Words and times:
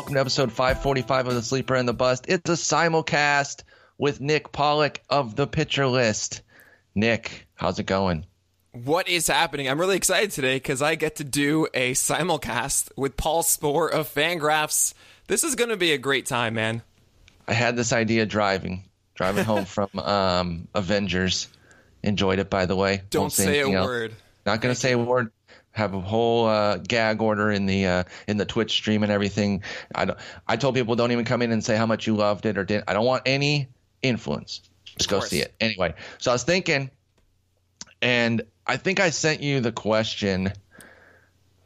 Welcome 0.00 0.14
to 0.14 0.20
episode 0.20 0.50
545 0.50 1.26
of 1.26 1.34
The 1.34 1.42
Sleeper 1.42 1.74
and 1.74 1.86
the 1.86 1.92
Bust. 1.92 2.24
It's 2.26 2.48
a 2.48 2.54
simulcast 2.54 3.64
with 3.98 4.18
Nick 4.18 4.50
Pollack 4.50 5.02
of 5.10 5.36
the 5.36 5.46
Pitcher 5.46 5.86
List. 5.86 6.40
Nick, 6.94 7.46
how's 7.54 7.78
it 7.78 7.84
going? 7.84 8.24
What 8.72 9.10
is 9.10 9.26
happening? 9.26 9.68
I'm 9.68 9.78
really 9.78 9.98
excited 9.98 10.30
today 10.30 10.56
because 10.56 10.80
I 10.80 10.94
get 10.94 11.16
to 11.16 11.24
do 11.24 11.68
a 11.74 11.92
simulcast 11.92 12.92
with 12.96 13.18
Paul 13.18 13.42
Sporer 13.42 13.92
of 13.92 14.08
Fangraphs. 14.08 14.94
This 15.28 15.44
is 15.44 15.54
going 15.54 15.68
to 15.68 15.76
be 15.76 15.92
a 15.92 15.98
great 15.98 16.24
time, 16.24 16.54
man. 16.54 16.80
I 17.46 17.52
had 17.52 17.76
this 17.76 17.92
idea 17.92 18.24
driving, 18.24 18.84
driving 19.14 19.44
home 19.44 19.64
from 19.66 19.90
um, 19.98 20.68
Avengers. 20.74 21.48
Enjoyed 22.02 22.38
it, 22.38 22.48
by 22.48 22.64
the 22.64 22.74
way. 22.74 23.02
Don't 23.10 23.30
say, 23.30 23.44
say 23.44 23.60
a 23.60 23.68
else. 23.68 23.86
word. 23.86 24.14
Not 24.46 24.62
going 24.62 24.74
to 24.74 24.80
say 24.80 24.92
a 24.92 24.98
word 24.98 25.30
have 25.80 25.94
a 25.94 26.00
whole 26.00 26.46
uh, 26.46 26.76
gag 26.76 27.20
order 27.20 27.50
in 27.50 27.66
the 27.66 27.86
uh, 27.86 28.04
in 28.28 28.36
the 28.36 28.44
Twitch 28.44 28.72
stream 28.72 29.02
and 29.02 29.10
everything. 29.10 29.62
I 29.94 30.04
don't, 30.04 30.18
I 30.46 30.56
told 30.56 30.74
people 30.74 30.94
don't 30.94 31.10
even 31.10 31.24
come 31.24 31.42
in 31.42 31.50
and 31.50 31.64
say 31.64 31.76
how 31.76 31.86
much 31.86 32.06
you 32.06 32.14
loved 32.14 32.46
it 32.46 32.56
or 32.56 32.64
didn't. 32.64 32.84
I 32.86 32.92
don't 32.92 33.06
want 33.06 33.22
any 33.26 33.68
influence. 34.02 34.60
Just 34.84 35.08
go 35.08 35.20
see 35.20 35.40
it 35.40 35.54
anyway. 35.60 35.94
So 36.18 36.30
I 36.30 36.34
was 36.34 36.44
thinking, 36.44 36.90
and 38.02 38.42
I 38.66 38.76
think 38.76 39.00
I 39.00 39.10
sent 39.10 39.40
you 39.40 39.60
the 39.60 39.72
question 39.72 40.52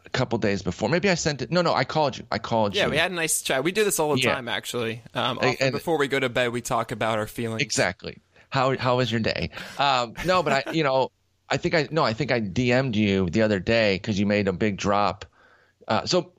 a 0.06 0.10
couple 0.10 0.38
days 0.38 0.62
before. 0.62 0.88
Maybe 0.88 1.10
I 1.10 1.14
sent 1.14 1.42
it. 1.42 1.50
No, 1.50 1.62
no, 1.62 1.74
I 1.74 1.84
called 1.84 2.16
you. 2.16 2.24
I 2.30 2.38
called 2.38 2.74
yeah, 2.74 2.82
you. 2.82 2.88
Yeah, 2.88 2.90
we 2.92 2.98
had 2.98 3.10
a 3.10 3.14
nice 3.14 3.42
chat. 3.42 3.64
We 3.64 3.72
do 3.72 3.84
this 3.84 3.98
all 3.98 4.14
the 4.14 4.20
yeah. 4.20 4.34
time, 4.34 4.48
actually. 4.48 5.02
Um, 5.14 5.38
and, 5.42 5.72
before 5.72 5.98
we 5.98 6.06
go 6.06 6.20
to 6.20 6.28
bed, 6.28 6.52
we 6.52 6.60
talk 6.60 6.92
about 6.92 7.18
our 7.18 7.26
feelings. 7.26 7.62
Exactly. 7.62 8.18
How 8.50 8.76
how 8.78 8.98
was 8.98 9.10
your 9.10 9.20
day? 9.20 9.50
Um, 9.78 10.14
no, 10.24 10.42
but 10.42 10.68
I, 10.68 10.72
you 10.72 10.84
know. 10.84 11.10
I 11.48 11.56
think 11.56 11.74
I 11.74 11.88
no, 11.90 12.02
I 12.02 12.12
think 12.12 12.32
I 12.32 12.40
DM'd 12.40 12.96
you 12.96 13.28
the 13.28 13.42
other 13.42 13.60
day 13.60 13.96
because 13.96 14.18
you 14.18 14.26
made 14.26 14.48
a 14.48 14.52
big 14.52 14.76
drop. 14.76 15.26
Uh, 15.86 16.06
so 16.06 16.32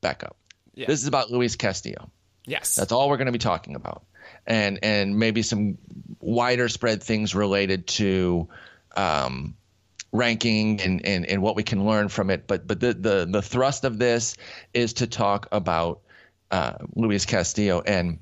back 0.00 0.22
up. 0.22 0.36
Yeah. 0.74 0.86
This 0.86 1.00
is 1.00 1.08
about 1.08 1.30
Luis 1.30 1.56
Castillo. 1.56 2.10
Yes, 2.46 2.74
that's 2.74 2.92
all 2.92 3.08
we're 3.08 3.16
going 3.16 3.26
to 3.26 3.32
be 3.32 3.38
talking 3.38 3.74
about, 3.74 4.04
and 4.46 4.78
and 4.82 5.18
maybe 5.18 5.42
some 5.42 5.78
wider 6.20 6.68
spread 6.68 7.02
things 7.02 7.34
related 7.34 7.86
to 7.86 8.48
um, 8.96 9.56
ranking 10.12 10.80
and, 10.80 11.04
and 11.04 11.26
and 11.26 11.42
what 11.42 11.56
we 11.56 11.62
can 11.62 11.84
learn 11.84 12.08
from 12.08 12.30
it. 12.30 12.46
But 12.46 12.66
but 12.66 12.80
the 12.80 12.94
the 12.94 13.26
the 13.30 13.42
thrust 13.42 13.84
of 13.84 13.98
this 13.98 14.36
is 14.72 14.94
to 14.94 15.06
talk 15.06 15.48
about 15.52 16.00
uh, 16.50 16.74
Luis 16.94 17.26
Castillo. 17.26 17.80
And 17.80 18.20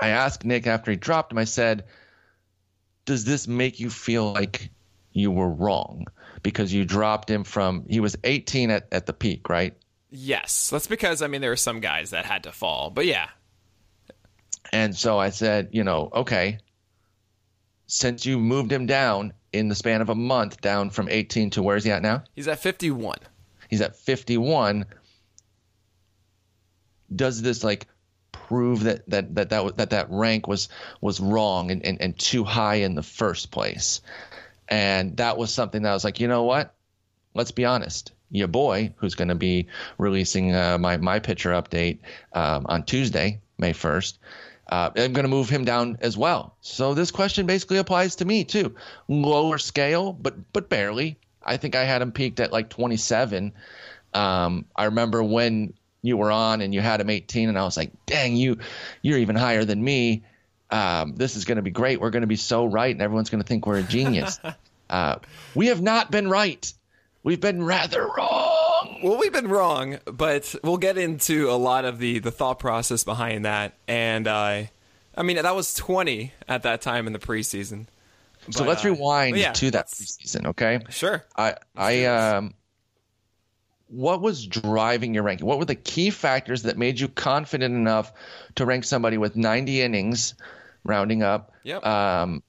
I 0.00 0.08
asked 0.08 0.44
Nick 0.44 0.66
after 0.66 0.90
he 0.90 0.96
dropped 0.96 1.32
him. 1.32 1.38
I 1.38 1.44
said, 1.44 1.84
"Does 3.04 3.24
this 3.24 3.48
make 3.48 3.80
you 3.80 3.90
feel 3.90 4.32
like?" 4.32 4.70
You 5.12 5.30
were 5.30 5.50
wrong 5.50 6.06
because 6.42 6.72
you 6.72 6.84
dropped 6.84 7.30
him 7.30 7.44
from 7.44 7.84
he 7.88 8.00
was 8.00 8.16
18 8.24 8.70
at, 8.70 8.88
at 8.92 9.06
the 9.06 9.12
peak, 9.12 9.48
right? 9.48 9.74
Yes. 10.10 10.70
That's 10.70 10.86
because 10.86 11.22
I 11.22 11.26
mean 11.26 11.40
there 11.40 11.50
were 11.50 11.56
some 11.56 11.80
guys 11.80 12.10
that 12.10 12.24
had 12.24 12.44
to 12.44 12.52
fall. 12.52 12.90
But 12.90 13.06
yeah. 13.06 13.28
And 14.72 14.96
so 14.96 15.18
I 15.18 15.30
said, 15.30 15.70
you 15.72 15.84
know, 15.84 16.10
okay, 16.14 16.58
since 17.86 18.24
you 18.24 18.38
moved 18.38 18.70
him 18.70 18.86
down 18.86 19.32
in 19.52 19.68
the 19.68 19.74
span 19.74 20.00
of 20.00 20.08
a 20.08 20.14
month 20.14 20.60
down 20.60 20.90
from 20.90 21.08
18 21.08 21.50
to 21.50 21.62
where 21.62 21.76
is 21.76 21.84
he 21.84 21.90
at 21.90 22.02
now? 22.02 22.22
He's 22.34 22.46
at 22.46 22.60
51. 22.60 23.18
He's 23.68 23.80
at 23.80 23.96
51. 23.96 24.86
Does 27.14 27.42
this 27.42 27.64
like 27.64 27.86
prove 28.30 28.84
that 28.84 29.08
that 29.10 29.34
that 29.34 29.50
that 29.50 29.76
that, 29.76 29.90
that 29.90 30.06
rank 30.10 30.46
was 30.46 30.68
was 31.00 31.18
wrong 31.18 31.70
and, 31.70 31.84
and, 31.84 32.00
and 32.00 32.18
too 32.18 32.44
high 32.44 32.76
in 32.76 32.94
the 32.94 33.02
first 33.02 33.50
place? 33.50 34.00
And 34.70 35.16
that 35.16 35.36
was 35.36 35.52
something 35.52 35.82
that 35.82 35.90
I 35.90 35.94
was 35.94 36.04
like, 36.04 36.20
you 36.20 36.28
know 36.28 36.44
what? 36.44 36.74
Let's 37.34 37.50
be 37.50 37.64
honest. 37.64 38.12
Your 38.30 38.48
boy, 38.48 38.94
who's 38.96 39.16
going 39.16 39.28
to 39.28 39.34
be 39.34 39.66
releasing 39.98 40.54
uh, 40.54 40.78
my 40.78 40.96
my 40.96 41.18
pitcher 41.18 41.50
update 41.50 41.98
um, 42.32 42.66
on 42.68 42.84
Tuesday, 42.84 43.40
May 43.58 43.72
first, 43.72 44.18
uh, 44.70 44.90
I'm 44.94 45.12
going 45.12 45.24
to 45.24 45.28
move 45.28 45.48
him 45.48 45.64
down 45.64 45.98
as 46.00 46.16
well. 46.16 46.54
So 46.60 46.94
this 46.94 47.10
question 47.10 47.46
basically 47.46 47.78
applies 47.78 48.16
to 48.16 48.24
me 48.24 48.44
too. 48.44 48.76
Lower 49.08 49.58
scale, 49.58 50.12
but 50.12 50.52
but 50.52 50.68
barely. 50.68 51.18
I 51.42 51.56
think 51.56 51.74
I 51.74 51.84
had 51.84 52.02
him 52.02 52.12
peaked 52.12 52.38
at 52.38 52.52
like 52.52 52.68
27. 52.68 53.52
Um, 54.14 54.66
I 54.76 54.84
remember 54.84 55.22
when 55.24 55.74
you 56.02 56.16
were 56.16 56.30
on 56.30 56.60
and 56.60 56.72
you 56.72 56.80
had 56.80 57.00
him 57.00 57.10
18, 57.10 57.48
and 57.48 57.58
I 57.58 57.64
was 57.64 57.76
like, 57.76 57.90
dang, 58.06 58.36
you 58.36 58.58
you're 59.02 59.18
even 59.18 59.36
higher 59.36 59.64
than 59.64 59.82
me 59.82 60.22
um, 60.70 61.14
this 61.16 61.36
is 61.36 61.44
going 61.44 61.56
to 61.56 61.62
be 61.62 61.70
great. 61.70 62.00
We're 62.00 62.10
going 62.10 62.22
to 62.22 62.28
be 62.28 62.36
so 62.36 62.64
right, 62.64 62.94
and 62.94 63.02
everyone's 63.02 63.30
going 63.30 63.42
to 63.42 63.46
think 63.46 63.66
we're 63.66 63.78
a 63.78 63.82
genius. 63.82 64.38
uh, 64.90 65.16
we 65.54 65.66
have 65.66 65.82
not 65.82 66.10
been 66.10 66.28
right. 66.28 66.72
We've 67.22 67.40
been 67.40 67.64
rather 67.64 68.06
wrong. 68.06 69.00
Well, 69.02 69.18
we've 69.18 69.32
been 69.32 69.48
wrong, 69.48 69.98
but 70.06 70.54
we'll 70.62 70.78
get 70.78 70.96
into 70.96 71.50
a 71.50 71.56
lot 71.56 71.84
of 71.84 71.98
the 71.98 72.18
the 72.18 72.30
thought 72.30 72.58
process 72.58 73.04
behind 73.04 73.44
that. 73.44 73.74
And 73.88 74.26
uh, 74.26 74.64
I 75.16 75.22
mean, 75.22 75.36
that 75.36 75.54
was 75.54 75.74
20 75.74 76.32
at 76.48 76.62
that 76.62 76.80
time 76.80 77.06
in 77.06 77.12
the 77.12 77.18
preseason. 77.18 77.86
So 78.50 78.64
let's 78.64 78.84
uh, 78.84 78.88
rewind 78.88 79.36
yeah, 79.36 79.52
to 79.52 79.70
that 79.72 79.88
preseason, 79.88 80.46
okay? 80.46 80.80
Sure. 80.88 81.24
I 81.36 81.56
I 81.76 82.04
um 82.06 82.54
what 83.88 84.22
was 84.22 84.46
driving 84.46 85.14
your 85.14 85.24
ranking? 85.24 85.46
What 85.46 85.58
were 85.58 85.64
the 85.64 85.74
key 85.74 86.10
factors 86.10 86.62
that 86.62 86.78
made 86.78 87.00
you 87.00 87.08
confident 87.08 87.74
enough 87.74 88.12
to 88.54 88.64
rank 88.64 88.84
somebody 88.84 89.18
with 89.18 89.36
90 89.36 89.82
innings 89.82 90.34
rounding 90.84 91.22
up. 91.22 91.52
Yep. 91.64 91.84
Um, 91.84 92.42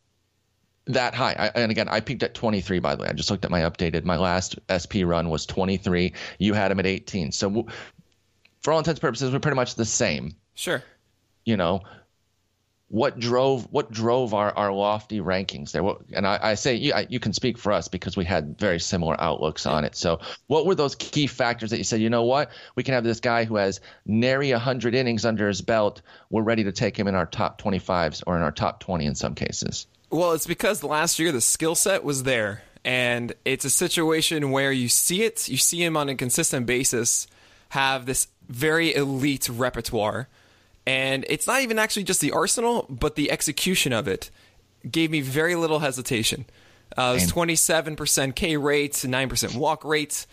that 0.87 1.13
high. 1.13 1.35
I, 1.37 1.59
and 1.59 1.71
again, 1.71 1.87
I 1.89 1.99
peaked 1.99 2.23
at 2.23 2.33
23, 2.33 2.79
by 2.79 2.95
the 2.95 3.03
way. 3.03 3.09
I 3.09 3.13
just 3.13 3.29
looked 3.29 3.45
at 3.45 3.51
my 3.51 3.61
updated. 3.61 4.03
My 4.03 4.17
last 4.17 4.59
SP 4.69 5.05
run 5.05 5.29
was 5.29 5.45
23. 5.45 6.13
You 6.39 6.53
had 6.53 6.71
him 6.71 6.79
at 6.79 6.85
18. 6.85 7.31
So, 7.31 7.67
for 8.61 8.73
all 8.73 8.79
intents 8.79 8.97
and 8.97 9.01
purposes, 9.01 9.31
we're 9.31 9.39
pretty 9.39 9.55
much 9.55 9.75
the 9.75 9.85
same. 9.85 10.35
Sure. 10.55 10.83
You 11.45 11.57
know, 11.57 11.81
what 12.91 13.17
drove 13.17 13.64
what 13.72 13.90
drove 13.90 14.34
our, 14.34 14.52
our 14.58 14.73
lofty 14.73 15.22
rankings 15.22 15.72
there? 15.72 15.82
What, 15.82 16.02
and 16.11 16.28
I, 16.28 16.40
I 16.41 16.53
say 16.55 16.76
you, 16.76 16.93
I, 16.93 17.08
you 17.09 17.22
can 17.22 17.32
speak 17.32 17.58
for 17.58 17.72
us 17.72 17.88
because 17.88 18.17
we 18.17 18.26
had 18.26 18.59
very 18.59 18.82
similar 18.82 19.16
outlooks 19.20 19.66
on 19.66 19.85
it. 19.85 19.96
So, 19.96 20.20
what 20.47 20.66
were 20.66 20.76
those 20.76 20.96
key 20.96 21.26
factors 21.26 21.70
that 21.70 21.78
you 21.78 21.85
said? 21.85 22.02
You 22.02 22.09
know 22.09 22.23
what, 22.23 22.52
we 22.76 22.84
can 22.84 22.93
have 22.93 23.05
this 23.05 23.22
guy 23.22 23.46
who 23.46 23.55
has 23.55 23.79
nary 24.05 24.52
hundred 24.52 24.93
innings 24.93 25.23
under 25.23 25.47
his 25.47 25.61
belt. 25.61 26.02
We're 26.29 26.43
ready 26.43 26.66
to 26.66 26.73
take 26.73 26.99
him 26.99 27.08
in 27.08 27.16
our 27.16 27.26
top 27.26 27.61
25s 27.61 28.23
or 28.28 28.35
in 28.35 28.43
our 28.43 28.52
top 28.52 28.82
20 28.82 29.05
in 29.05 29.16
some 29.16 29.35
cases. 29.35 29.87
Well, 30.09 30.34
it's 30.34 30.47
because 30.47 30.84
last 30.84 31.17
year 31.17 31.32
the 31.32 31.40
skill 31.40 31.76
set 31.76 32.03
was 32.03 32.23
there, 32.23 32.64
and 32.84 33.34
it's 33.46 33.64
a 33.64 33.70
situation 33.70 34.52
where 34.52 34.73
you 34.73 34.90
see 34.90 35.23
it, 35.23 35.47
you 35.47 35.58
see 35.58 35.82
him 35.82 35.96
on 35.96 36.09
a 36.09 36.16
consistent 36.16 36.66
basis 36.66 37.26
have 37.70 38.05
this 38.05 38.28
very 38.49 38.94
elite 38.94 39.47
repertoire 39.47 40.28
and 40.85 41.25
it's 41.29 41.47
not 41.47 41.61
even 41.61 41.79
actually 41.79 42.03
just 42.03 42.22
the 42.22 42.31
arsenal, 42.31 42.85
but 42.89 43.16
the 43.16 43.31
execution 43.31 43.93
of 43.93 44.07
it 44.07 44.31
gave 44.89 45.11
me 45.11 45.22
very 45.22 45.55
little 45.55 45.79
hesitation. 45.79 46.45
Uh, 46.97 47.16
it 47.16 47.22
was 47.22 47.31
27% 47.31 48.35
K 48.35 48.57
rate, 48.57 48.93
9% 48.93 49.55
walk 49.55 49.85
rate. 49.85 50.25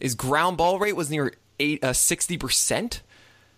His 0.00 0.14
ground 0.14 0.56
ball 0.56 0.78
rate 0.78 0.96
was 0.96 1.10
near 1.10 1.32
eight, 1.58 1.82
uh, 1.84 1.92
60%. 1.92 3.00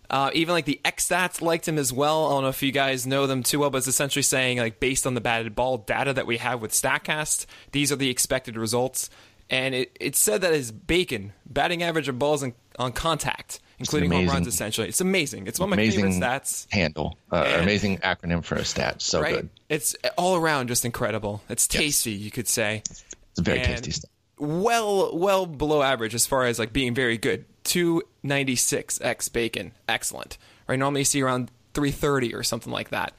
Uh, 0.09 0.31
even 0.33 0.53
like 0.53 0.65
the 0.65 0.81
X 0.83 1.07
stats 1.07 1.39
liked 1.39 1.67
him 1.67 1.77
as 1.77 1.93
well. 1.93 2.27
I 2.27 2.29
don't 2.31 2.43
know 2.43 2.49
if 2.49 2.63
you 2.63 2.71
guys 2.71 3.05
know 3.05 3.27
them 3.27 3.43
too 3.43 3.59
well, 3.59 3.69
but 3.69 3.77
it's 3.77 3.87
essentially 3.87 4.23
saying 4.23 4.57
like 4.57 4.79
based 4.79 5.05
on 5.05 5.13
the 5.13 5.21
batted 5.21 5.53
ball 5.53 5.77
data 5.77 6.13
that 6.13 6.25
we 6.25 6.37
have 6.37 6.61
with 6.61 6.71
Statcast, 6.71 7.45
these 7.73 7.91
are 7.91 7.95
the 7.95 8.09
expected 8.09 8.57
results. 8.57 9.11
And 9.51 9.75
it, 9.75 9.95
it 9.99 10.15
said 10.15 10.41
that 10.41 10.53
his 10.53 10.71
bacon 10.71 11.33
batting 11.45 11.83
average 11.83 12.07
of 12.07 12.17
balls 12.17 12.41
in, 12.41 12.55
on 12.79 12.91
contact, 12.91 13.59
including 13.79 14.11
home 14.11 14.27
runs. 14.27 14.47
Essentially, 14.47 14.87
it's 14.87 15.01
amazing. 15.01 15.47
It's 15.47 15.59
one 15.59 15.69
of 15.71 15.75
my 15.77 15.81
amazing 15.81 16.11
favorite 16.11 16.21
stats. 16.21 16.67
Handle, 16.71 17.17
uh, 17.31 17.43
And- 17.47 17.63
amazing 17.63 17.97
acronym 17.99 18.43
for 18.43 18.55
a 18.55 18.65
stat. 18.65 19.01
So 19.01 19.21
right? 19.21 19.35
good. 19.35 19.49
It's 19.69 19.95
all 20.17 20.35
around 20.35 20.67
just 20.67 20.85
incredible. 20.85 21.41
It's 21.49 21.67
tasty, 21.67 22.11
you 22.11 22.31
could 22.31 22.47
say. 22.47 22.83
It's 22.89 23.03
a 23.39 23.41
very 23.41 23.59
And 23.59 23.67
tasty 23.67 23.91
stat. 23.91 24.09
Well, 24.37 25.17
well 25.17 25.45
below 25.45 25.81
average 25.81 26.15
as 26.15 26.25
far 26.25 26.45
as 26.45 26.59
like 26.59 26.71
being 26.73 26.93
very 26.95 27.17
good. 27.17 27.45
Two 27.63 28.01
ninety 28.23 28.55
six 28.55 28.99
x 29.01 29.27
bacon, 29.29 29.73
excellent. 29.87 30.37
Right, 30.67 30.79
normally 30.79 31.01
you 31.01 31.05
see 31.05 31.21
around 31.21 31.51
three 31.73 31.91
thirty 31.91 32.33
or 32.33 32.41
something 32.43 32.71
like 32.71 32.89
that. 32.89 33.13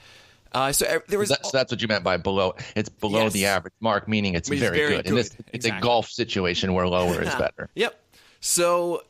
Uh, 0.52 0.72
so 0.72 0.84
uh, 0.86 0.98
there 1.08 1.18
was 1.18 1.28
That's, 1.28 1.52
that's 1.52 1.70
what 1.70 1.80
you 1.80 1.86
meant 1.86 2.02
by 2.02 2.16
below. 2.16 2.54
It's 2.74 2.88
below 2.88 3.24
Yes. 3.24 3.32
the 3.34 3.46
average 3.46 3.74
mark, 3.80 4.08
meaning 4.08 4.34
it's, 4.34 4.50
It's 4.50 4.60
very, 4.60 4.76
very 4.78 4.96
good. 4.96 5.06
In 5.06 5.14
this, 5.14 5.28
good. 5.28 5.44
it's 5.52 5.66
a 5.66 5.78
golf 5.80 6.08
situation 6.10 6.72
where 6.72 6.88
lower 6.88 7.22
is 7.22 7.32
better. 7.36 7.68
Yep. 7.76 7.94
So 8.40 9.04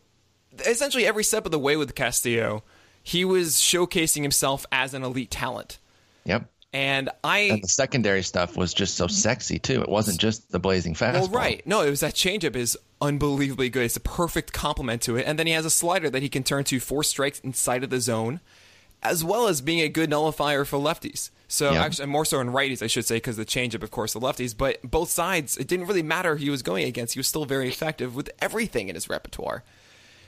essentially, 0.66 1.06
every 1.06 1.24
step 1.24 1.44
of 1.44 1.52
the 1.52 1.58
way 1.58 1.76
with 1.76 1.94
Castillo, 1.94 2.62
he 3.02 3.24
was 3.24 3.56
showcasing 3.56 4.22
himself 4.22 4.66
as 4.70 4.94
an 4.94 5.02
elite 5.02 5.30
talent. 5.30 5.78
Yep. 6.24 6.48
And 6.72 7.10
I 7.24 7.38
And 7.38 7.64
the 7.64 7.68
secondary 7.68 8.22
stuff 8.22 8.56
was 8.56 8.72
just 8.72 8.96
so 8.96 9.08
sexy 9.08 9.58
too. 9.58 9.82
It 9.82 9.88
wasn't 9.88 10.20
just 10.20 10.52
the 10.52 10.60
blazing 10.60 10.94
fastball. 10.94 11.22
Well, 11.22 11.28
right. 11.28 11.66
No, 11.66 11.80
it 11.82 11.90
was 11.90 12.00
that 12.00 12.14
changeup 12.14 12.54
is 12.54 12.78
unbelievably 13.00 13.70
good. 13.70 13.84
It's 13.84 13.96
a 13.96 14.00
perfect 14.00 14.52
complement 14.52 15.02
to 15.02 15.16
it. 15.16 15.26
And 15.26 15.36
then 15.36 15.48
he 15.48 15.52
has 15.54 15.64
a 15.64 15.70
slider 15.70 16.08
that 16.10 16.22
he 16.22 16.28
can 16.28 16.44
turn 16.44 16.62
to 16.64 16.78
four 16.78 17.02
strikes 17.02 17.40
inside 17.40 17.82
of 17.82 17.90
the 17.90 18.00
zone, 18.00 18.38
as 19.02 19.24
well 19.24 19.48
as 19.48 19.60
being 19.60 19.80
a 19.80 19.88
good 19.88 20.10
nullifier 20.10 20.64
for 20.64 20.78
lefties. 20.78 21.30
So 21.48 21.72
Yeah. 21.72 21.82
actually, 21.82 22.06
more 22.06 22.24
so 22.24 22.38
in 22.38 22.48
righties, 22.50 22.82
I 22.82 22.86
should 22.86 23.06
say, 23.06 23.16
because 23.16 23.36
the 23.36 23.44
changeup, 23.44 23.82
of 23.82 23.90
course, 23.90 24.12
the 24.12 24.20
lefties. 24.20 24.56
But 24.56 24.78
both 24.88 25.10
sides, 25.10 25.56
it 25.56 25.66
didn't 25.66 25.88
really 25.88 26.04
matter 26.04 26.36
who 26.36 26.44
he 26.44 26.50
was 26.50 26.62
going 26.62 26.84
against. 26.84 27.14
He 27.14 27.18
was 27.18 27.26
still 27.26 27.46
very 27.46 27.66
effective 27.68 28.14
with 28.14 28.30
everything 28.40 28.88
in 28.88 28.94
his 28.94 29.08
repertoire. 29.08 29.64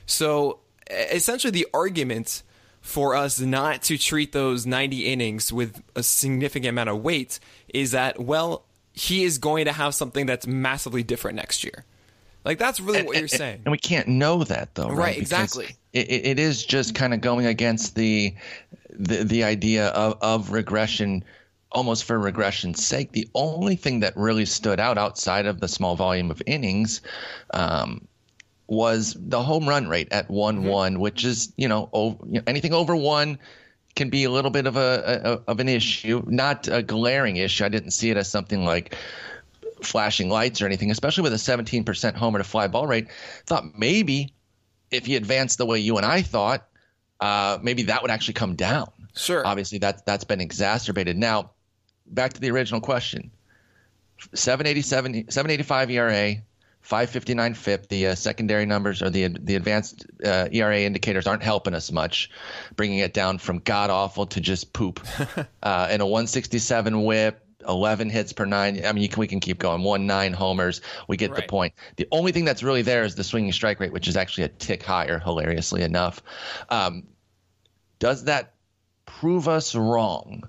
So 0.06 0.60
essentially, 0.90 1.50
the 1.50 1.66
argument 1.72 2.42
for 2.80 3.14
us 3.14 3.40
not 3.40 3.82
to 3.82 3.96
treat 3.96 4.32
those 4.32 4.66
90 4.66 5.06
innings 5.06 5.52
with 5.52 5.82
a 5.94 6.02
significant 6.02 6.70
amount 6.70 6.90
of 6.90 7.02
weight 7.02 7.38
is 7.68 7.92
that, 7.92 8.20
well, 8.20 8.64
he 8.92 9.22
is 9.22 9.38
going 9.38 9.64
to 9.66 9.72
have 9.72 9.94
something 9.94 10.26
that's 10.26 10.46
massively 10.46 11.02
different 11.02 11.36
next 11.36 11.64
year. 11.64 11.84
Like, 12.44 12.58
that's 12.58 12.80
really 12.80 13.02
what 13.02 13.16
you're 13.16 13.28
saying. 13.28 13.62
And 13.64 13.72
we 13.72 13.78
can't 13.78 14.08
know 14.08 14.42
that 14.44 14.74
though, 14.74 14.88
right? 14.88 14.98
Right, 14.98 15.18
exactly. 15.18 15.76
It, 15.92 16.10
it 16.10 16.26
it 16.26 16.38
is 16.40 16.64
just 16.64 16.94
kind 16.94 17.14
of 17.14 17.20
going 17.20 17.46
against 17.46 17.94
the 17.94 18.34
the, 18.90 19.22
the 19.24 19.44
idea 19.44 19.88
of, 19.88 20.18
of 20.20 20.50
regression 20.50 21.24
almost 21.70 22.04
for 22.04 22.18
regression's 22.18 22.84
sake. 22.84 23.12
The 23.12 23.28
only 23.34 23.76
thing 23.76 24.00
that 24.00 24.16
really 24.16 24.44
stood 24.44 24.78
out 24.78 24.98
outside 24.98 25.46
of 25.46 25.60
the 25.60 25.68
small 25.68 25.96
volume 25.96 26.30
of 26.30 26.42
innings 26.46 27.00
um, 27.54 28.06
was 28.66 29.16
the 29.18 29.42
home 29.42 29.68
run 29.68 29.88
rate 29.88 30.08
at 30.12 30.30
one 30.30 30.58
Mm-hmm. 30.58 30.68
one, 30.68 31.00
which 31.00 31.24
is 31.24 31.52
you 31.56 31.68
know, 31.68 31.88
over, 31.92 32.18
you 32.26 32.34
know 32.34 32.42
anything 32.46 32.72
over 32.72 32.94
one 32.96 33.38
can 33.94 34.08
be 34.08 34.24
a 34.24 34.30
little 34.30 34.50
bit 34.50 34.66
of 34.66 34.76
a, 34.76 35.20
a 35.46 35.50
of 35.50 35.60
an 35.60 35.68
issue, 35.68 36.22
not 36.26 36.68
a 36.68 36.82
glaring 36.82 37.36
issue. 37.36 37.64
I 37.64 37.68
didn't 37.68 37.90
see 37.90 38.10
it 38.10 38.16
as 38.16 38.30
something 38.30 38.64
like 38.64 38.96
flashing 39.82 40.30
lights 40.30 40.62
or 40.62 40.66
anything, 40.66 40.90
especially 40.90 41.22
with 41.22 41.32
a 41.32 41.36
17% 41.36 42.14
homer 42.14 42.38
to 42.38 42.44
fly 42.44 42.68
ball 42.68 42.86
rate. 42.86 43.08
Thought 43.46 43.76
maybe 43.78 44.32
if 44.90 45.06
he 45.06 45.16
advanced 45.16 45.58
the 45.58 45.66
way 45.66 45.78
you 45.78 45.96
and 45.96 46.06
I 46.06 46.22
thought, 46.22 46.66
uh, 47.20 47.58
maybe 47.62 47.84
that 47.84 48.02
would 48.02 48.10
actually 48.10 48.34
come 48.34 48.54
down. 48.56 48.90
Sure. 49.14 49.46
Obviously, 49.46 49.78
that's 49.78 50.02
that's 50.02 50.24
been 50.24 50.40
exacerbated. 50.40 51.18
Now, 51.18 51.50
back 52.06 52.32
to 52.32 52.40
the 52.40 52.50
original 52.50 52.80
question: 52.80 53.30
787, 54.34 55.30
785 55.30 55.90
ERA, 55.90 56.36
559 56.82 57.54
FIP. 57.54 57.88
The 57.88 58.08
uh, 58.08 58.14
secondary 58.14 58.66
numbers 58.66 59.02
or 59.02 59.10
the 59.10 59.28
the 59.28 59.54
advanced 59.54 60.06
uh, 60.24 60.48
ERA 60.52 60.80
indicators 60.80 61.26
aren't 61.26 61.42
helping 61.42 61.74
us 61.74 61.90
much, 61.90 62.30
bringing 62.76 62.98
it 62.98 63.14
down 63.14 63.38
from 63.38 63.58
god 63.60 63.90
awful 63.90 64.26
to 64.26 64.40
just 64.40 64.72
poop. 64.72 65.00
uh, 65.62 65.86
and 65.90 66.02
a 66.02 66.06
167 66.06 67.02
WHIP. 67.02 67.38
11 67.68 68.10
hits 68.10 68.32
per 68.32 68.44
nine. 68.44 68.84
I 68.84 68.92
mean, 68.92 69.04
you 69.04 69.08
can, 69.08 69.20
we 69.20 69.28
can 69.28 69.38
keep 69.38 69.60
going. 69.60 69.84
One 69.84 70.04
nine 70.04 70.32
homers. 70.32 70.80
We 71.06 71.16
get 71.16 71.32
the 71.36 71.42
point. 71.42 71.74
The 71.94 72.08
only 72.10 72.32
thing 72.32 72.44
that's 72.44 72.64
really 72.64 72.82
there 72.82 73.04
is 73.04 73.14
the 73.14 73.22
swinging 73.22 73.52
strike 73.52 73.78
rate, 73.78 73.92
which 73.92 74.08
is 74.08 74.16
actually 74.16 74.44
a 74.44 74.48
tick 74.48 74.82
higher, 74.82 75.20
hilariously 75.20 75.82
enough. 75.82 76.20
Um, 76.70 77.06
does 78.00 78.24
that 78.24 78.54
prove 79.06 79.46
us 79.46 79.76
wrong? 79.76 80.48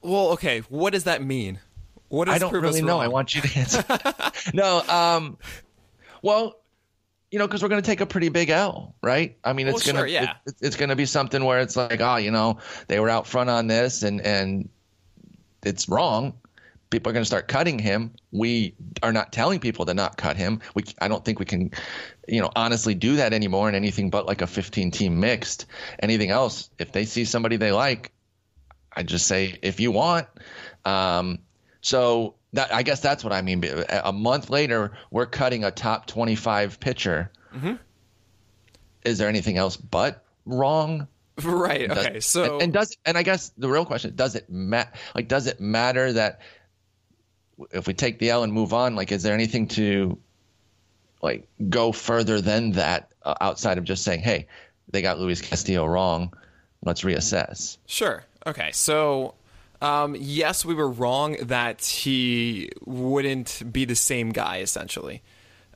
Well, 0.00 0.28
okay. 0.30 0.60
What 0.68 0.92
does 0.92 1.04
that 1.04 1.22
mean? 1.22 1.58
What 2.08 2.26
does 2.26 2.36
I 2.36 2.38
don't 2.38 2.52
really 2.52 2.82
know. 2.82 2.98
I 2.98 3.08
want 3.08 3.34
you 3.34 3.42
to 3.42 3.58
answer. 3.58 3.84
no, 4.54 4.80
um, 4.88 5.38
well, 6.22 6.58
you 7.30 7.38
know, 7.38 7.46
because 7.46 7.62
we're 7.62 7.68
going 7.68 7.82
to 7.82 7.86
take 7.86 8.00
a 8.00 8.06
pretty 8.06 8.30
big 8.30 8.48
L, 8.48 8.94
right? 9.02 9.36
I 9.44 9.52
mean, 9.52 9.68
it's 9.68 9.86
Well, 9.86 9.94
going 9.94 10.02
sure, 10.02 10.06
yeah. 10.06 10.34
to 10.46 10.54
it's 10.60 10.76
going 10.76 10.88
to 10.88 10.96
be 10.96 11.04
something 11.04 11.44
where 11.44 11.60
it's 11.60 11.76
like, 11.76 12.00
oh, 12.00 12.16
you 12.16 12.30
know, 12.30 12.58
they 12.86 12.98
were 13.00 13.10
out 13.10 13.26
front 13.26 13.50
on 13.50 13.66
this, 13.66 14.02
and 14.02 14.20
and 14.22 14.68
it's 15.62 15.88
wrong. 15.88 16.34
People 16.90 17.10
are 17.10 17.12
going 17.12 17.22
to 17.22 17.26
start 17.26 17.48
cutting 17.48 17.78
him. 17.78 18.12
We 18.32 18.74
are 19.02 19.12
not 19.12 19.30
telling 19.30 19.60
people 19.60 19.84
to 19.84 19.92
not 19.92 20.16
cut 20.16 20.38
him. 20.38 20.60
We, 20.74 20.84
I 21.02 21.08
don't 21.08 21.22
think 21.22 21.38
we 21.38 21.44
can, 21.44 21.70
you 22.26 22.40
know, 22.40 22.50
honestly 22.56 22.94
do 22.94 23.16
that 23.16 23.34
anymore 23.34 23.68
in 23.68 23.74
anything 23.74 24.08
but 24.08 24.24
like 24.24 24.40
a 24.40 24.46
15 24.46 24.90
team 24.90 25.20
mixed. 25.20 25.66
Anything 25.98 26.30
else, 26.30 26.70
if 26.78 26.92
they 26.92 27.04
see 27.04 27.26
somebody 27.26 27.56
they 27.56 27.72
like, 27.72 28.10
I 28.90 29.02
just 29.02 29.26
say 29.26 29.58
if 29.60 29.80
you 29.80 29.92
want. 29.92 30.28
Um, 30.86 31.40
so 31.80 32.34
that 32.52 32.72
I 32.72 32.82
guess 32.82 33.00
that's 33.00 33.22
what 33.24 33.32
I 33.32 33.42
mean. 33.42 33.62
A 34.04 34.12
month 34.12 34.50
later, 34.50 34.92
we're 35.10 35.26
cutting 35.26 35.64
a 35.64 35.70
top 35.70 36.06
25 36.06 36.80
pitcher. 36.80 37.30
Mm-hmm. 37.54 37.74
Is 39.04 39.18
there 39.18 39.28
anything 39.28 39.56
else 39.58 39.76
but 39.76 40.24
wrong? 40.46 41.06
Right. 41.44 41.88
Does- 41.88 41.98
Okay. 42.06 42.20
So 42.20 42.54
and, 42.54 42.62
and 42.64 42.72
does 42.72 42.96
and 43.04 43.16
I 43.16 43.22
guess 43.22 43.50
the 43.56 43.68
real 43.68 43.84
question 43.84 44.16
does 44.16 44.34
it 44.34 44.50
ma- 44.50 44.86
like 45.14 45.28
does 45.28 45.46
it 45.46 45.60
matter 45.60 46.12
that 46.14 46.40
if 47.70 47.86
we 47.86 47.94
take 47.94 48.18
the 48.18 48.30
L 48.30 48.42
and 48.42 48.52
move 48.52 48.72
on 48.74 48.96
like 48.96 49.12
is 49.12 49.22
there 49.22 49.34
anything 49.34 49.68
to 49.68 50.18
like 51.22 51.46
go 51.68 51.92
further 51.92 52.40
than 52.40 52.72
that 52.72 53.12
uh, 53.22 53.34
outside 53.40 53.78
of 53.78 53.84
just 53.84 54.02
saying 54.02 54.18
hey 54.18 54.48
they 54.90 55.00
got 55.00 55.20
Luis 55.20 55.40
Castillo 55.40 55.86
wrong 55.86 56.34
let's 56.82 57.02
reassess 57.02 57.78
Sure. 57.86 58.24
Okay. 58.44 58.70
So, 58.72 59.34
um, 59.80 60.16
yes, 60.18 60.64
we 60.64 60.74
were 60.74 60.90
wrong 60.90 61.36
that 61.42 61.84
he 61.84 62.70
wouldn't 62.84 63.62
be 63.72 63.84
the 63.84 63.94
same 63.96 64.30
guy. 64.30 64.58
Essentially, 64.58 65.22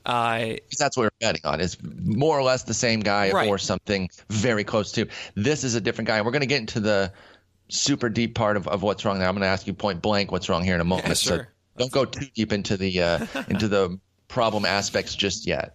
uh, 0.05 0.53
that's 0.77 0.97
what 0.97 1.03
we're 1.03 1.09
betting 1.21 1.41
on 1.45 1.61
is 1.61 1.77
more 1.81 2.37
or 2.37 2.43
less 2.43 2.63
the 2.63 2.73
same 2.73 2.99
guy 2.99 3.31
Right. 3.31 3.47
or 3.47 3.57
something 3.57 4.09
very 4.29 4.63
close 4.65 4.91
to 4.93 5.07
this 5.35 5.63
is 5.63 5.75
a 5.75 5.81
different 5.81 6.07
guy 6.07 6.21
we're 6.21 6.31
going 6.31 6.41
to 6.41 6.45
get 6.45 6.59
into 6.59 6.81
the 6.81 7.13
super 7.69 8.09
deep 8.09 8.35
part 8.35 8.57
of, 8.57 8.67
of 8.67 8.83
what's 8.83 9.05
wrong 9.05 9.17
there 9.19 9.27
I'm 9.29 9.33
going 9.33 9.43
to 9.43 9.47
ask 9.47 9.65
you 9.65 9.73
point 9.73 10.01
blank 10.01 10.29
what's 10.31 10.49
wrong 10.49 10.63
here 10.65 10.75
in 10.75 10.81
a 10.81 10.83
moment 10.83 11.17
so 11.17 11.37
sure. 11.37 11.47
don't 11.77 11.91
go 11.91 12.03
too 12.03 12.27
deep 12.35 12.51
into 12.51 12.75
the 12.75 13.01
uh, 13.01 13.25
into 13.47 13.69
the 13.69 13.97
problem 14.27 14.65
aspects 14.65 15.15
just 15.15 15.47
yet 15.47 15.73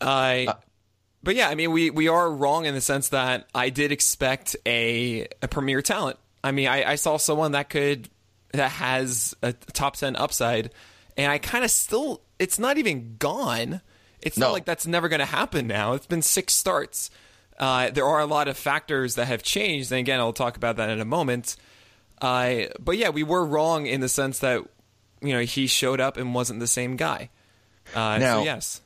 I. 0.00 0.48
but 1.22 1.36
yeah, 1.36 1.48
I 1.48 1.54
mean, 1.54 1.70
we, 1.70 1.90
we 1.90 2.08
are 2.08 2.30
wrong 2.30 2.66
in 2.66 2.74
the 2.74 2.80
sense 2.80 3.10
that 3.10 3.46
I 3.54 3.70
did 3.70 3.92
expect 3.92 4.56
a 4.66 5.28
a 5.40 5.46
premier 5.48 5.80
talent. 5.82 6.18
I 6.44 6.52
mean, 6.52 6.68
I, 6.68 6.92
I 6.92 6.94
saw 6.96 7.16
someone 7.16 7.52
that 7.52 7.68
could 7.70 8.08
that 8.52 8.70
has 8.72 9.34
a 9.42 9.52
top 9.52 9.96
ten 9.96 10.14
upside, 10.14 10.70
and 11.16 11.32
I 11.32 11.38
kind 11.38 11.64
of 11.64 11.70
still. 11.72 12.20
It's 12.38 12.58
not 12.58 12.78
even 12.78 13.16
gone. 13.18 13.80
It's 14.20 14.36
No. 14.38 14.46
not 14.48 14.52
like 14.52 14.64
that's 14.64 14.86
never 14.86 15.08
going 15.08 15.20
to 15.20 15.26
happen 15.26 15.66
now. 15.66 15.94
It's 15.94 16.06
been 16.06 16.22
six 16.22 16.52
starts. 16.52 17.10
Uh, 17.58 17.90
there 17.90 18.04
are 18.06 18.20
a 18.20 18.26
lot 18.26 18.48
of 18.48 18.56
factors 18.56 19.14
that 19.16 19.26
have 19.26 19.42
changed, 19.42 19.90
and 19.92 19.98
again, 20.00 20.20
I'll 20.20 20.32
talk 20.32 20.56
about 20.56 20.76
that 20.76 20.90
in 20.90 21.00
a 21.00 21.04
moment. 21.04 21.56
Uh, 22.20 22.64
but 22.80 22.96
yeah, 22.98 23.08
we 23.10 23.22
were 23.22 23.44
wrong 23.44 23.86
in 23.86 24.00
the 24.00 24.08
sense 24.08 24.40
that 24.40 24.62
you 25.22 25.32
know 25.32 25.40
he 25.40 25.66
showed 25.66 26.00
up 26.00 26.16
and 26.16 26.34
wasn't 26.34 26.60
the 26.60 26.66
same 26.66 26.96
guy. 26.96 27.30
Uh, 27.94 28.18
Now- 28.18 28.38
so 28.40 28.44
yes, 28.44 28.80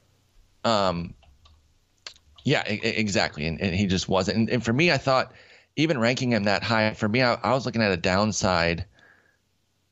Yeah, 2.44 2.62
e- 2.70 2.74
e- 2.74 2.80
exactly. 2.82 3.46
And, 3.46 3.60
and 3.60 3.74
he 3.74 3.86
just 3.86 4.08
wasn't. 4.08 4.36
And, 4.38 4.50
and 4.50 4.64
for 4.64 4.72
me, 4.72 4.90
I 4.90 4.96
thought 4.98 5.32
even 5.78 5.96
ranking 5.98 6.32
him 6.32 6.44
that 6.44 6.62
high, 6.62 6.92
for 6.92 7.08
me, 7.08 7.22
I, 7.22 7.34
I 7.34 7.54
was 7.54 7.64
looking 7.64 7.82
at 7.82 7.92
a 7.92 7.96
downside, 7.96 8.84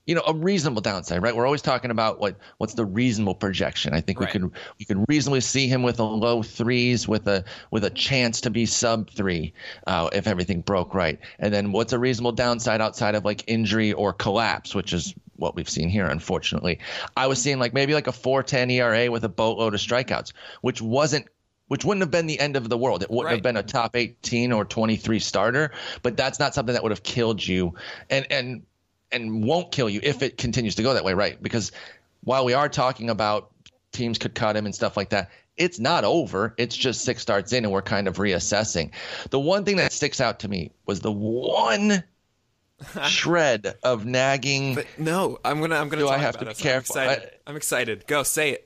you 0.04 0.16
know, 0.16 0.22
a 0.26 0.34
reasonable 0.34 0.82
downside, 0.82 1.22
right? 1.22 1.34
We're 1.34 1.46
always 1.46 1.62
talking 1.62 1.92
about 1.92 2.18
what 2.18 2.36
what's 2.58 2.74
the 2.74 2.84
reasonable 2.84 3.36
projection. 3.36 3.94
I 3.94 4.00
think 4.00 4.20
Right. 4.20 4.28
we 4.34 4.40
could 4.40 4.50
we 4.80 4.84
could 4.84 5.04
reasonably 5.08 5.40
see 5.40 5.68
him 5.68 5.84
with 5.84 6.00
a 6.00 6.04
low 6.04 6.42
threes 6.42 7.06
with 7.06 7.28
a 7.28 7.44
with 7.70 7.84
a 7.84 7.90
chance 7.90 8.40
to 8.42 8.50
be 8.50 8.66
sub 8.66 9.10
three 9.10 9.54
uh, 9.86 10.10
if 10.12 10.26
everything 10.26 10.60
broke 10.60 10.92
right. 10.92 11.20
And 11.38 11.54
then 11.54 11.70
what's 11.70 11.92
a 11.92 11.98
reasonable 11.98 12.32
downside 12.32 12.80
outside 12.80 13.14
of 13.14 13.24
like 13.24 13.44
injury 13.46 13.92
or 13.92 14.12
collapse, 14.12 14.74
which 14.74 14.92
is 14.92 15.14
what 15.36 15.54
we've 15.54 15.68
seen 15.68 15.88
here, 15.88 16.06
unfortunately. 16.06 16.80
I 17.16 17.28
was 17.28 17.40
seeing 17.40 17.60
like 17.60 17.74
maybe 17.74 17.94
like 17.94 18.06
a 18.08 18.12
410 18.12 18.70
ERA 18.70 19.10
with 19.10 19.24
a 19.24 19.28
boatload 19.28 19.74
of 19.74 19.80
strikeouts, 19.80 20.32
which 20.62 20.82
wasn't 20.82 21.26
which 21.68 21.85
wouldn't 21.85 22.02
have 22.02 22.11
been 22.11 22.26
the 22.26 22.38
end 22.38 22.56
of 22.56 22.68
the 22.68 22.78
world. 22.78 23.02
It 23.02 23.11
wouldn't 23.11 23.26
Right. 23.26 23.35
have 23.35 23.42
been 23.42 23.56
a 23.56 23.62
top 23.62 23.96
18 23.96 24.52
or 24.52 24.64
23 24.64 25.18
starter, 25.18 25.73
but 26.02 26.16
that's 26.16 26.38
not 26.38 26.54
something 26.54 26.73
that 26.75 26.82
would 26.82 26.92
have 26.92 27.02
killed 27.02 27.46
you 27.46 27.75
and 28.11 28.26
and 28.30 28.62
and 29.12 29.44
won't 29.44 29.70
kill 29.73 29.88
you 29.88 30.00
if 30.02 30.23
it 30.23 30.37
continues 30.37 30.75
to 30.76 30.82
go 30.82 30.94
that 30.94 31.04
way, 31.04 31.14
right? 31.14 31.40
Because 31.42 31.73
while 32.25 32.44
we 32.44 32.54
are 32.54 32.68
talking 32.68 33.08
about 33.11 33.50
teams 33.92 34.18
could 34.18 34.35
cut 34.35 34.56
him 34.56 34.66
and 34.66 34.75
stuff 34.75 34.96
like 34.96 35.11
that, 35.11 35.30
it's 35.56 35.78
not 35.78 36.04
over. 36.04 36.54
It's 36.58 36.76
just 36.76 37.02
six 37.02 37.23
starts 37.23 37.52
in 37.52 37.64
and 37.64 37.73
we're 37.73 37.82
kind 37.82 38.08
of 38.08 38.16
reassessing. 38.16 38.90
The 39.30 39.40
one 39.40 39.64
thing 39.64 39.76
that 39.76 39.92
sticks 39.92 40.20
out 40.20 40.40
to 40.40 40.49
me 40.49 40.73
was 40.87 41.00
the 41.00 41.12
one 41.12 42.02
shred 43.08 43.75
of 43.82 44.04
nagging 44.04 44.75
But 44.75 44.87
no, 44.99 45.38
I'm 45.44 45.61
gonna 45.61 45.76
I'm 45.76 45.88
gonna. 45.88 46.02
Do 46.02 46.08
I 46.08 46.18
have 46.18 46.37
to 46.38 46.46
be 46.46 46.54
careful? 46.54 46.99
I'm 46.99 47.08
excited. 47.08 47.30
I, 47.46 47.50
am 47.50 47.56
excited. 47.56 48.06
Go 48.06 48.23
say 48.23 48.50
it. 48.50 48.65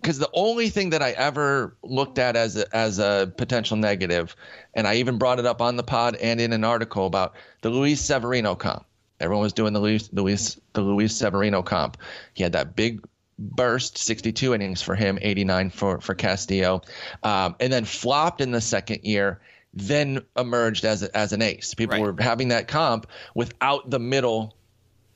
Because 0.00 0.18
the 0.18 0.30
only 0.32 0.70
thing 0.70 0.90
that 0.90 1.02
I 1.02 1.10
ever 1.10 1.76
looked 1.82 2.18
at 2.18 2.36
as 2.36 2.56
a, 2.56 2.76
as 2.76 2.98
a 2.98 3.32
potential 3.36 3.76
negative, 3.76 4.34
and 4.74 4.86
I 4.86 4.96
even 4.96 5.18
brought 5.18 5.38
it 5.38 5.46
up 5.46 5.60
on 5.60 5.76
the 5.76 5.82
pod 5.82 6.16
and 6.16 6.40
in 6.40 6.52
an 6.52 6.64
article 6.64 7.06
about 7.06 7.34
the 7.62 7.70
Luis 7.70 8.00
Severino 8.00 8.54
comp. 8.54 8.84
Everyone 9.20 9.42
was 9.42 9.52
doing 9.52 9.72
the 9.72 9.80
Luis, 9.80 10.08
Luis 10.12 10.60
the 10.74 10.80
Luis 10.80 11.14
Severino 11.16 11.62
comp. 11.62 11.96
He 12.34 12.42
had 12.44 12.52
that 12.52 12.76
big 12.76 13.04
burst, 13.38 13.98
62 13.98 14.54
innings 14.54 14.80
for 14.82 14.94
him, 14.94 15.18
89 15.20 15.70
for 15.70 16.00
for 16.00 16.14
Castillo, 16.14 16.82
um, 17.22 17.56
and 17.60 17.72
then 17.72 17.84
flopped 17.84 18.40
in 18.40 18.52
the 18.52 18.60
second 18.60 19.04
year. 19.04 19.40
Then 19.74 20.24
emerged 20.36 20.84
as 20.84 21.02
a, 21.02 21.16
as 21.16 21.32
an 21.32 21.42
ace. 21.42 21.74
People 21.74 21.98
Right. 21.98 22.14
were 22.14 22.22
having 22.22 22.48
that 22.48 22.68
comp 22.68 23.06
without 23.34 23.90
the 23.90 23.98
middle 23.98 24.54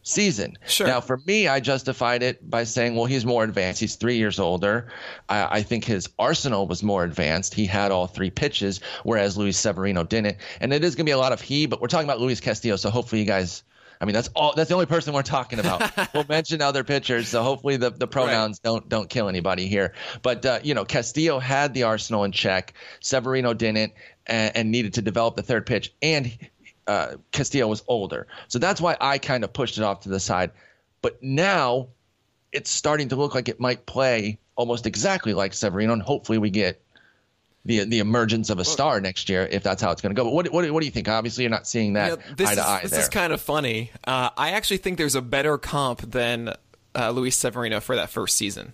season. 0.02 0.58
Sure. 0.66 0.86
Now, 0.86 1.00
for 1.00 1.20
me, 1.26 1.48
I 1.48 1.60
justified 1.60 2.22
it 2.22 2.48
by 2.48 2.64
saying, 2.64 2.96
well, 2.96 3.06
he's 3.06 3.24
more 3.24 3.44
advanced. 3.44 3.80
He's 3.80 3.96
three 3.96 4.16
years 4.16 4.38
older. 4.38 4.88
I, 5.28 5.58
I 5.58 5.62
think 5.62 5.84
his 5.84 6.08
arsenal 6.18 6.66
was 6.66 6.82
more 6.82 7.04
advanced. 7.04 7.54
He 7.54 7.66
had 7.66 7.92
all 7.92 8.06
three 8.06 8.30
pitches, 8.30 8.80
whereas 9.04 9.36
Luis 9.36 9.58
Severino 9.58 10.04
didn't. 10.04 10.36
And 10.60 10.72
it 10.72 10.84
is 10.84 10.94
going 10.94 11.06
to 11.06 11.10
be 11.10 11.14
a 11.14 11.18
lot 11.18 11.32
of 11.32 11.40
he, 11.40 11.66
but 11.66 11.80
we're 11.80 11.88
talking 11.88 12.08
about 12.08 12.20
Luis 12.20 12.40
Castillo, 12.40 12.76
so 12.76 12.90
hopefully 12.90 13.20
you 13.20 13.26
guys. 13.26 13.62
I 14.00 14.04
mean, 14.04 14.14
that's 14.14 14.30
all. 14.34 14.52
That's 14.56 14.68
the 14.68 14.74
only 14.74 14.86
person 14.86 15.14
we're 15.14 15.22
talking 15.22 15.60
about. 15.60 15.92
we'll 16.14 16.26
mention 16.28 16.60
other 16.60 16.82
pitchers, 16.82 17.28
so 17.28 17.44
hopefully 17.44 17.76
the, 17.76 17.90
the 17.90 18.08
pronouns 18.08 18.58
don't 18.58 18.88
don't 18.88 19.08
kill 19.08 19.28
anybody 19.28 19.68
here. 19.68 19.94
But 20.22 20.44
uh, 20.44 20.58
you 20.64 20.74
know, 20.74 20.84
Castillo 20.84 21.38
had 21.38 21.72
the 21.72 21.84
arsenal 21.84 22.24
in 22.24 22.32
check. 22.32 22.74
Severino 22.98 23.54
didn't, 23.54 23.92
and 24.26 24.72
needed 24.72 24.94
to 24.94 25.02
develop 25.02 25.36
the 25.36 25.42
third 25.42 25.66
pitch. 25.66 25.94
And 26.02 26.36
uh, 26.86 27.16
Castillo 27.30 27.66
was 27.68 27.82
older. 27.88 28.26
So 28.48 28.58
that's 28.58 28.80
why 28.80 28.96
I 29.00 29.18
kind 29.18 29.44
of 29.44 29.52
pushed 29.52 29.78
it 29.78 29.84
off 29.84 30.00
to 30.00 30.08
the 30.08 30.20
side. 30.20 30.50
But 31.00 31.22
now 31.22 31.88
it's 32.52 32.70
starting 32.70 33.08
to 33.10 33.16
look 33.16 33.34
like 33.34 33.48
it 33.48 33.60
might 33.60 33.86
play 33.86 34.38
almost 34.56 34.86
exactly 34.86 35.34
like 35.34 35.54
Severino, 35.54 35.92
and 35.92 36.02
hopefully 36.02 36.38
we 36.38 36.50
get 36.50 36.82
the 37.64 37.84
the 37.84 38.00
emergence 38.00 38.50
of 38.50 38.58
a 38.58 38.64
star 38.64 39.00
next 39.00 39.28
year 39.28 39.48
if 39.50 39.62
that's 39.62 39.80
how 39.80 39.90
it's 39.92 40.02
going 40.02 40.14
to 40.14 40.20
go. 40.20 40.24
But 40.24 40.34
what, 40.34 40.48
what 40.52 40.70
what 40.70 40.80
do 40.80 40.86
you 40.86 40.92
think? 40.92 41.08
Obviously, 41.08 41.44
you're 41.44 41.50
not 41.50 41.66
seeing 41.66 41.94
that 41.94 42.10
You 42.10 42.16
know, 42.16 42.22
this 42.36 42.48
eye 42.48 42.52
is, 42.52 42.58
to 42.58 42.68
eye 42.68 42.80
this 42.82 42.90
there. 42.90 43.00
is 43.00 43.08
kind 43.08 43.32
of 43.32 43.40
funny. 43.40 43.90
Uh, 44.04 44.30
I 44.36 44.50
actually 44.50 44.78
think 44.78 44.98
there's 44.98 45.14
a 45.14 45.22
better 45.22 45.58
comp 45.58 46.00
than 46.10 46.54
uh, 46.94 47.10
Luis 47.10 47.36
Severino 47.36 47.80
for 47.80 47.96
that 47.96 48.10
first 48.10 48.36
season. 48.36 48.72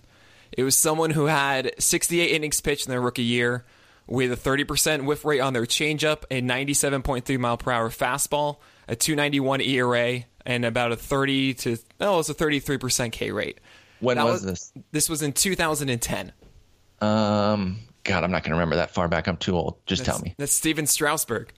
It 0.51 0.63
was 0.63 0.75
someone 0.75 1.11
who 1.11 1.25
had 1.25 1.71
68 1.79 2.31
innings 2.31 2.59
pitched 2.59 2.87
in 2.87 2.89
their 2.89 3.01
rookie 3.01 3.21
year 3.23 3.63
with 4.09 4.31
a 4.31 4.35
30% 4.35 5.05
whiff 5.05 5.23
rate 5.23 5.39
on 5.39 5.53
their 5.53 5.65
changeup, 5.65 6.23
a 6.31 6.41
97.3 6.41 7.37
mile 7.37 7.57
per 7.57 7.71
hour 7.71 7.89
fastball, 7.89 8.57
a 8.87 8.95
291 8.95 9.61
ERA, 9.61 10.23
and 10.45 10.65
about 10.65 10.91
a 10.91 10.95
30 10.95 11.53
to 11.53 11.77
oh, 12.01 12.15
it 12.15 12.17
was 12.17 12.29
a 12.29 12.33
33% 12.33 13.11
K 13.11 13.31
rate. 13.31 13.59
When 13.99 14.17
That 14.17 14.25
was 14.25 14.41
this? 14.41 14.73
This 14.91 15.09
was 15.09 15.21
in 15.21 15.33
2010. 15.33 16.31
Um, 17.01 17.79
God, 18.03 18.23
I'm 18.23 18.31
not 18.31 18.43
going 18.43 18.51
to 18.51 18.55
remember 18.55 18.77
that 18.77 18.91
far 18.91 19.07
back. 19.07 19.27
I'm 19.27 19.37
too 19.37 19.55
old. 19.55 19.77
Just 19.85 20.05
tell 20.05 20.19
me. 20.19 20.33
That's 20.37 20.53
Stephen 20.53 20.87
Strasburg. 20.87 21.53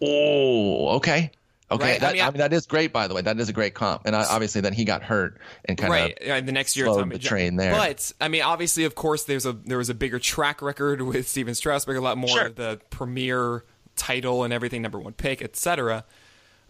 Oh, 0.00 0.96
okay. 0.96 1.30
Okay, 1.72 1.84
Right, 1.84 1.96
I 1.96 1.98
that, 1.98 2.10
I, 2.10 2.12
mean, 2.12 2.22
I- 2.22 2.30
mean, 2.30 2.38
that 2.38 2.52
is 2.52 2.66
great. 2.66 2.92
By 2.92 3.08
the 3.08 3.14
way, 3.14 3.22
that 3.22 3.38
is 3.40 3.48
a 3.48 3.52
great 3.52 3.74
comp. 3.74 4.02
And 4.04 4.14
I, 4.14 4.24
obviously, 4.24 4.60
then 4.60 4.72
he 4.72 4.84
got 4.84 5.02
hurt 5.02 5.40
and 5.64 5.76
kind 5.78 5.90
right 5.92 6.18
of 6.20 6.26
yeah, 6.26 6.40
the 6.40 6.52
next 6.52 6.76
year 6.76 6.86
slowed 6.86 7.00
Tommy 7.00 7.16
the 7.16 7.22
train 7.22 7.56
there. 7.56 7.72
but 7.72 8.12
i 8.20 8.28
mean 8.28 8.42
obviously 8.42 8.84
of 8.84 8.94
course 8.94 9.24
there's 9.24 9.46
a 9.46 9.52
there 9.52 9.78
was 9.78 9.88
a 9.88 9.94
bigger 9.94 10.18
track 10.18 10.60
record 10.62 11.00
with 11.02 11.28
stephen 11.28 11.54
strasburg 11.54 11.96
a 11.96 12.00
lot 12.00 12.16
more 12.18 12.28
Sure. 12.30 12.46
of 12.46 12.56
the 12.56 12.80
premier 12.90 13.64
title 13.96 14.42
and 14.44 14.52
everything 14.52 14.82
number 14.82 14.98
one 14.98 15.12
pick 15.12 15.40
etc 15.42 16.04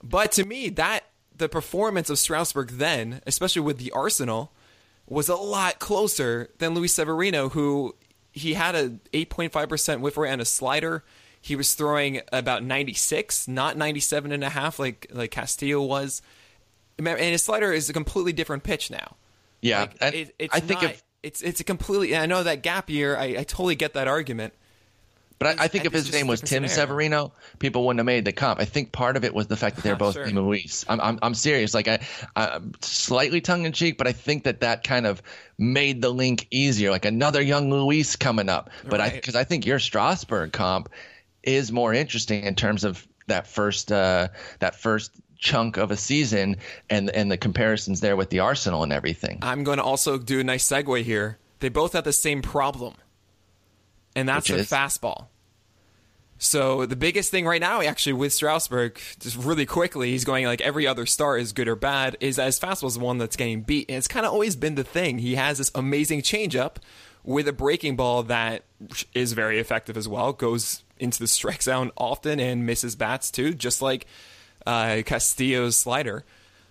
but 0.03 0.33
to 0.33 0.45
me 0.45 0.69
that 0.71 1.05
the 1.37 1.49
performance 1.49 2.11
of 2.11 2.19
strasburg 2.19 2.69
then 2.73 3.21
especially 3.27 3.63
with 3.63 3.79
the 3.79 3.91
arsenal 3.93 4.53
was 5.07 5.29
a 5.29 5.37
lot 5.37 5.79
closer 5.79 6.51
than 6.59 6.75
luis 6.75 6.95
severino 6.95 7.49
who 7.51 7.95
he 8.33 8.55
had 8.55 8.75
a 8.75 8.89
8.5% 9.13 10.01
whiff 10.01 10.17
rate 10.17 10.31
and 10.31 10.41
a 10.41 10.45
slider 10.45 11.05
he 11.43 11.57
was 11.57 11.75
throwing 11.75 12.23
about 12.33 12.65
96 12.65 13.49
not 13.49 13.77
97 13.77 14.33
and 14.33 14.43
a 14.43 14.49
half 14.49 14.79
like 14.79 15.07
like 15.13 15.31
castillo 15.31 15.83
was 15.83 16.23
and 16.99 17.19
his 17.19 17.43
slider 17.43 17.73
is 17.73 17.91
a 17.91 17.93
completely 17.93 18.33
different 18.33 18.63
pitch 18.63 18.91
now 18.91 19.17
yeah, 19.63 19.81
like, 19.81 19.97
and 20.01 20.15
it, 20.15 20.35
it's 20.39 20.55
I 20.55 20.61
think 20.61 20.83
not, 20.83 20.91
if 20.91 21.03
it's 21.23 21.41
it's 21.41 21.61
a 21.61 21.65
completely. 21.65 22.17
I 22.17 22.27
know 22.27 22.43
that 22.43 22.63
gap 22.63 22.91
year. 22.91 23.17
I, 23.17 23.37
I 23.39 23.45
totally 23.45 23.77
get 23.77 23.95
that 23.95 24.09
argument. 24.09 24.53
But 25.39 25.59
I, 25.59 25.65
I 25.65 25.69
think 25.69 25.87
if 25.87 25.93
his 25.93 26.13
name 26.13 26.29
was 26.29 26.41
Tim 26.41 26.67
scenario. 26.69 26.69
Severino, 26.69 27.33
people 27.59 27.85
wouldn't 27.85 27.99
have 27.99 28.07
made 28.07 28.25
the 28.25 28.33
comp. 28.33 28.61
I 28.61 28.65
think 28.65 28.93
part 28.93 29.17
of 29.17 29.25
it 29.25 29.35
was 29.35 29.49
the 29.49 29.57
fact 29.57 29.77
that 29.77 29.83
they're 29.83 29.97
both 29.97 30.15
Sure. 30.15 30.27
Luis. 30.27 30.85
I'm, 30.89 31.01
I'm, 31.01 31.19
I'm 31.21 31.35
serious. 31.35 31.75
Like 31.75 31.89
I, 31.89 32.01
I'm 32.37 32.73
slightly 32.81 33.41
tongue 33.41 33.65
in 33.65 33.73
cheek, 33.73 33.99
but 33.99 34.07
I 34.07 34.13
think 34.13 34.45
that 34.45 34.61
that 34.61 34.85
kind 34.85 35.05
of 35.05 35.21
made 35.59 36.01
the 36.01 36.11
link 36.11 36.47
easier. 36.53 36.91
Like 36.91 37.05
another 37.05 37.43
young 37.43 37.71
Luis 37.71 38.15
coming 38.15 38.49
up. 38.49 38.71
But 38.89 39.01
I, 39.01 39.11
because 39.11 39.35
I 39.35 39.43
think 39.43 39.67
your 39.67 39.81
Strasburg 39.81 40.53
comp 40.53 40.91
is 41.43 41.73
more 41.73 41.93
interesting 41.93 42.45
in 42.45 42.55
terms 42.55 42.85
of 42.85 43.07
that 43.27 43.47
first, 43.47 43.93
uh, 43.93 44.29
that 44.59 44.75
first 44.75 45.13
chunk 45.43 45.77
of 45.77 45.91
a 45.91 45.97
season 45.97 46.57
and 46.89 47.11
and 47.11 47.31
the 47.31 47.37
comparisons 47.37 48.01
there 48.01 48.17
with 48.17 48.31
the 48.31 48.39
Arsenal 48.39 48.83
and 48.83 48.93
everything. 48.93 49.39
I'm 49.43 49.65
going 49.65 49.79
to 49.79 49.85
also 49.85 50.17
do 50.17 50.41
a 50.41 50.45
nice 50.45 50.67
segue 50.67 51.03
here. 51.03 51.39
They 51.59 51.69
both 51.69 51.93
have 51.93 52.05
the 52.05 52.13
same 52.13 52.43
problem, 52.43 52.95
and 54.17 54.29
that's 54.29 54.49
Which 54.49 54.61
is? 54.61 54.71
fastball. 54.71 55.27
So 56.39 56.87
the 56.87 56.97
biggest 56.97 57.31
thing 57.31 57.47
right 57.47 57.61
now, 57.61 57.83
actually, 57.83 58.15
with 58.15 58.33
Strasburg, 58.33 58.99
just 59.21 59.37
really 59.37 59.65
quickly, 59.65 60.11
he's 60.11 60.25
going 60.25 60.45
like 60.45 60.61
every 60.61 60.89
other 60.89 61.07
star 61.07 61.39
is 61.39 61.53
good 61.53 61.69
or 61.69 61.77
bad. 61.77 62.17
Is 62.19 62.35
that 62.37 62.47
his 62.47 62.59
fastball 62.59 62.89
is 62.89 62.95
the 62.95 63.01
one 63.01 63.19
that's 63.19 63.37
getting 63.37 63.63
beat, 63.63 63.89
and 63.89 63.99
it's 63.99 64.09
kind 64.09 64.27
of 64.27 64.33
always 64.33 64.57
been 64.57 64.75
the 64.75 64.83
thing. 64.83 65.19
He 65.19 65.37
has 65.37 65.59
this 65.59 65.71
amazing 65.75 66.23
changeup 66.23 66.77
with 67.23 67.47
a 67.47 67.53
breaking 67.53 67.95
ball 67.95 68.25
that 68.25 68.65
is 69.15 69.35
very 69.35 69.61
effective 69.61 69.97
as 69.97 70.09
well. 70.09 70.33
Goes 70.33 70.83
into 71.03 71.19
the 71.19 71.27
strike 71.27 71.63
zone 71.63 71.91
often 71.97 72.41
and 72.41 72.65
misses 72.65 72.97
bats 72.97 73.31
too, 73.31 73.53
just 73.55 73.83
like 73.83 74.07
uh, 74.67 75.03
Castillo's 75.05 75.77
slider. 75.77 76.25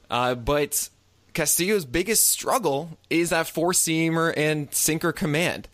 Uh, 0.09 0.35
but 0.35 0.89
Castillo's 1.33 1.85
biggest 1.85 2.29
struggle 2.29 2.97
is 3.09 3.29
that 3.29 3.47
four 3.47 3.71
seamer 3.71 4.33
and 4.35 4.73
sinker 4.73 5.11
command. 5.11 5.67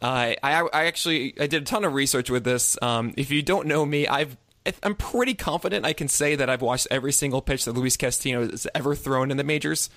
Uh, 0.00 0.34
I, 0.42 0.68
I 0.72 0.84
actually 0.86 1.34
I 1.40 1.46
did 1.46 1.62
a 1.62 1.64
ton 1.64 1.84
of 1.84 1.94
research 1.94 2.30
with 2.30 2.44
this. 2.44 2.76
Um, 2.82 3.14
if 3.16 3.30
you 3.30 3.42
don't 3.42 3.66
know 3.66 3.84
me, 3.86 4.06
I've 4.06 4.36
I'm 4.82 4.94
pretty 4.94 5.34
confident 5.34 5.86
I 5.86 5.92
can 5.92 6.08
say 6.08 6.34
that 6.34 6.50
I've 6.50 6.62
watched 6.62 6.88
every 6.90 7.12
single 7.12 7.40
pitch 7.40 7.64
that 7.64 7.72
Luis 7.72 7.96
Castillo 7.96 8.48
has 8.50 8.66
ever 8.74 8.94
thrown 8.94 9.30
in 9.30 9.36
the 9.36 9.44
majors. 9.44 9.88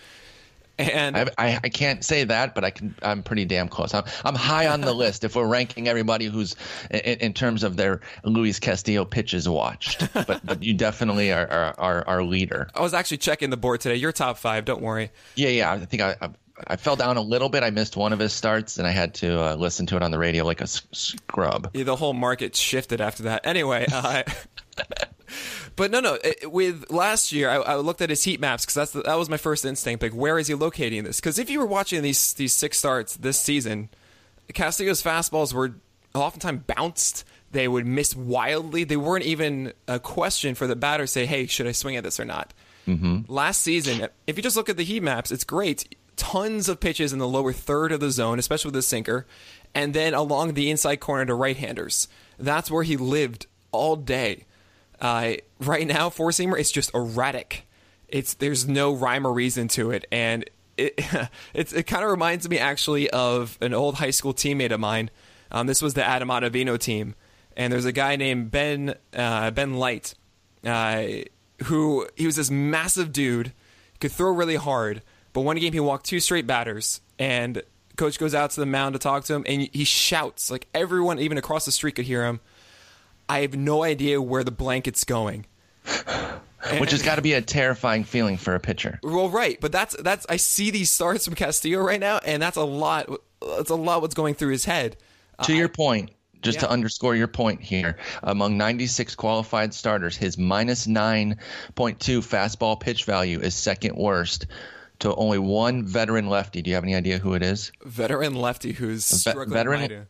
And 0.79 1.17
I, 1.17 1.27
I, 1.37 1.59
I 1.65 1.69
can't 1.69 2.03
say 2.03 2.23
that, 2.23 2.55
but 2.55 2.63
I 2.63 2.71
can. 2.71 2.95
I'm 3.01 3.21
pretty 3.21 3.45
damn 3.45 3.67
close. 3.67 3.93
I'm 3.93 4.05
I'm 4.23 4.35
high 4.35 4.67
on 4.67 4.81
the 4.81 4.93
list 5.03 5.23
if 5.23 5.35
we're 5.35 5.47
ranking 5.47 5.87
everybody 5.87 6.25
who's 6.25 6.55
in, 6.89 6.99
in 6.99 7.33
terms 7.33 7.63
of 7.63 7.75
their 7.75 7.99
Luis 8.23 8.59
Castillo 8.59 9.03
pitches 9.05 9.47
watched. 9.47 10.07
But 10.13 10.39
but 10.45 10.63
you 10.63 10.73
definitely 10.73 11.31
are 11.33 11.47
are, 11.47 11.75
are 11.77 12.07
our 12.07 12.23
leader. 12.23 12.69
I 12.73 12.81
was 12.81 12.93
actually 12.93 13.17
checking 13.17 13.49
the 13.49 13.57
board 13.57 13.81
today. 13.81 13.95
You're 13.95 14.13
top 14.13 14.37
five. 14.37 14.65
Don't 14.65 14.81
worry. 14.81 15.11
Yeah 15.35 15.49
yeah. 15.49 15.71
I 15.73 15.79
think 15.85 16.01
I. 16.01 16.15
I 16.21 16.29
I 16.67 16.75
fell 16.75 16.95
down 16.95 17.17
a 17.17 17.21
little 17.21 17.49
bit. 17.49 17.63
I 17.63 17.69
missed 17.69 17.95
one 17.97 18.13
of 18.13 18.19
his 18.19 18.33
starts, 18.33 18.77
and 18.77 18.87
I 18.87 18.91
had 18.91 19.13
to 19.15 19.41
uh, 19.41 19.55
listen 19.55 19.85
to 19.87 19.95
it 19.95 20.03
on 20.03 20.11
the 20.11 20.19
radio 20.19 20.43
like 20.45 20.59
a 20.61 20.63
s- 20.63 20.81
scrub. 20.91 21.69
Yeah, 21.73 21.83
the 21.83 21.95
whole 21.95 22.13
market 22.13 22.55
shifted 22.55 23.01
after 23.01 23.23
that. 23.23 23.45
Anyway, 23.45 23.85
uh, 23.91 24.23
but 25.75 25.91
no, 25.91 25.99
no. 25.99 26.15
it- 26.23 26.51
With 26.51 26.89
last 26.89 27.31
year, 27.31 27.49
I, 27.49 27.55
I 27.57 27.75
looked 27.75 28.01
at 28.01 28.09
his 28.09 28.23
heat 28.23 28.39
maps 28.39 28.65
because 28.65 28.75
that's 28.75 28.91
the, 28.91 29.01
that 29.03 29.15
was 29.15 29.29
my 29.29 29.37
first 29.37 29.65
instinct. 29.65 30.01
Like, 30.03 30.13
where 30.13 30.37
is 30.39 30.47
he 30.47 30.53
locating 30.55 31.03
this? 31.03 31.19
Because 31.19 31.39
if 31.39 31.49
you 31.49 31.59
were 31.59 31.65
watching 31.65 32.01
these 32.01 32.33
these 32.33 32.53
six 32.53 32.77
starts 32.77 33.15
this 33.17 33.39
season, 33.39 33.89
Castillo's 34.53 35.01
fastballs 35.03 35.53
were 35.53 35.75
oftentimes 36.13 36.63
bounced. 36.67 37.23
They 37.51 37.67
would 37.67 37.85
miss 37.87 38.15
wildly. 38.15 38.83
They 38.83 38.97
weren't 38.97 39.25
even 39.25 39.73
a 39.87 39.99
question 39.99 40.53
for 40.55 40.67
the 40.67 40.75
batter. 40.75 41.07
Say, 41.07 41.25
hey, 41.25 41.47
should 41.47 41.65
I 41.67 41.71
swing 41.71 41.95
at 41.95 42.03
this 42.03 42.19
or 42.19 42.25
not? 42.25 42.53
Mm-hmm. 42.87 43.31
Last 43.31 43.61
season, 43.61 44.07
if 44.27 44.37
you 44.37 44.43
just 44.43 44.55
look 44.55 44.69
at 44.69 44.77
the 44.77 44.83
heat 44.83 45.01
maps, 45.03 45.31
it's 45.31 45.43
great. 45.43 45.95
Tons 46.19 46.67
of 46.67 46.81
pitches 46.81 47.13
in 47.13 47.19
the 47.19 47.27
lower 47.27 47.53
third 47.53 47.93
of 47.93 48.01
the 48.01 48.11
zone, 48.11 48.39
especially 48.39 48.67
with 48.67 48.75
the 48.75 48.81
sinker, 48.81 49.25
and 49.73 49.93
then 49.93 50.13
along 50.13 50.53
the 50.53 50.69
inside 50.69 50.97
corner 50.97 51.25
to 51.25 51.33
right-handers. 51.33 52.09
That's 52.37 52.69
where 52.69 52.83
he 52.83 52.97
lived 52.97 53.47
all 53.71 53.95
day. 53.95 54.45
Uh, 54.99 55.35
right 55.59 55.87
now, 55.87 56.09
four 56.09 56.31
seamer, 56.31 56.59
it's 56.59 56.71
just 56.71 56.93
erratic. 56.93 57.65
It's 58.09 58.33
there's 58.33 58.67
no 58.67 58.93
rhyme 58.93 59.25
or 59.25 59.31
reason 59.31 59.69
to 59.69 59.91
it, 59.91 60.05
and 60.11 60.43
it 60.77 60.99
it 61.53 61.87
kind 61.87 62.03
of 62.03 62.11
reminds 62.11 62.49
me 62.49 62.59
actually 62.59 63.09
of 63.11 63.57
an 63.61 63.73
old 63.73 63.95
high 63.95 64.09
school 64.11 64.33
teammate 64.33 64.71
of 64.71 64.79
mine 64.79 65.09
Um, 65.51 65.67
this 65.67 65.81
was 65.81 65.93
the 65.93 66.03
Adam 66.03 66.27
Ottavino 66.29 66.77
team, 66.77 67.15
and 67.55 67.71
there's 67.71 67.85
a 67.85 67.91
guy 67.93 68.17
named 68.17 68.51
Ben 68.51 68.95
uh, 69.13 69.51
Ben 69.51 69.75
Light, 69.75 70.15
uh, 70.65 71.03
who 71.65 72.07
he 72.15 72.25
was 72.25 72.35
this 72.35 72.51
massive 72.51 73.13
dude, 73.13 73.53
could 74.01 74.11
throw 74.11 74.31
really 74.31 74.57
hard, 74.57 75.01
but 75.39 75.45
one 75.45 75.55
game 75.55 75.71
he 75.71 75.79
walked 75.79 76.05
two 76.05 76.19
straight 76.19 76.45
batters, 76.45 76.99
and 77.17 77.63
coach 77.95 78.19
goes 78.19 78.35
out 78.35 78.51
to 78.51 78.59
the 78.59 78.65
mound 78.65 78.91
to 78.91 78.99
talk 78.99 79.23
to 79.23 79.33
him, 79.33 79.45
and 79.47 79.69
he 79.71 79.85
shouts 79.85 80.51
like 80.51 80.67
everyone, 80.73 81.17
even 81.17 81.37
across 81.37 81.63
the 81.63 81.71
street, 81.71 81.95
could 81.95 82.03
hear 82.03 82.25
him. 82.25 82.41
I 83.29 83.39
have 83.39 83.55
no 83.55 83.81
idea 83.83 84.21
where 84.21 84.43
the 84.43 84.51
blanket's 84.51 85.05
going. 85.05 85.45
Which 86.77 86.91
has 86.91 87.01
got 87.01 87.15
to 87.15 87.21
be 87.21 87.31
a 87.33 87.41
terrifying 87.41 88.03
feeling 88.03 88.35
for 88.35 88.53
a 88.53 88.59
pitcher. 88.59 88.99
Well, 89.01 89.29
right, 89.29 89.57
but 89.61 89.71
that's 89.71 89.95
that's 90.01 90.25
I 90.27 90.35
see 90.35 90.71
these 90.71 90.91
starts 90.91 91.23
from 91.23 91.35
Castillo 91.35 91.79
right 91.79 92.01
now, 92.01 92.17
and 92.25 92.41
that's 92.41 92.57
a 92.57 92.65
lot. 92.65 93.09
That's 93.41 93.69
a 93.69 93.75
lot 93.75 94.01
what's 94.01 94.13
going 94.13 94.33
through 94.33 94.51
his 94.51 94.65
head. 94.65 94.97
To 95.43 95.53
your 95.55 95.69
point, 95.69 96.11
just 96.41 96.57
Yeah. 96.57 96.63
to 96.63 96.69
underscore 96.71 97.15
your 97.15 97.29
point 97.29 97.61
here, 97.61 97.95
among 98.23 98.57
96 98.57 99.15
qualified 99.15 99.73
starters, 99.73 100.17
his 100.17 100.37
minus 100.37 100.85
9.2 100.85 102.19
fastball 102.21 102.77
pitch 102.77 103.05
value 103.05 103.39
is 103.39 103.55
second 103.55 103.95
worst 103.95 104.45
to 104.99 105.15
only 105.15 105.39
one 105.39 105.85
veteran 105.85 106.27
lefty. 106.27 106.61
Do 106.61 106.69
you 106.69 106.75
have 106.75 106.83
any 106.83 106.95
idea 106.95 107.17
who 107.19 107.33
it 107.33 107.41
is? 107.43 107.71
Veteran 107.85 108.35
lefty 108.35 108.73
who's 108.73 109.05
struggling. 109.05 109.49
veteran- 109.49 109.79
mightily. 109.81 110.05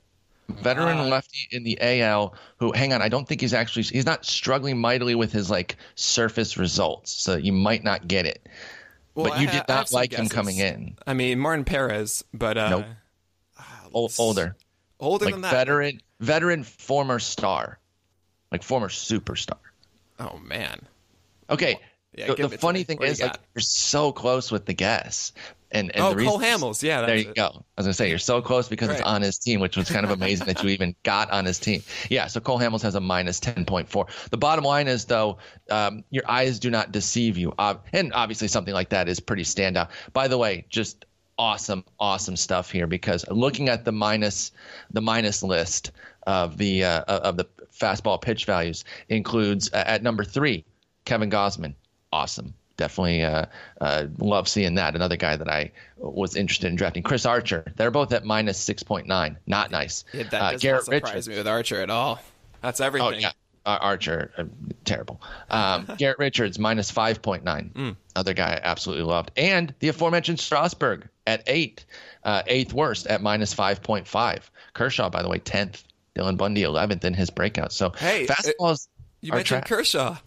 Veteran 0.50 0.98
Uh, 0.98 1.03
lefty 1.05 1.48
in 1.51 1.63
the 1.63 1.77
AL 1.79 2.34
who, 2.58 2.72
hang 2.72 2.91
on, 2.91 3.03
I 3.03 3.08
don't 3.10 3.27
think 3.27 3.39
he's 3.39 3.53
actually, 3.53 3.84
he's 3.84 4.05
not 4.08 4.25
struggling 4.25 4.79
mightily 4.79 5.13
with 5.13 5.31
his 5.31 5.48
like 5.51 5.75
surface 5.93 6.58
results. 6.58 7.12
So 7.12 7.36
you 7.36 7.53
might 7.53 7.84
not 7.84 8.08
get 8.08 8.25
it. 8.25 8.48
Well, 9.13 9.27
but 9.29 9.39
you 9.41 9.48
I 9.48 9.51
did 9.51 9.60
ha- 9.60 9.65
I 9.69 9.72
have 9.74 9.79
not 9.81 9.89
some 9.89 9.98
like 10.00 10.13
him 10.13 10.27
coming 10.27 10.58
in. 10.58 10.96
I 11.05 11.13
mean, 11.13 11.38
Martin 11.39 11.65
Perez, 11.65 12.24
but 12.34 12.58
uh, 12.58 12.69
Nope. 12.69 12.86
O- 13.93 14.10
older. 14.17 14.55
older 15.00 15.25
Like 15.25 15.34
than 15.36 15.41
that. 15.41 15.51
veteran, 15.51 16.01
veteran, 16.19 16.63
former 16.63 17.19
star. 17.19 17.77
Like 18.51 18.63
former 18.63 18.89
superstar. 18.89 19.58
Oh 20.19 20.39
man, 20.39 20.81
Okay. 21.51 21.79
Yeah, 22.13 22.34
the 22.34 22.48
the 22.48 22.58
funny 22.58 22.84
thing 22.84 23.01
is, 23.04 23.20
you 23.20 23.28
like, 23.28 23.39
you're 23.54 23.62
so 23.62 24.12
close 24.12 24.51
with 24.51 24.66
the 24.66 24.74
guess. 24.74 25.32
And, 25.72 25.92
and 25.96 26.04
Oh, 26.04 26.13
the 26.16 26.25
Cole 26.25 26.39
Hamels. 26.39 26.82
Yeah, 26.82 27.06
there 27.06 27.16
you 27.16 27.30
it. 27.30 27.36
go. 27.36 27.46
I 27.46 27.51
was 27.78 27.86
gonna 27.86 27.94
say 27.94 28.10
you're 28.10 28.18
so 28.18 28.42
close 28.42 28.68
because 28.68 28.89
it's 28.89 29.01
on 29.01 29.22
his 29.22 29.38
team, 29.38 29.60
which 29.60 29.78
was 29.78 29.88
kind 29.92 30.04
of 30.04 30.10
amazing 30.12 30.48
that 30.48 30.63
you 30.63 30.70
even 30.70 30.96
got 31.04 31.30
on 31.30 31.46
his 31.46 31.60
team. 31.60 31.84
Yeah, 32.10 32.25
so 32.25 32.39
Cole 32.39 32.58
Hamels 32.58 32.82
has 32.82 32.96
a 32.96 33.00
minus 33.00 33.39
ten 33.39 33.66
point 33.66 33.88
four. 33.88 34.08
The 34.32 34.38
bottom 34.38 34.66
line 34.66 34.88
is 34.88 35.06
though, 35.06 35.38
um, 35.70 36.04
your 36.10 36.24
eyes 36.28 36.58
do 36.58 36.72
not 36.72 36.92
deceive 36.92 37.38
you, 37.38 37.54
uh, 37.60 37.75
and 37.94 38.12
obviously 38.13 38.48
something 38.48 38.74
like 38.74 38.89
that 38.89 39.08
is 39.08 39.20
pretty 39.20 39.44
standout. 39.44 39.89
By 40.13 40.28
the 40.28 40.39
way, 40.39 40.66
just 40.70 41.06
awesome, 41.38 41.86
awesome 42.00 42.36
stuff 42.36 42.72
here 42.72 42.88
because 42.88 43.24
looking 43.30 43.70
at 43.70 43.86
the 43.86 43.92
minus 43.92 44.51
the 44.89 45.01
minus 45.01 45.44
list 45.44 45.92
of 46.25 46.58
the 46.58 46.84
uh, 46.84 47.04
of 47.04 47.38
the 47.38 47.46
fastball 47.80 48.20
pitch 48.20 48.46
values 48.46 48.84
includes 49.10 49.72
uh, 49.72 49.84
at 49.86 50.01
number 50.01 50.24
three 50.24 50.66
Kevin 51.06 51.30
Gausman, 51.30 51.75
awesome. 52.12 52.54
Definitely 52.78 53.24
uh, 53.24 53.46
uh, 53.82 54.06
love 54.20 54.48
seeing 54.48 54.75
that. 54.75 54.96
Another 54.96 55.18
guy 55.18 55.36
that 55.36 55.50
I 55.50 55.72
was 55.98 56.36
interested 56.38 56.68
in 56.68 56.75
drafting. 56.78 57.04
Chris 57.04 57.25
Archer. 57.25 57.66
They're 57.75 57.92
both 57.92 58.13
at 58.13 58.24
minus 58.24 58.63
6.9. 58.66 59.36
Not 59.46 59.72
nice. 59.72 60.06
Yeah, 60.13 60.24
that 60.24 60.42
uh, 60.42 60.51
does 60.54 60.62
Garrett 60.62 60.78
not 60.78 60.86
surprise 60.86 61.04
Richards. 61.13 61.28
me 61.30 61.38
with 61.38 61.48
Archer 61.48 61.82
at 61.82 61.89
all. 61.89 62.22
That's 62.62 62.80
everything. 62.80 63.16
Oh, 63.16 63.18
yeah. 63.18 63.32
Archer, 63.66 64.32
uh, 64.38 64.46
terrible. 64.86 65.22
Um, 65.51 65.88
Garrett 65.98 66.18
Richards, 66.20 66.58
minus 66.58 66.92
5.9. 66.92 67.72
Hmm. 67.74 67.89
Other 68.16 68.34
guy 68.34 68.54
I 68.54 68.60
absolutely 68.63 69.04
loved. 69.04 69.32
And 69.38 69.75
the 69.80 69.89
aforementioned 69.89 70.39
Strasburg 70.39 71.08
at 71.28 71.44
eight, 71.48 71.86
uh, 72.24 72.42
eighth 72.48 72.74
worst 72.74 73.06
at 73.08 73.22
minus 73.22 73.54
5.5. 73.54 74.39
Kershaw, 74.74 75.10
by 75.10 75.22
the 75.22 75.28
way, 75.30 75.39
10th. 75.39 75.84
Dylan 76.16 76.38
Bundy, 76.38 76.63
11th 76.63 77.04
in 77.04 77.13
his 77.13 77.30
breakout. 77.30 77.72
So 77.72 77.92
Hey, 77.92 78.25
fastballs 78.25 78.88
You 79.22 79.34
are 79.34 79.36
mentioned. 79.36 79.66
Kershaw. 79.66 80.18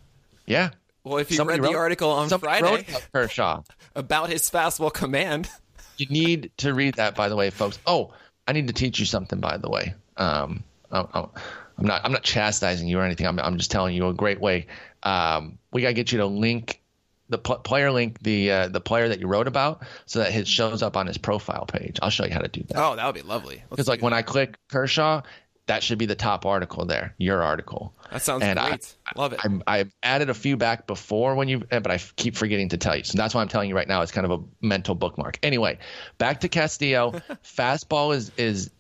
Yeah. 0.46 0.70
Well, 1.04 1.18
if 1.18 1.30
you 1.30 1.36
Somebody 1.36 1.60
read 1.60 1.68
the 1.70 1.74
wrote- 1.74 1.80
article 1.80 2.10
on 2.10 2.28
Friday 2.28 2.84
about 2.88 3.08
Kershaw. 3.12 3.62
about 3.96 4.28
his 4.30 4.48
fastball 4.50 4.92
command, 4.92 5.48
You 5.96 6.06
need 6.06 6.50
to 6.58 6.72
read 6.74 6.94
that, 6.94 7.14
by 7.14 7.28
the 7.28 7.36
way, 7.36 7.50
folks. 7.50 7.78
Oh, 7.86 8.12
I 8.46 8.52
need 8.52 8.68
to 8.68 8.72
teach 8.72 8.98
you 9.00 9.06
something, 9.06 9.40
by 9.40 9.56
the 9.56 9.68
way. 9.68 9.94
Um, 10.16 10.62
I'm, 10.90 11.06
I'm 11.12 11.86
not 11.86 12.02
I'm 12.04 12.12
not 12.12 12.22
chastising 12.22 12.86
you 12.88 12.98
or 12.98 13.02
anything. 13.02 13.26
I'm 13.26 13.38
I'm 13.40 13.56
just 13.58 13.70
telling 13.70 13.94
you 13.96 14.08
a 14.08 14.14
great 14.14 14.40
way. 14.40 14.66
Um, 15.02 15.58
we 15.72 15.82
gotta 15.82 15.94
get 15.94 16.12
you 16.12 16.18
to 16.18 16.26
link 16.26 16.80
the 17.28 17.38
pl- 17.38 17.58
player 17.60 17.90
link 17.90 18.18
the 18.22 18.50
uh, 18.50 18.68
the 18.68 18.80
player 18.80 19.08
that 19.08 19.18
you 19.20 19.26
wrote 19.26 19.46
about 19.48 19.82
so 20.06 20.18
that 20.18 20.34
it 20.34 20.46
shows 20.46 20.82
up 20.82 20.96
on 20.96 21.06
his 21.06 21.16
profile 21.18 21.64
page. 21.66 21.98
I'll 22.02 22.10
show 22.10 22.24
you 22.26 22.32
how 22.32 22.40
to 22.40 22.48
do 22.48 22.62
that. 22.68 22.76
oh, 22.76 22.94
that 22.96 23.06
would 23.06 23.14
be 23.14 23.22
lovely. 23.22 23.62
Because 23.70 23.88
like 23.88 24.02
when. 24.02 24.12
I 24.12 24.22
click 24.22 24.56
Kershaw, 24.70 25.22
that 25.66 25.82
should 25.82 25.98
be 25.98 26.06
the 26.06 26.14
top 26.16 26.44
article 26.44 26.84
there, 26.84 27.14
your 27.18 27.42
article. 27.42 27.94
that 28.10 28.20
sounds 28.22 28.42
and 28.42 28.58
I- 28.58 28.78
Love 29.14 29.32
it. 29.32 29.40
I'm, 29.44 29.62
I've 29.66 29.94
added 30.02 30.28
a 30.30 30.34
few 30.34 30.56
back 30.56 30.86
before 30.86 31.34
when 31.36 31.48
you, 31.48 31.58
but 31.60 31.90
I 31.90 31.98
keep 32.16 32.34
forgetting 32.36 32.70
to 32.70 32.78
tell 32.78 32.96
you. 32.96 33.04
So 33.04 33.16
that's 33.16 33.34
why 33.34 33.42
I'm 33.42 33.48
telling 33.48 33.68
you 33.68 33.76
right 33.76 33.86
now. 33.86 34.02
It's 34.02 34.10
kind 34.12 34.24
of 34.24 34.40
a 34.40 34.44
mental 34.66 34.94
bookmark. 34.94 35.38
Anyway, 35.42 35.78
back 36.18 36.40
to 36.40 36.48
Castillo. 36.48 37.12
Fastball 37.44 38.14
is 38.14 38.32
is, 38.36 38.70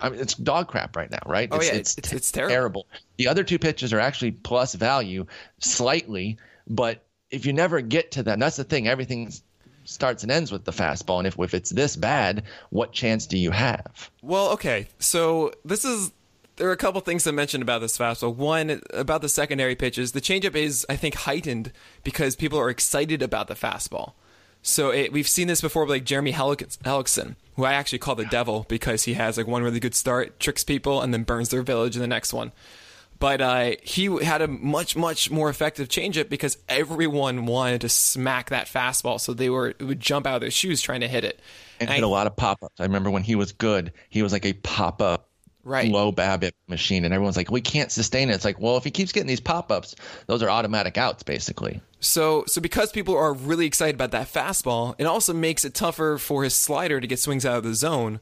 I 0.00 0.10
mean, 0.10 0.20
it's 0.20 0.34
dog 0.34 0.68
crap 0.68 0.94
right 0.96 1.10
now, 1.10 1.18
right? 1.26 1.48
Oh, 1.50 1.56
it's, 1.56 1.66
yeah, 1.66 1.74
it's, 1.74 1.98
it's- 1.98 2.12
it's 2.12 2.30
terrible. 2.32 2.86
The 3.16 3.26
other 3.28 3.42
two 3.44 3.58
pitches 3.58 3.92
are 3.92 4.00
actually 4.00 4.30
plus 4.32 4.74
value 4.74 5.26
slightly, 5.58 6.38
but 6.68 7.04
if 7.30 7.46
you 7.46 7.52
never 7.52 7.80
get 7.80 8.12
to 8.12 8.22
them, 8.22 8.38
that's 8.40 8.56
the 8.56 8.64
thing. 8.64 8.86
Everything 8.88 9.32
starts 9.90 10.22
and 10.22 10.30
ends 10.30 10.52
with 10.52 10.64
the 10.64 10.72
fastball, 10.72 11.18
and 11.18 11.26
if 11.26 11.38
if 11.38 11.54
it's 11.54 11.70
this 11.70 11.96
bad, 11.96 12.44
what 12.70 12.92
chance 12.92 13.26
do 13.26 13.36
you 13.36 13.50
have? 13.50 14.10
Well, 14.22 14.50
okay. 14.50 14.88
So 14.98 15.52
this 15.64 15.84
is 15.84 16.12
there 16.56 16.68
are 16.68 16.72
a 16.72 16.76
couple 16.76 17.00
things 17.00 17.24
to 17.24 17.32
mention 17.32 17.62
about 17.62 17.80
this 17.80 17.96
fastball. 17.96 18.34
One 18.34 18.82
about 18.92 19.22
the 19.22 19.28
secondary 19.28 19.74
pitches. 19.74 20.12
The 20.12 20.20
changeup 20.20 20.54
is, 20.54 20.84
I 20.88 20.96
think, 20.96 21.14
heightened 21.14 21.72
because 22.04 22.36
people 22.36 22.58
are 22.58 22.70
excited 22.70 23.22
about 23.22 23.48
the 23.48 23.54
fastball. 23.54 24.12
So 24.62 24.90
it, 24.90 25.10
we've 25.10 25.28
seen 25.28 25.48
this 25.48 25.62
before, 25.62 25.88
like 25.88 26.04
Jeremy 26.04 26.34
Hellick- 26.34 26.78
Hellickson, 26.78 27.36
who 27.56 27.64
I 27.64 27.72
actually 27.72 27.98
call 27.98 28.14
the 28.14 28.26
devil 28.26 28.66
because 28.68 29.04
he 29.04 29.14
has 29.14 29.38
like 29.38 29.46
one 29.46 29.62
really 29.62 29.80
good 29.80 29.94
start, 29.94 30.38
tricks 30.38 30.62
people, 30.62 31.00
and 31.00 31.14
then 31.14 31.22
burns 31.22 31.48
their 31.48 31.62
village 31.62 31.96
in 31.96 32.02
the 32.02 32.06
next 32.06 32.32
one. 32.32 32.52
But 33.20 33.40
uh, 33.40 33.72
he 33.82 34.06
had 34.24 34.42
a 34.42 34.48
much, 34.48 34.96
much 34.96 35.30
more 35.30 35.48
effective 35.50 35.88
changeup 35.88 36.28
because 36.28 36.58
everyone 36.68 37.46
wanted 37.46 37.82
to 37.82 37.88
smack 37.88 38.50
that 38.50 38.66
fastball, 38.66 39.20
so 39.20 39.32
they 39.34 39.50
were 39.50 39.68
it 39.68 39.82
would 39.82 40.00
jump 40.00 40.26
out 40.26 40.36
of 40.36 40.40
their 40.40 40.50
shoes 40.50 40.82
trying 40.82 41.02
to 41.02 41.08
hit 41.08 41.22
it. 41.22 41.38
and 41.78 41.88
I- 41.90 41.94
hit 41.94 42.02
a 42.02 42.08
lot 42.08 42.26
of 42.26 42.34
pop 42.34 42.58
ups. 42.62 42.80
I 42.80 42.82
remember 42.84 43.10
when 43.10 43.22
he 43.22 43.34
was 43.36 43.52
good, 43.52 43.92
he 44.08 44.22
was 44.22 44.32
like 44.32 44.44
a 44.46 44.54
pop 44.54 45.00
up 45.00 45.28
Right. 45.62 45.90
low 45.92 46.10
BABIP 46.10 46.52
machine, 46.68 47.04
and 47.04 47.12
everyone's 47.12 47.36
like, 47.36 47.50
we 47.50 47.60
can't 47.60 47.92
sustain 47.92 48.30
it. 48.30 48.34
It's 48.34 48.46
like, 48.46 48.58
well, 48.58 48.78
if 48.78 48.84
he 48.84 48.90
keeps 48.90 49.12
getting 49.12 49.26
these 49.26 49.40
pop 49.40 49.70
ups, 49.70 49.94
those 50.26 50.42
are 50.42 50.48
automatic 50.48 50.96
outs, 50.96 51.22
basically. 51.22 51.82
So, 52.00 52.44
so 52.46 52.62
because 52.62 52.90
people 52.90 53.14
are 53.14 53.34
really 53.34 53.66
excited 53.66 53.94
about 53.94 54.10
that 54.12 54.32
fastball, 54.32 54.94
it 54.98 55.04
also 55.04 55.34
makes 55.34 55.66
it 55.66 55.74
tougher 55.74 56.16
for 56.16 56.44
his 56.44 56.54
slider 56.54 56.98
to 56.98 57.06
get 57.06 57.18
swings 57.18 57.44
out 57.44 57.58
of 57.58 57.64
the 57.64 57.74
zone 57.74 58.20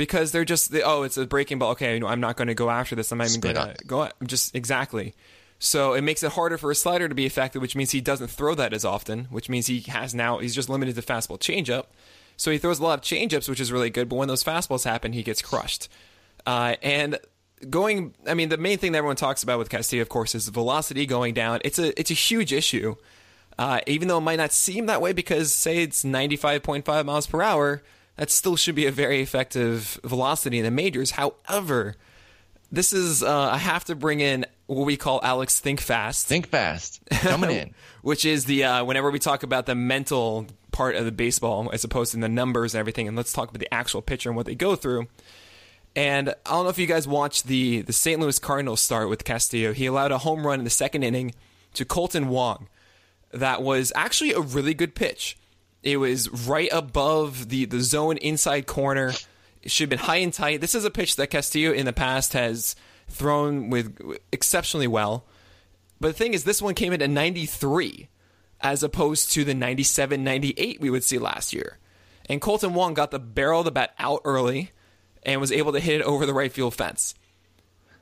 because 0.00 0.32
they're 0.32 0.46
just 0.46 0.72
they, 0.72 0.82
oh, 0.82 1.02
it's 1.02 1.18
a 1.18 1.26
breaking 1.26 1.58
ball. 1.58 1.72
Okay, 1.72 1.92
you 1.92 2.00
know, 2.00 2.06
I'm 2.06 2.20
not 2.20 2.36
going 2.38 2.48
to 2.48 2.54
go 2.54 2.70
after 2.70 2.96
this. 2.96 3.12
I'm 3.12 3.18
not 3.18 3.28
even 3.28 3.40
going 3.42 3.54
to 3.76 3.84
go. 3.86 4.04
at- 4.04 4.14
Just 4.26 4.56
exactly. 4.56 5.12
So 5.58 5.92
it 5.92 6.00
makes 6.00 6.22
it 6.22 6.32
harder 6.32 6.56
for 6.56 6.70
a 6.70 6.74
slider 6.74 7.06
to 7.06 7.14
be 7.14 7.26
effective, 7.26 7.60
which 7.60 7.76
means 7.76 7.90
he 7.90 8.00
doesn't 8.00 8.28
throw 8.28 8.54
that 8.54 8.72
as 8.72 8.82
often. 8.82 9.26
Which 9.26 9.50
means 9.50 9.66
he 9.66 9.80
has 9.88 10.14
now 10.14 10.38
he's 10.38 10.54
just 10.54 10.70
limited 10.70 10.94
to 10.96 11.02
fastball 11.02 11.38
changeup. 11.38 11.84
So 12.38 12.50
he 12.50 12.56
throws 12.56 12.78
a 12.78 12.82
lot 12.82 12.98
of 12.98 13.04
changeups, 13.04 13.46
which 13.50 13.60
is 13.60 13.70
really 13.70 13.90
good. 13.90 14.08
But 14.08 14.16
when 14.16 14.28
those 14.28 14.42
fastballs 14.42 14.84
happen, 14.84 15.12
he 15.12 15.22
gets 15.22 15.42
crushed. 15.42 15.90
Uh, 16.46 16.76
and 16.82 17.18
going, 17.68 18.14
I 18.26 18.32
mean, 18.32 18.48
the 18.48 18.56
main 18.56 18.78
thing 18.78 18.92
that 18.92 18.98
everyone 18.98 19.16
talks 19.16 19.42
about 19.42 19.58
with 19.58 19.68
Castillo, 19.68 20.00
of 20.00 20.08
course, 20.08 20.34
is 20.34 20.48
velocity 20.48 21.04
going 21.04 21.34
down. 21.34 21.60
It's 21.62 21.78
a 21.78 21.98
it's 22.00 22.10
a 22.10 22.14
huge 22.14 22.54
issue. 22.54 22.94
Uh, 23.58 23.80
even 23.86 24.08
though 24.08 24.16
it 24.16 24.22
might 24.22 24.36
not 24.36 24.52
seem 24.52 24.86
that 24.86 25.02
way, 25.02 25.12
because 25.12 25.52
say 25.52 25.82
it's 25.82 26.02
95.5 26.02 27.04
miles 27.04 27.26
per 27.26 27.42
hour, 27.42 27.82
that 28.20 28.30
still 28.30 28.54
should 28.54 28.74
be 28.74 28.84
a 28.84 28.92
very 28.92 29.22
effective 29.22 29.98
velocity 30.04 30.58
in 30.58 30.64
the 30.64 30.70
majors. 30.70 31.12
However, 31.12 31.96
this 32.70 32.92
is 32.92 33.22
uh, 33.22 33.48
I 33.48 33.56
have 33.56 33.84
to 33.86 33.94
bring 33.94 34.20
in 34.20 34.44
what 34.66 34.84
we 34.84 34.98
call 34.98 35.20
Alex 35.22 35.58
Think 35.58 35.80
Fast 35.80 36.26
Think 36.26 36.48
fast, 36.48 37.00
coming 37.10 37.50
in. 37.50 37.74
which 38.02 38.26
is 38.26 38.44
the 38.44 38.64
uh, 38.64 38.84
whenever 38.84 39.10
we 39.10 39.18
talk 39.18 39.42
about 39.42 39.64
the 39.64 39.74
mental 39.74 40.46
part 40.70 40.96
of 40.96 41.06
the 41.06 41.12
baseball 41.12 41.70
as 41.72 41.82
opposed 41.82 42.12
to 42.12 42.18
the 42.18 42.28
numbers 42.28 42.74
and 42.74 42.80
everything, 42.80 43.08
and 43.08 43.16
let's 43.16 43.32
talk 43.32 43.48
about 43.48 43.58
the 43.58 43.72
actual 43.72 44.02
pitcher 44.02 44.28
and 44.28 44.36
what 44.36 44.44
they 44.44 44.54
go 44.54 44.76
through. 44.76 45.08
And 45.96 46.28
I 46.28 46.50
don't 46.50 46.64
know 46.64 46.70
if 46.70 46.78
you 46.78 46.86
guys 46.86 47.08
watched 47.08 47.46
the 47.46 47.80
the 47.80 47.94
St. 47.94 48.20
Louis 48.20 48.38
Cardinals 48.38 48.82
start 48.82 49.08
with 49.08 49.24
Castillo. 49.24 49.72
He 49.72 49.86
allowed 49.86 50.12
a 50.12 50.18
home 50.18 50.46
run 50.46 50.58
in 50.58 50.64
the 50.64 50.70
second 50.70 51.04
inning 51.04 51.34
to 51.72 51.86
Kolten 51.86 52.26
Wong. 52.26 52.68
That 53.32 53.62
was 53.62 53.94
actually 53.96 54.34
a 54.34 54.40
really 54.40 54.74
good 54.74 54.94
pitch. 54.94 55.38
It 55.82 55.96
was 55.96 56.28
right 56.46 56.68
above 56.72 57.48
the, 57.48 57.64
the 57.64 57.80
zone 57.80 58.16
inside 58.18 58.66
corner. 58.66 59.12
It 59.62 59.70
should 59.70 59.84
have 59.84 59.98
been 59.98 60.06
high 60.06 60.16
and 60.16 60.32
tight. 60.32 60.60
This 60.60 60.74
is 60.74 60.84
a 60.84 60.90
pitch 60.90 61.16
that 61.16 61.28
Castillo 61.28 61.72
in 61.72 61.86
the 61.86 61.92
past 61.92 62.32
has 62.34 62.76
thrown 63.08 63.70
with 63.70 63.96
exceptionally 64.32 64.86
well. 64.86 65.24
But 66.00 66.08
the 66.08 66.14
thing 66.14 66.34
is, 66.34 66.44
this 66.44 66.62
one 66.62 66.74
came 66.74 66.92
in 66.92 67.02
at 67.02 67.10
93 67.10 68.08
as 68.60 68.82
opposed 68.82 69.32
to 69.32 69.44
the 69.44 69.54
97 69.54 70.22
98 70.22 70.80
we 70.80 70.90
would 70.90 71.04
see 71.04 71.18
last 71.18 71.52
year. 71.52 71.78
And 72.28 72.40
Kolten 72.40 72.72
Wong 72.72 72.94
got 72.94 73.10
the 73.10 73.18
barrel 73.18 73.60
of 73.60 73.64
the 73.64 73.70
bat 73.70 73.94
out 73.98 74.20
early 74.24 74.70
and 75.22 75.40
was 75.40 75.52
able 75.52 75.72
to 75.72 75.80
hit 75.80 76.00
it 76.00 76.04
over 76.04 76.26
the 76.26 76.34
right 76.34 76.52
field 76.52 76.74
fence. 76.74 77.14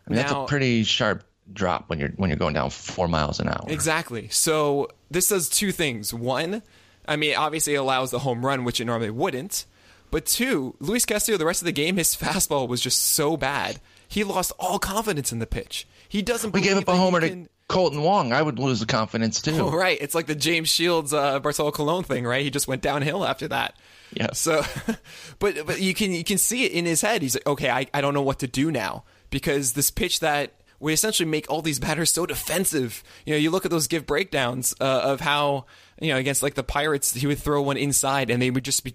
I 0.06 0.10
mean, 0.10 0.16
that's 0.18 0.32
a 0.32 0.44
pretty 0.46 0.84
sharp 0.84 1.24
drop 1.52 1.88
when 1.88 1.98
you're 1.98 2.10
when 2.10 2.30
you're 2.30 2.38
going 2.38 2.54
down 2.54 2.70
four 2.70 3.08
miles 3.08 3.40
an 3.40 3.48
hour. 3.48 3.64
Exactly. 3.68 4.28
So 4.28 4.88
this 5.10 5.28
does 5.28 5.48
two 5.48 5.72
things. 5.72 6.12
One, 6.12 6.62
I 7.08 7.16
mean, 7.16 7.34
obviously 7.34 7.74
it 7.74 7.78
allows 7.78 8.10
the 8.10 8.20
home 8.20 8.44
run, 8.44 8.64
which 8.64 8.80
it 8.80 8.84
normally 8.84 9.10
wouldn't. 9.10 9.64
But 10.10 10.26
two, 10.26 10.74
Luis 10.78 11.04
Castillo, 11.04 11.38
the 11.38 11.44
rest 11.46 11.60
of 11.62 11.66
the 11.66 11.72
game, 11.72 11.96
his 11.96 12.14
fastball 12.16 12.68
was 12.68 12.80
just 12.80 13.02
so 13.02 13.36
bad. 13.36 13.80
He 14.06 14.24
lost 14.24 14.52
all 14.58 14.78
confidence 14.78 15.32
in 15.32 15.38
the 15.38 15.46
pitch. 15.46 15.86
He 16.08 16.22
doesn't. 16.22 16.52
We 16.52 16.60
gave 16.60 16.76
up 16.76 16.88
a 16.88 16.96
homer 16.96 17.20
can- 17.20 17.44
to 17.44 17.50
Kolten 17.68 18.02
Wong. 18.02 18.32
I 18.32 18.40
would 18.40 18.58
lose 18.58 18.80
the 18.80 18.86
confidence 18.86 19.42
too. 19.42 19.58
Oh, 19.60 19.70
right. 19.76 19.98
It's 20.00 20.14
like 20.14 20.26
the 20.26 20.34
James 20.34 20.70
Shields, 20.70 21.12
uh, 21.12 21.38
Bartolo 21.40 21.70
Colon 21.70 22.04
thing, 22.04 22.24
right? 22.24 22.42
He 22.42 22.50
just 22.50 22.66
went 22.68 22.80
downhill 22.80 23.26
after 23.26 23.48
that. 23.48 23.76
Yeah. 24.14 24.32
So, 24.32 24.62
but 25.38 25.66
but 25.66 25.80
you 25.80 25.92
can 25.92 26.12
you 26.12 26.24
can 26.24 26.38
see 26.38 26.64
it 26.64 26.72
in 26.72 26.86
his 26.86 27.02
head. 27.02 27.20
He's 27.20 27.34
like, 27.34 27.46
okay, 27.46 27.70
I, 27.70 27.86
I 27.92 28.00
don't 28.00 28.14
know 28.14 28.22
what 28.22 28.38
to 28.38 28.46
do 28.46 28.70
now 28.70 29.04
because 29.28 29.74
this 29.74 29.90
pitch 29.90 30.20
that 30.20 30.54
would 30.80 30.94
essentially 30.94 31.28
make 31.28 31.50
all 31.50 31.60
these 31.60 31.78
batters 31.78 32.10
so 32.10 32.24
defensive. 32.24 33.02
You 33.26 33.34
know, 33.34 33.38
you 33.38 33.50
look 33.50 33.66
at 33.66 33.70
those 33.70 33.86
GIF 33.86 34.06
breakdowns 34.06 34.74
uh, 34.80 34.84
of 35.04 35.20
how 35.20 35.66
you 36.00 36.12
know 36.12 36.18
against 36.18 36.42
like 36.42 36.54
the 36.54 36.62
Pirates, 36.62 37.14
he 37.14 37.26
would 37.26 37.38
throw 37.38 37.62
one 37.62 37.76
inside 37.76 38.30
and 38.30 38.40
they 38.40 38.50
would 38.50 38.64
just 38.64 38.84
be 38.84 38.94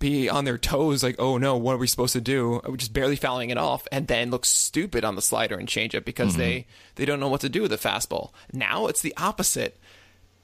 be 0.00 0.28
on 0.28 0.44
their 0.44 0.58
toes, 0.58 1.02
like, 1.02 1.16
oh 1.18 1.38
no, 1.38 1.56
what 1.56 1.74
are 1.74 1.78
we 1.78 1.86
supposed 1.86 2.14
to 2.14 2.20
do? 2.20 2.60
We're 2.66 2.76
just 2.76 2.92
barely 2.92 3.16
fouling 3.16 3.50
it 3.50 3.58
off, 3.58 3.86
and 3.92 4.06
then 4.06 4.30
look 4.30 4.44
stupid 4.44 5.04
on 5.04 5.14
the 5.14 5.22
slider 5.22 5.56
and 5.56 5.68
change 5.68 5.94
it 5.94 6.04
because 6.04 6.36
they 6.36 6.66
they 6.96 7.04
don't 7.04 7.20
know 7.20 7.28
what 7.28 7.42
to 7.42 7.48
do 7.48 7.62
with 7.62 7.70
the 7.70 7.78
fastball. 7.78 8.32
Now 8.52 8.86
it's 8.86 9.02
the 9.02 9.14
opposite 9.16 9.78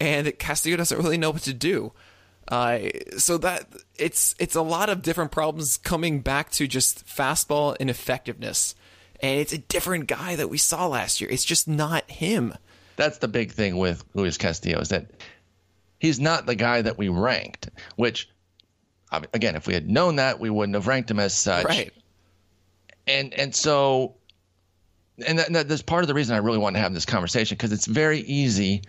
and 0.00 0.36
Castillo 0.38 0.76
doesn't 0.76 0.98
really 0.98 1.18
know 1.18 1.30
what 1.30 1.42
to 1.42 1.54
do. 1.54 1.92
Uh, 2.48 2.88
so 3.16 3.38
that 3.38 3.66
it's 3.96 4.34
it's 4.40 4.56
a 4.56 4.62
lot 4.62 4.88
of 4.88 5.02
different 5.02 5.30
problems 5.30 5.76
coming 5.76 6.20
back 6.20 6.50
to 6.50 6.66
just 6.66 7.06
fastball 7.06 7.78
ineffectiveness, 7.78 8.74
and 9.20 9.38
it's 9.38 9.52
a 9.52 9.58
different 9.58 10.08
guy 10.08 10.34
that 10.34 10.48
we 10.48 10.58
saw 10.58 10.88
last 10.88 11.20
year. 11.20 11.30
It's 11.30 11.44
just 11.44 11.68
not 11.68 12.10
him. 12.10 12.54
That's 12.96 13.18
the 13.18 13.28
big 13.28 13.52
thing 13.52 13.76
with 13.76 14.04
Luis 14.14 14.36
Castillo 14.36 14.80
is 14.80 14.88
that 14.88 15.06
he's 16.00 16.18
not 16.18 16.46
the 16.46 16.56
guy 16.56 16.82
that 16.82 16.98
we 16.98 17.08
ranked. 17.08 17.70
Which, 17.94 18.28
again, 19.12 19.54
if 19.54 19.68
we 19.68 19.74
had 19.74 19.88
known 19.88 20.16
that, 20.16 20.40
we 20.40 20.50
wouldn't 20.50 20.74
have 20.74 20.88
ranked 20.88 21.08
him 21.10 21.20
as 21.20 21.32
such. 21.34 21.64
Right. 21.64 21.92
and 23.06 23.32
and 23.34 23.54
so 23.54 24.16
and 25.26 25.38
that, 25.38 25.52
that, 25.52 25.68
that's 25.68 25.82
part 25.82 26.02
of 26.02 26.08
the 26.08 26.14
reason 26.14 26.34
I 26.34 26.38
really 26.38 26.58
want 26.58 26.76
to 26.76 26.80
have 26.80 26.94
this 26.94 27.04
conversation 27.04 27.56
because 27.56 27.72
it's 27.72 27.86
very 27.86 28.20
easy 28.20 28.82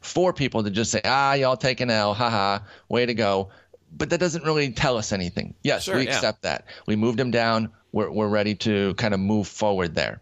for 0.00 0.32
people 0.32 0.62
to 0.62 0.70
just 0.70 0.90
say, 0.90 1.00
ah, 1.04 1.34
y'all 1.34 1.56
take 1.56 1.80
an 1.80 1.90
L, 1.90 2.14
haha, 2.14 2.60
way 2.88 3.06
to 3.06 3.14
go. 3.14 3.50
But 3.92 4.10
that 4.10 4.18
doesn't 4.18 4.44
really 4.44 4.70
tell 4.70 4.96
us 4.96 5.12
anything. 5.12 5.54
Yes, 5.62 5.84
Sure, 5.84 5.96
we 5.96 6.04
yeah. 6.04 6.14
accept 6.14 6.42
that. 6.42 6.66
We 6.86 6.96
moved 6.96 7.18
him 7.18 7.30
down. 7.30 7.70
We're, 7.92 8.10
we're 8.10 8.28
ready 8.28 8.54
to 8.56 8.94
kind 8.94 9.14
of 9.14 9.20
move 9.20 9.48
forward 9.48 9.94
there. 9.94 10.20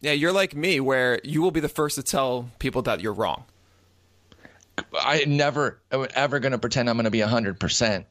Yeah, 0.00 0.12
you're 0.12 0.32
like 0.32 0.54
me, 0.54 0.80
where 0.80 1.20
you 1.24 1.40
will 1.40 1.50
be 1.50 1.60
the 1.60 1.68
first 1.68 1.96
to 1.96 2.02
tell 2.02 2.50
people 2.58 2.82
that 2.82 3.00
you're 3.00 3.12
wrong. 3.12 3.44
I 4.94 5.24
never 5.26 5.80
am 5.90 6.06
ever 6.14 6.40
going 6.40 6.52
to 6.52 6.58
pretend 6.58 6.88
I'm 6.88 6.96
going 6.96 7.04
to 7.04 7.10
be 7.10 7.20
100%. 7.20 8.04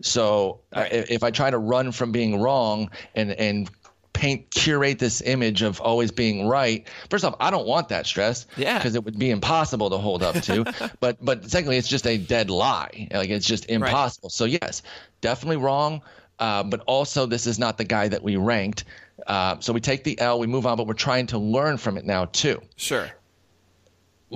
So 0.00 0.60
I, 0.72 0.84
if 0.86 1.22
I 1.22 1.30
try 1.30 1.50
to 1.50 1.58
run 1.58 1.92
from 1.92 2.12
being 2.12 2.40
wrong 2.40 2.90
and, 3.14 3.32
and 3.32 3.70
paint, 4.12 4.50
curate 4.50 4.98
this 4.98 5.20
image 5.20 5.62
of 5.62 5.80
always 5.80 6.10
being 6.10 6.46
right, 6.48 6.88
first 7.10 7.24
off, 7.24 7.34
I 7.40 7.50
don't 7.50 7.66
want 7.66 7.88
that 7.90 8.06
stress. 8.06 8.46
Yeah. 8.56 8.78
Because 8.78 8.94
it 8.94 9.04
would 9.04 9.18
be 9.18 9.30
impossible 9.30 9.90
to 9.90 9.98
hold 9.98 10.22
up 10.22 10.36
to. 10.42 10.92
but, 11.00 11.24
but 11.24 11.50
secondly, 11.50 11.76
it's 11.76 11.88
just 11.88 12.06
a 12.06 12.18
dead 12.18 12.50
lie. 12.50 13.08
Like 13.10 13.30
it's 13.30 13.46
just 13.46 13.68
impossible. 13.68 14.30
So 14.30 14.44
yes, 14.44 14.82
definitely 15.20 15.58
wrong. 15.58 16.02
Uh, 16.38 16.64
but 16.64 16.80
also, 16.86 17.26
this 17.26 17.46
is 17.46 17.58
not 17.58 17.78
the 17.78 17.84
guy 17.84 18.08
that 18.08 18.22
we 18.22 18.36
ranked. 18.36 18.84
Uh, 19.26 19.56
so 19.60 19.72
we 19.72 19.80
take 19.80 20.02
the 20.02 20.18
L, 20.18 20.40
we 20.40 20.48
move 20.48 20.66
on, 20.66 20.76
but 20.76 20.86
we're 20.86 20.94
trying 20.94 21.26
to 21.28 21.38
learn 21.38 21.76
from 21.76 21.96
it 21.96 22.04
now 22.04 22.24
too. 22.24 22.60
Sure. 22.76 23.08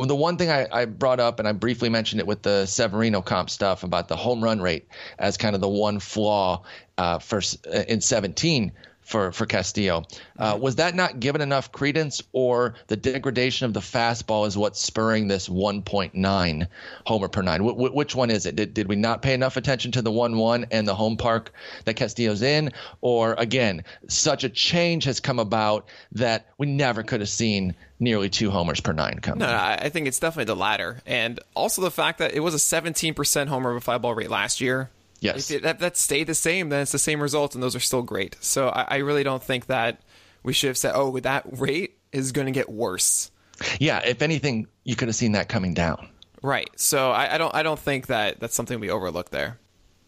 The 0.04 0.14
one 0.14 0.36
thing 0.36 0.50
I, 0.50 0.66
I 0.70 0.84
brought 0.84 1.20
up, 1.20 1.38
and 1.38 1.48
I 1.48 1.52
briefly 1.52 1.88
mentioned 1.88 2.20
it 2.20 2.26
with 2.26 2.42
the 2.42 2.66
Severino 2.66 3.22
comp 3.22 3.48
stuff 3.48 3.82
about 3.82 4.08
the 4.08 4.16
home 4.16 4.44
run 4.44 4.60
rate 4.60 4.88
as 5.18 5.38
kind 5.38 5.54
of 5.54 5.62
the 5.62 5.68
one 5.68 6.00
flaw 6.00 6.62
uh, 6.98 7.18
for 7.18 7.40
uh, 7.72 7.84
in 7.88 8.02
17 8.02 8.72
for 9.06 9.30
for 9.30 9.46
Castillo. 9.46 10.04
Uh, 10.36 10.58
was 10.60 10.76
that 10.76 10.94
not 10.94 11.20
given 11.20 11.40
enough 11.40 11.70
credence, 11.70 12.22
or 12.32 12.74
the 12.88 12.96
degradation 12.96 13.66
of 13.66 13.72
the 13.72 13.80
fastball 13.80 14.46
is 14.46 14.58
what's 14.58 14.80
spurring 14.80 15.28
this 15.28 15.48
1.9 15.48 16.66
homer 17.06 17.28
per 17.28 17.42
nine? 17.42 17.60
Wh- 17.60 17.94
which 17.94 18.14
one 18.14 18.30
is 18.30 18.46
it? 18.46 18.56
Did, 18.56 18.74
did 18.74 18.88
we 18.88 18.96
not 18.96 19.22
pay 19.22 19.32
enough 19.32 19.56
attention 19.56 19.92
to 19.92 20.02
the 20.02 20.10
1 20.10 20.36
1 20.36 20.66
and 20.72 20.86
the 20.86 20.94
home 20.94 21.16
park 21.16 21.52
that 21.84 21.94
Castillo's 21.94 22.42
in? 22.42 22.72
Or 23.00 23.34
again, 23.38 23.84
such 24.08 24.42
a 24.42 24.48
change 24.48 25.04
has 25.04 25.20
come 25.20 25.38
about 25.38 25.88
that 26.12 26.46
we 26.58 26.66
never 26.66 27.04
could 27.04 27.20
have 27.20 27.28
seen 27.28 27.76
nearly 28.00 28.28
two 28.28 28.50
homers 28.50 28.80
per 28.80 28.92
nine 28.92 29.20
come. 29.20 29.38
No, 29.38 29.46
I 29.46 29.88
think 29.88 30.08
it's 30.08 30.18
definitely 30.18 30.52
the 30.52 30.56
latter, 30.56 31.00
and 31.06 31.38
also 31.54 31.80
the 31.80 31.90
fact 31.90 32.18
that 32.18 32.34
it 32.34 32.40
was 32.40 32.54
a 32.54 32.58
17% 32.58 33.46
homer 33.46 33.74
to 33.74 33.80
fly 33.80 33.98
ball 33.98 34.14
rate 34.14 34.30
last 34.30 34.60
year. 34.60 34.90
Yes. 35.20 35.50
If 35.50 35.62
that, 35.62 35.78
that 35.78 35.96
stayed 35.96 36.26
the 36.26 36.34
same, 36.34 36.68
then 36.68 36.82
it's 36.82 36.92
the 36.92 36.98
same 36.98 37.20
results, 37.20 37.54
and 37.54 37.62
those 37.62 37.74
are 37.74 37.80
still 37.80 38.02
great. 38.02 38.36
So 38.40 38.68
I, 38.68 38.82
I 38.82 38.96
really 38.98 39.22
don't 39.22 39.42
think 39.42 39.66
that 39.66 40.00
we 40.42 40.52
should 40.52 40.68
have 40.68 40.78
said, 40.78 40.92
"Oh, 40.94 41.18
that 41.20 41.44
rate 41.58 41.98
is 42.12 42.32
going 42.32 42.46
to 42.46 42.52
get 42.52 42.68
worse." 42.68 43.30
Yeah, 43.80 44.00
if 44.04 44.20
anything, 44.20 44.66
you 44.84 44.96
could 44.96 45.08
have 45.08 45.14
seen 45.14 45.32
that 45.32 45.48
coming 45.48 45.74
down. 45.74 46.08
Right. 46.42 46.68
So 46.76 47.10
I, 47.10 47.34
I 47.34 47.38
don't. 47.38 47.54
I 47.54 47.62
don't 47.62 47.78
think 47.78 48.08
that 48.08 48.40
that's 48.40 48.54
something 48.54 48.78
we 48.78 48.90
overlook 48.90 49.30
there. 49.30 49.58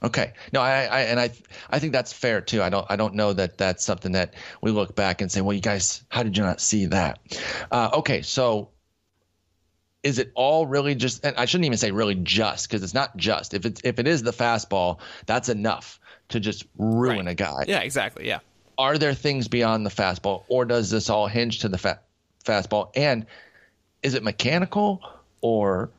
Okay. 0.03 0.33
No, 0.53 0.61
I, 0.61 0.85
I 0.85 1.01
and 1.01 1.19
I 1.19 1.31
I 1.69 1.79
think 1.81 1.93
that's 1.93 2.13
fair 2.13 2.41
too. 2.41 2.63
I 2.63 2.69
don't 2.69 2.87
I 2.89 2.97
don't 2.97 3.15
know 3.15 3.33
that 3.33 3.59
that's 3.59 3.85
something 3.85 4.13
that 4.13 4.35
we 4.61 4.71
look 4.71 4.95
back 4.95 5.21
and 5.21 5.33
say, 5.33 5.41
well, 5.41 5.55
you 5.55 5.61
guys, 5.61 6.05
how 6.09 6.23
did 6.23 6.37
you 6.37 6.45
not 6.45 6.61
see 6.61 6.87
that? 6.87 7.19
Uh, 7.71 7.91
okay, 7.95 8.23
so 8.23 8.71
is 10.03 10.19
it 10.19 10.31
all 10.35 10.67
really 10.67 10.95
just? 10.95 11.25
And 11.25 11.37
I 11.37 11.45
shouldn't 11.45 11.67
even 11.67 11.79
say 11.79 11.91
really 11.91 12.15
just 12.15 12.69
because 12.69 12.83
it's 12.83 12.95
not 12.95 13.17
just. 13.17 13.55
If 13.55 13.67
it's 13.67 13.81
if 13.85 13.99
it 13.99 14.07
is 14.07 14.23
the 14.23 14.33
fastball, 14.33 14.99
that's 15.27 15.49
enough 15.49 15.99
to 16.29 16.41
just 16.41 16.65
ruin 16.77 17.27
Right. 17.27 17.29
a 17.33 17.35
guy. 17.35 17.65
Yeah. 17.67 17.81
Exactly. 17.81 18.27
Yeah. 18.27 18.41
Are 18.77 18.97
there 18.97 19.15
things 19.15 19.49
beyond 19.49 19.85
the 19.85 19.91
fastball, 19.91 20.45
or 20.49 20.65
does 20.65 20.91
this 20.91 21.11
all 21.11 21.27
hinge 21.27 21.61
to 21.61 21.69
the 21.69 21.79
fa- 21.79 22.01
fastball? 22.45 22.91
And 22.95 23.27
is 24.05 24.15
it 24.15 24.23
mechanical, 24.23 25.03
or 25.41 25.91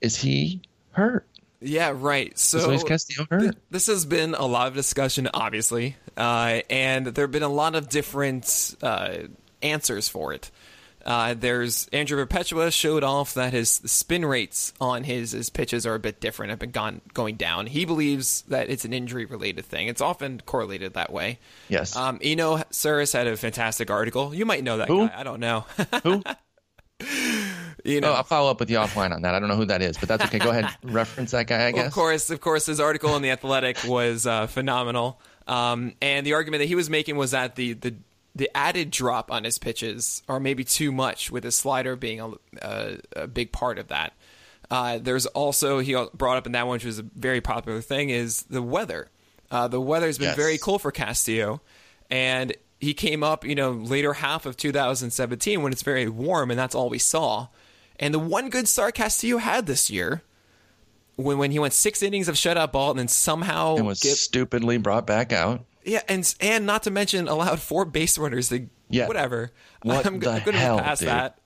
is 0.00 0.16
he 0.16 0.62
hurt? 0.92 1.26
Yeah. 1.60 1.92
Right. 1.94 2.36
So 2.38 2.70
Is 2.70 2.82
Castillo 2.84 3.26
hurt? 3.30 3.56
this 3.70 3.86
has 3.86 4.06
been 4.06 4.34
a 4.34 4.46
lot 4.46 4.66
of 4.68 4.74
discussion, 4.74 5.28
obviously, 5.34 5.96
uh, 6.16 6.60
and 6.70 7.06
there 7.06 7.24
have 7.24 7.30
been 7.32 7.42
a 7.42 7.48
lot 7.48 7.74
of 7.74 7.88
different 7.90 8.76
uh, 8.82 9.14
answers 9.62 10.08
for 10.08 10.32
it. 10.32 10.50
Uh, 11.04 11.34
there's 11.34 11.88
Andrew 11.92 12.16
Perpetua 12.16 12.70
showed 12.70 13.02
off 13.02 13.34
that 13.34 13.52
his 13.52 13.70
spin 13.84 14.24
rates 14.24 14.72
on 14.80 15.04
his, 15.04 15.32
his 15.32 15.50
pitches 15.50 15.84
are 15.86 15.94
a 15.94 15.98
bit 15.98 16.20
different, 16.20 16.50
have 16.50 16.58
been 16.58 16.70
gone, 16.70 17.00
going 17.12 17.36
down. 17.36 17.66
He 17.66 17.84
believes 17.84 18.42
that 18.42 18.70
it's 18.70 18.84
an 18.84 18.92
injury 18.92 19.24
related 19.24 19.64
thing. 19.64 19.88
It's 19.88 20.00
often 20.00 20.40
correlated 20.46 20.94
that 20.94 21.12
way. 21.12 21.38
Yes. 21.68 21.96
Um, 21.96 22.18
Eno 22.22 22.58
Sarris 22.70 23.12
had 23.12 23.26
a 23.26 23.36
fantastic 23.36 23.90
article. 23.90 24.34
You 24.34 24.46
might 24.46 24.62
know 24.62 24.76
that 24.78 24.88
Who? 24.88 25.08
guy. 25.08 25.14
I 25.20 25.22
don't 25.24 25.40
know. 25.40 25.64
Who? 26.04 26.22
you 27.84 28.00
know, 28.00 28.10
Oh, 28.10 28.14
I'll 28.14 28.22
follow 28.24 28.50
up 28.50 28.60
with 28.60 28.70
you 28.70 28.76
offline 28.76 29.12
on 29.12 29.22
that. 29.22 29.34
I 29.34 29.40
don't 29.40 29.48
know 29.48 29.56
who 29.56 29.64
that 29.66 29.82
is, 29.82 29.96
but 29.98 30.08
that's 30.08 30.24
okay. 30.26 30.38
Go 30.38 30.50
ahead, 30.50 30.68
reference 30.84 31.32
that 31.32 31.46
guy. 31.48 31.66
I 31.66 31.72
guess. 31.72 31.86
Of 31.88 31.92
course, 31.92 32.30
of 32.30 32.40
course, 32.40 32.66
his 32.66 32.78
article 32.80 33.16
in 33.16 33.22
the 33.22 33.30
Athletic 33.30 33.82
was 33.84 34.26
uh, 34.26 34.46
phenomenal. 34.46 35.20
Um, 35.48 35.94
and 36.00 36.24
the 36.24 36.34
argument 36.34 36.60
that 36.60 36.66
he 36.68 36.76
was 36.76 36.88
making 36.88 37.16
was 37.16 37.32
that 37.32 37.56
the, 37.56 37.72
the 37.72 37.94
the 38.34 38.50
added 38.56 38.90
drop 38.90 39.30
on 39.30 39.44
his 39.44 39.58
pitches 39.58 40.22
are 40.28 40.40
maybe 40.40 40.64
too 40.64 40.90
much, 40.92 41.30
with 41.30 41.44
his 41.44 41.54
slider 41.56 41.96
being 41.96 42.20
a, 42.20 42.30
a, 42.62 42.96
a 43.16 43.26
big 43.26 43.52
part 43.52 43.78
of 43.78 43.88
that. 43.88 44.14
Uh, 44.70 44.98
there's 44.98 45.26
also 45.26 45.80
he 45.80 45.94
brought 46.14 46.38
up 46.38 46.46
in 46.46 46.52
that 46.52 46.66
one, 46.66 46.74
which 46.76 46.84
was 46.84 46.98
a 46.98 47.02
very 47.02 47.40
popular 47.42 47.80
thing, 47.82 48.08
is 48.10 48.42
the 48.44 48.62
weather. 48.62 49.10
Uh, 49.50 49.68
the 49.68 49.80
weather's 49.80 50.16
been 50.16 50.28
Yes. 50.28 50.36
very 50.36 50.56
cool 50.56 50.78
for 50.78 50.90
Castillo, 50.90 51.60
and 52.10 52.54
he 52.80 52.94
came 52.94 53.22
up, 53.22 53.44
you 53.44 53.54
know, 53.54 53.72
later 53.72 54.14
half 54.14 54.46
of 54.46 54.56
2017 54.56 55.62
when 55.62 55.72
it's 55.72 55.82
very 55.82 56.08
warm, 56.08 56.50
and 56.50 56.58
that's 56.58 56.74
all 56.74 56.88
we 56.88 56.98
saw. 56.98 57.48
And 58.00 58.14
the 58.14 58.18
one 58.18 58.48
good 58.48 58.66
start 58.66 58.94
Castillo 58.94 59.36
had 59.38 59.66
this 59.66 59.90
year 59.90 60.22
when 61.16 61.36
when 61.36 61.50
he 61.50 61.58
went 61.58 61.74
six 61.74 62.02
innings 62.02 62.26
of 62.28 62.34
shutout 62.36 62.72
ball 62.72 62.90
and 62.90 62.98
then 62.98 63.08
somehow 63.08 63.76
and 63.76 63.86
was 63.86 64.00
get 64.00 64.16
stupidly 64.16 64.78
brought 64.78 65.06
back 65.06 65.32
out. 65.32 65.64
Yeah 65.84 66.02
and 66.08 66.34
and 66.40 66.66
not 66.66 66.84
to 66.84 66.90
mention 66.90 67.28
allowed 67.28 67.60
four 67.60 67.84
base 67.84 68.16
runners 68.18 68.48
to 68.50 68.68
Yeah. 68.88 69.08
whatever. 69.08 69.52
What 69.82 70.06
I'm, 70.06 70.18
the 70.20 70.30
I'm 70.30 70.40
going 70.44 70.52
to 70.54 70.58
hell, 70.58 70.76
move 70.78 70.98
dude? 70.98 71.08
that. 71.08 71.38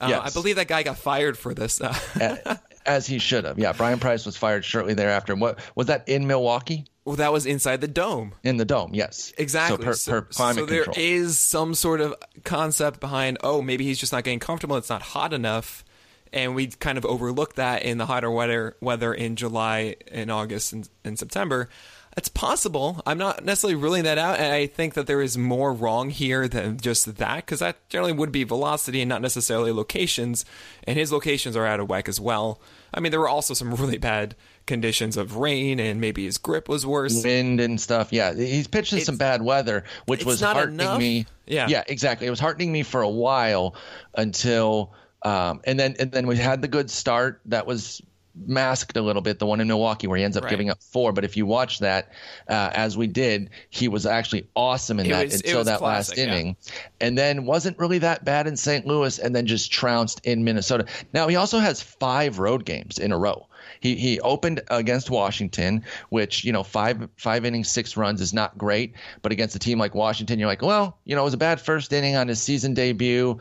Uh, 0.00 0.06
Yes. 0.10 0.30
I 0.30 0.30
believe 0.38 0.56
that 0.56 0.68
guy 0.68 0.82
got 0.82 0.98
fired 0.98 1.38
for 1.38 1.54
this. 1.54 1.80
As 2.86 3.06
he 3.06 3.18
should 3.18 3.44
have. 3.44 3.58
Yeah, 3.58 3.72
Bryan 3.72 3.98
Price 3.98 4.24
was 4.26 4.36
fired 4.36 4.64
shortly 4.64 4.94
thereafter. 4.94 5.34
What 5.34 5.58
was 5.74 5.88
that 5.88 6.08
in 6.08 6.26
Milwaukee? 6.26 6.84
well, 7.04 7.16
that 7.16 7.32
was 7.32 7.46
inside 7.46 7.80
the 7.80 7.88
dome. 7.88 8.34
In 8.42 8.56
the 8.56 8.64
dome, 8.64 8.90
yes. 8.92 9.32
Exactly. 9.38 9.84
So 9.94 10.12
per, 10.12 10.20
per 10.22 10.26
climate 10.28 10.56
so 10.56 10.66
there 10.66 10.84
control. 10.84 11.04
is 11.06 11.38
some 11.38 11.74
sort 11.74 12.00
of 12.00 12.14
concept 12.44 13.00
behind. 13.00 13.38
Oh, 13.42 13.62
maybe 13.62 13.84
he's 13.84 13.98
just 13.98 14.12
not 14.12 14.24
getting 14.24 14.38
comfortable. 14.40 14.76
It's 14.76 14.90
not 14.90 15.02
hot 15.02 15.32
enough, 15.32 15.84
and 16.32 16.54
we 16.56 16.66
kind 16.68 16.98
of 16.98 17.04
overlook 17.06 17.54
that 17.54 17.82
in 17.84 17.98
the 17.98 18.06
hotter 18.06 18.30
weather 18.30 18.76
weather 18.80 19.14
in 19.14 19.36
July 19.36 19.96
and 20.10 20.30
August 20.30 20.72
and, 20.72 20.88
and 21.04 21.16
September. 21.18 21.68
It's 22.16 22.28
possible. 22.28 23.02
I'm 23.04 23.18
not 23.18 23.44
necessarily 23.44 23.74
ruling 23.74 24.04
that 24.04 24.16
out, 24.16 24.38
and 24.38 24.50
I 24.50 24.66
think 24.66 24.94
that 24.94 25.06
there 25.06 25.20
is 25.20 25.36
more 25.36 25.74
wrong 25.74 26.08
here 26.08 26.48
than 26.48 26.78
just 26.78 27.16
that, 27.16 27.36
because 27.36 27.58
that 27.58 27.86
generally 27.90 28.14
would 28.14 28.32
be 28.32 28.42
velocity 28.42 29.02
and 29.02 29.08
not 29.10 29.20
necessarily 29.20 29.70
locations, 29.70 30.46
and 30.84 30.98
his 30.98 31.12
locations 31.12 31.56
are 31.56 31.66
out 31.66 31.78
of 31.78 31.90
whack 31.90 32.08
as 32.08 32.18
well. 32.18 32.58
I 32.94 33.00
mean, 33.00 33.10
there 33.10 33.20
were 33.20 33.28
also 33.28 33.52
some 33.52 33.74
really 33.74 33.98
bad 33.98 34.34
conditions 34.64 35.18
of 35.18 35.36
rain, 35.36 35.78
and 35.78 36.00
maybe 36.00 36.24
his 36.24 36.38
grip 36.38 36.70
was 36.70 36.86
worse. 36.86 37.22
Wind 37.22 37.60
and 37.60 37.78
stuff. 37.78 38.14
Yeah, 38.14 38.32
he's 38.32 38.66
pitched 38.66 38.94
in 38.94 39.00
some 39.00 39.18
bad 39.18 39.42
weather, 39.42 39.84
which 40.06 40.24
was 40.24 40.40
heartening 40.40 40.80
enough. 40.80 40.98
me. 40.98 41.26
Yeah. 41.46 41.68
yeah, 41.68 41.84
exactly. 41.86 42.26
It 42.26 42.30
was 42.30 42.40
heartening 42.40 42.72
me 42.72 42.82
for 42.82 43.02
a 43.02 43.10
while 43.10 43.76
until, 44.14 44.94
um, 45.22 45.60
and 45.64 45.78
then 45.78 45.96
and 45.98 46.10
then 46.10 46.26
we 46.26 46.36
had 46.38 46.62
the 46.62 46.68
good 46.68 46.90
start 46.90 47.42
that 47.44 47.66
was 47.66 48.00
masked 48.46 48.96
a 48.96 49.02
little 49.02 49.22
bit. 49.22 49.38
The 49.38 49.46
one 49.46 49.60
in 49.60 49.68
Milwaukee 49.68 50.06
where 50.06 50.18
he 50.18 50.24
ends 50.24 50.36
up 50.36 50.44
Right. 50.44 50.50
giving 50.50 50.70
up 50.70 50.82
four, 50.82 51.12
but 51.12 51.24
if 51.24 51.36
you 51.36 51.46
watch 51.46 51.78
that 51.78 52.10
uh, 52.48 52.70
as 52.74 52.96
we 52.96 53.06
did, 53.06 53.50
he 53.70 53.88
was 53.88 54.04
actually 54.06 54.46
awesome 54.54 55.00
in 55.00 55.06
It 55.06 55.10
that 55.10 55.24
was- 55.26 55.34
until 55.36 55.64
that 55.64 55.78
classic, 55.78 56.16
last 56.16 56.18
yeah. 56.18 56.24
inning, 56.34 56.56
and 57.00 57.16
then 57.16 57.46
wasn't 57.46 57.78
really 57.78 57.98
that 57.98 58.24
bad 58.24 58.46
in 58.46 58.56
St. 58.56 58.86
Louis, 58.86 59.18
and 59.18 59.34
then 59.34 59.46
just 59.46 59.70
trounced 59.72 60.20
in 60.24 60.44
Minnesota. 60.44 60.86
Now 61.12 61.28
he 61.28 61.36
also 61.36 61.58
has 61.58 61.80
five 61.80 62.38
road 62.38 62.64
games 62.64 62.98
in 62.98 63.12
a 63.12 63.18
row. 63.18 63.46
He 63.80 63.96
he 63.96 64.20
opened 64.20 64.62
against 64.68 65.10
Washington, 65.10 65.82
which 66.10 66.44
you 66.44 66.52
know 66.52 66.62
five 66.62 67.08
five 67.16 67.44
innings, 67.44 67.68
six 67.68 67.96
runs 67.96 68.20
is 68.20 68.32
not 68.32 68.56
great, 68.56 68.94
but 69.22 69.32
against 69.32 69.56
a 69.56 69.58
team 69.58 69.78
like 69.78 69.94
Washington, 69.94 70.38
you're 70.38 70.48
like, 70.48 70.62
well, 70.62 70.98
you 71.04 71.14
know, 71.16 71.22
it 71.22 71.24
was 71.24 71.34
a 71.34 71.38
bad 71.38 71.60
first 71.60 71.92
inning 71.92 72.16
on 72.16 72.28
his 72.28 72.40
season 72.40 72.74
debut. 72.74 73.38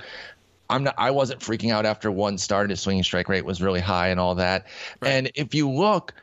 I'm 0.70 0.84
not. 0.84 0.96
I 0.98 1.12
wasn't 1.12 1.42
freaking 1.42 1.72
out 1.72 1.86
after 1.86 2.12
one 2.12 2.38
start. 2.38 2.70
His 2.70 2.82
swinging 2.82 3.04
strike 3.04 3.30
rate 3.30 3.46
was 3.46 3.62
really 3.62 3.80
high 3.82 4.08
and 4.10 4.20
all 4.20 4.36
that. 4.36 4.66
And 5.02 5.32
if 5.36 5.54
you 5.54 5.70
look, 5.70 6.14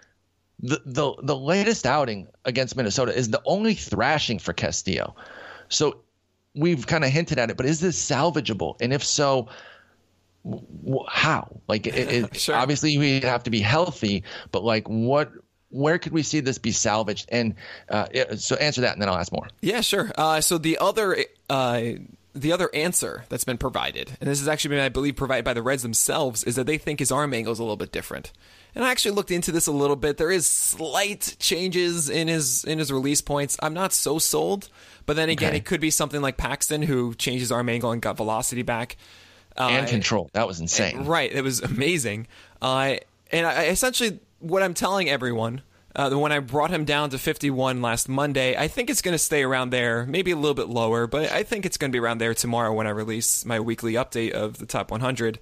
the 0.60 0.80
the 0.84 1.14
the 1.22 1.36
latest 1.36 1.86
outing 1.86 2.28
against 2.44 2.76
Minnesota 2.76 3.16
is 3.16 3.30
the 3.30 3.42
only 3.44 3.74
thrashing 3.74 4.38
for 4.38 4.52
Castillo. 4.52 5.14
So 5.68 6.00
we've 6.54 6.86
kind 6.86 7.04
of 7.04 7.10
hinted 7.10 7.38
at 7.38 7.50
it, 7.50 7.56
but 7.56 7.66
is 7.66 7.80
this 7.80 7.98
salvageable? 8.04 8.76
And 8.80 8.92
if 8.92 9.02
so, 9.04 9.48
w- 10.44 11.04
how? 11.08 11.60
Like, 11.68 11.86
it, 11.86 11.94
it, 11.96 12.36
Sure. 12.40 12.54
obviously 12.54 12.98
we 12.98 13.20
have 13.20 13.42
to 13.44 13.50
be 13.50 13.60
healthy, 13.60 14.24
but 14.50 14.62
like, 14.64 14.88
what? 14.88 15.32
Where 15.70 15.98
could 15.98 16.12
we 16.12 16.22
see 16.22 16.40
this 16.40 16.58
be 16.58 16.70
salvaged? 16.70 17.30
And 17.32 17.54
uh, 17.88 18.04
so 18.36 18.56
answer 18.56 18.82
that, 18.82 18.92
and 18.92 19.00
then 19.00 19.08
I'll 19.08 19.16
ask 19.16 19.32
more. 19.32 19.48
Yeah, 19.62 19.80
sure. 19.80 20.10
Uh, 20.18 20.42
so 20.42 20.58
the 20.58 20.76
other 20.78 21.24
uh, 21.48 21.82
the 22.34 22.52
other 22.52 22.70
answer 22.74 23.24
that's 23.28 23.44
been 23.44 23.58
provided, 23.58 24.16
and 24.20 24.28
this 24.30 24.38
has 24.38 24.48
actually 24.48 24.70
been, 24.76 24.84
I 24.84 24.88
believe, 24.88 25.16
provided 25.16 25.44
by 25.44 25.52
the 25.54 25.62
Reds 25.62 25.82
themselves, 25.82 26.44
is 26.44 26.56
that 26.56 26.66
they 26.66 26.78
think 26.78 26.98
his 26.98 27.12
arm 27.12 27.34
angle 27.34 27.52
is 27.52 27.58
a 27.58 27.62
little 27.62 27.76
bit 27.76 27.92
different. 27.92 28.32
And 28.74 28.84
I 28.84 28.90
actually 28.90 29.10
looked 29.10 29.30
into 29.30 29.52
this 29.52 29.66
a 29.66 29.72
little 29.72 29.96
bit. 29.96 30.16
There 30.16 30.30
is 30.30 30.46
slight 30.46 31.36
changes 31.38 32.08
in 32.08 32.28
his 32.28 32.64
in 32.64 32.78
his 32.78 32.90
release 32.90 33.20
points. 33.20 33.58
I'm 33.62 33.74
not 33.74 33.92
so 33.92 34.18
sold, 34.18 34.70
but 35.04 35.14
then 35.16 35.28
again, 35.28 35.48
Okay. 35.50 35.58
it 35.58 35.66
could 35.66 35.80
be 35.80 35.90
something 35.90 36.22
like 36.22 36.38
Paxton 36.38 36.80
who 36.82 37.14
changed 37.14 37.40
his 37.40 37.52
arm 37.52 37.68
angle 37.68 37.92
and 37.92 38.00
got 38.00 38.16
velocity 38.16 38.62
back. 38.62 38.96
Uh, 39.58 39.68
and 39.70 39.86
control. 39.88 40.30
That 40.32 40.46
was 40.46 40.58
insane. 40.60 41.04
Right, 41.04 41.30
it 41.30 41.42
was 41.42 41.60
amazing. 41.60 42.26
Uh, 42.62 42.96
and 43.30 43.46
I, 43.46 43.64
essentially, 43.66 44.18
what 44.38 44.62
I'm 44.62 44.72
telling 44.72 45.10
everyone, 45.10 45.60
uh, 45.94 46.10
when 46.10 46.32
I 46.32 46.38
brought 46.38 46.70
him 46.70 46.84
down 46.84 47.10
to 47.10 47.18
51 47.18 47.82
last 47.82 48.08
Monday, 48.08 48.56
I 48.56 48.68
think 48.68 48.88
it's 48.88 49.02
going 49.02 49.14
to 49.14 49.18
stay 49.18 49.42
around 49.42 49.70
there, 49.70 50.06
maybe 50.06 50.30
a 50.30 50.36
little 50.36 50.54
bit 50.54 50.68
lower, 50.68 51.06
but 51.06 51.30
I 51.30 51.42
think 51.42 51.66
it's 51.66 51.76
going 51.76 51.90
to 51.90 51.94
be 51.94 52.00
around 52.00 52.18
there 52.18 52.34
tomorrow 52.34 52.72
when 52.72 52.86
I 52.86 52.90
release 52.90 53.44
my 53.44 53.60
weekly 53.60 53.94
update 53.94 54.32
of 54.32 54.58
the 54.58 54.66
top 54.66 54.90
100. 54.90 55.38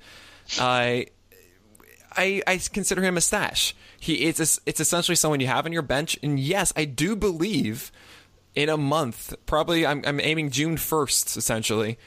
I 0.58 1.06
I, 2.16 2.42
I 2.46 2.56
consider 2.58 3.02
him 3.02 3.16
a 3.16 3.20
stash. 3.20 3.74
He 3.98 4.24
it's 4.24 4.60
it's 4.66 4.80
essentially 4.80 5.14
someone 5.14 5.40
you 5.40 5.46
have 5.46 5.66
on 5.66 5.72
your 5.72 5.82
bench, 5.82 6.18
and 6.22 6.40
yes, 6.40 6.72
I 6.76 6.84
do 6.84 7.14
believe 7.14 7.92
in 8.54 8.68
a 8.68 8.76
month, 8.76 9.34
probably 9.46 9.86
I'm 9.86 10.02
I'm 10.06 10.20
aiming 10.20 10.50
June 10.50 10.76
first, 10.76 11.36
essentially, 11.36 11.98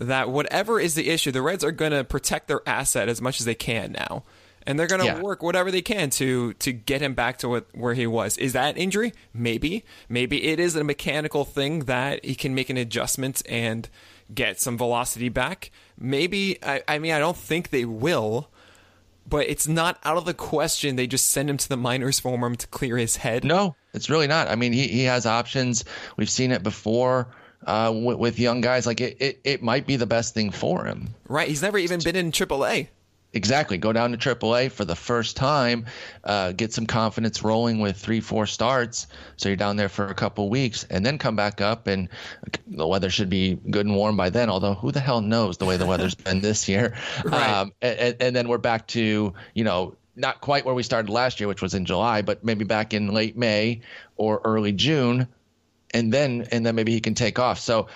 that 0.00 0.30
whatever 0.30 0.80
is 0.80 0.94
the 0.94 1.10
issue, 1.10 1.30
the 1.30 1.42
Reds 1.42 1.62
are 1.62 1.72
going 1.72 1.92
to 1.92 2.04
protect 2.04 2.48
their 2.48 2.66
asset 2.66 3.08
as 3.08 3.20
much 3.20 3.38
as 3.38 3.46
they 3.46 3.54
can 3.54 3.92
now, 3.92 4.24
and 4.66 4.78
they're 4.78 4.86
going 4.86 5.00
to 5.00 5.06
Yeah. 5.06 5.20
work 5.20 5.42
whatever 5.42 5.70
they 5.70 5.82
can 5.82 6.10
to 6.10 6.52
to 6.54 6.72
get 6.72 7.00
him 7.00 7.14
back 7.14 7.38
to 7.38 7.48
what, 7.48 7.66
where 7.74 7.94
he 7.94 8.06
was. 8.06 8.36
Is 8.38 8.52
that 8.52 8.76
injury? 8.78 9.12
Maybe, 9.34 9.84
maybe 10.08 10.44
it 10.44 10.58
is 10.60 10.76
a 10.76 10.84
mechanical 10.84 11.44
thing 11.44 11.80
that 11.80 12.24
he 12.24 12.34
can 12.34 12.54
make 12.54 12.70
an 12.70 12.76
adjustment 12.76 13.42
and 13.48 13.88
get 14.34 14.60
some 14.60 14.78
velocity 14.78 15.28
back. 15.28 15.70
Maybe 15.98 16.58
I, 16.62 16.82
I 16.88 16.98
mean 16.98 17.12
I 17.12 17.18
don't 17.18 17.36
think 17.36 17.70
they 17.70 17.84
will 17.84 18.48
but 19.24 19.48
it's 19.48 19.68
not 19.68 19.98
out 20.04 20.16
of 20.16 20.24
the 20.24 20.34
question 20.34 20.96
they 20.96 21.06
just 21.06 21.30
send 21.30 21.48
him 21.48 21.56
to 21.56 21.68
the 21.68 21.76
minors 21.76 22.18
for 22.18 22.34
him 22.36 22.56
to 22.56 22.66
clear 22.66 22.96
his 22.96 23.16
head. 23.16 23.44
No, 23.44 23.76
it's 23.94 24.10
really 24.10 24.26
not. 24.26 24.48
I 24.48 24.56
mean, 24.56 24.72
he, 24.72 24.88
he 24.88 25.04
has 25.04 25.26
options. 25.26 25.84
We've 26.16 26.28
seen 26.28 26.50
it 26.50 26.64
before 26.64 27.28
uh, 27.64 27.92
with, 27.94 28.18
with 28.18 28.38
young 28.40 28.60
guys. 28.60 28.84
Like 28.84 29.00
it, 29.00 29.16
it, 29.20 29.40
it 29.44 29.62
might 29.62 29.86
be 29.86 29.94
the 29.94 30.06
best 30.06 30.34
thing 30.34 30.50
for 30.50 30.84
him. 30.84 31.08
Right? 31.28 31.46
He's 31.48 31.62
never 31.62 31.78
even 31.78 32.00
been 32.00 32.16
in 32.16 32.32
AAA. 32.32 32.88
Exactly. 33.34 33.78
Go 33.78 33.94
down 33.94 34.12
to 34.12 34.18
AAA 34.18 34.70
for 34.70 34.84
the 34.84 34.94
first 34.94 35.36
time, 35.36 35.86
uh, 36.22 36.52
get 36.52 36.72
some 36.72 36.84
confidence 36.84 37.42
rolling 37.42 37.80
with 37.80 37.96
three, 37.96 38.20
four 38.20 38.46
starts. 38.46 39.06
So 39.36 39.48
you're 39.48 39.56
down 39.56 39.76
there 39.76 39.88
for 39.88 40.06
a 40.06 40.14
couple 40.14 40.50
weeks, 40.50 40.84
and 40.84 41.04
then 41.04 41.16
come 41.16 41.34
back 41.34 41.62
up, 41.62 41.86
and 41.86 42.10
the 42.66 42.86
weather 42.86 43.08
should 43.08 43.30
be 43.30 43.54
good 43.54 43.86
and 43.86 43.96
warm 43.96 44.18
by 44.18 44.28
then. 44.28 44.50
Although 44.50 44.74
who 44.74 44.92
the 44.92 45.00
hell 45.00 45.22
knows 45.22 45.56
the 45.56 45.64
way 45.64 45.78
the 45.78 45.86
weather's 45.86 46.14
been 46.14 46.40
this 46.40 46.68
year? 46.68 46.94
Right. 47.24 47.50
Um, 47.50 47.72
and, 47.80 48.16
and 48.20 48.36
then 48.36 48.48
we're 48.48 48.58
back 48.58 48.86
to 48.88 49.32
you 49.54 49.64
know 49.64 49.96
not 50.16 50.40
quite 50.40 50.64
where 50.64 50.74
we 50.74 50.82
started 50.82 51.10
last 51.10 51.40
year, 51.40 51.48
which 51.48 51.62
was 51.62 51.72
in 51.72 51.84
July, 51.84 52.22
but 52.22 52.44
maybe 52.44 52.64
back 52.64 52.92
in 52.92 53.08
late 53.08 53.36
May 53.36 53.80
or 54.16 54.40
early 54.44 54.72
June, 54.72 55.28
and 55.92 56.12
then 56.12 56.48
and 56.50 56.66
then 56.66 56.74
maybe 56.74 56.92
he 56.92 57.00
can 57.00 57.14
take 57.14 57.38
off. 57.38 57.58
So. 57.58 57.88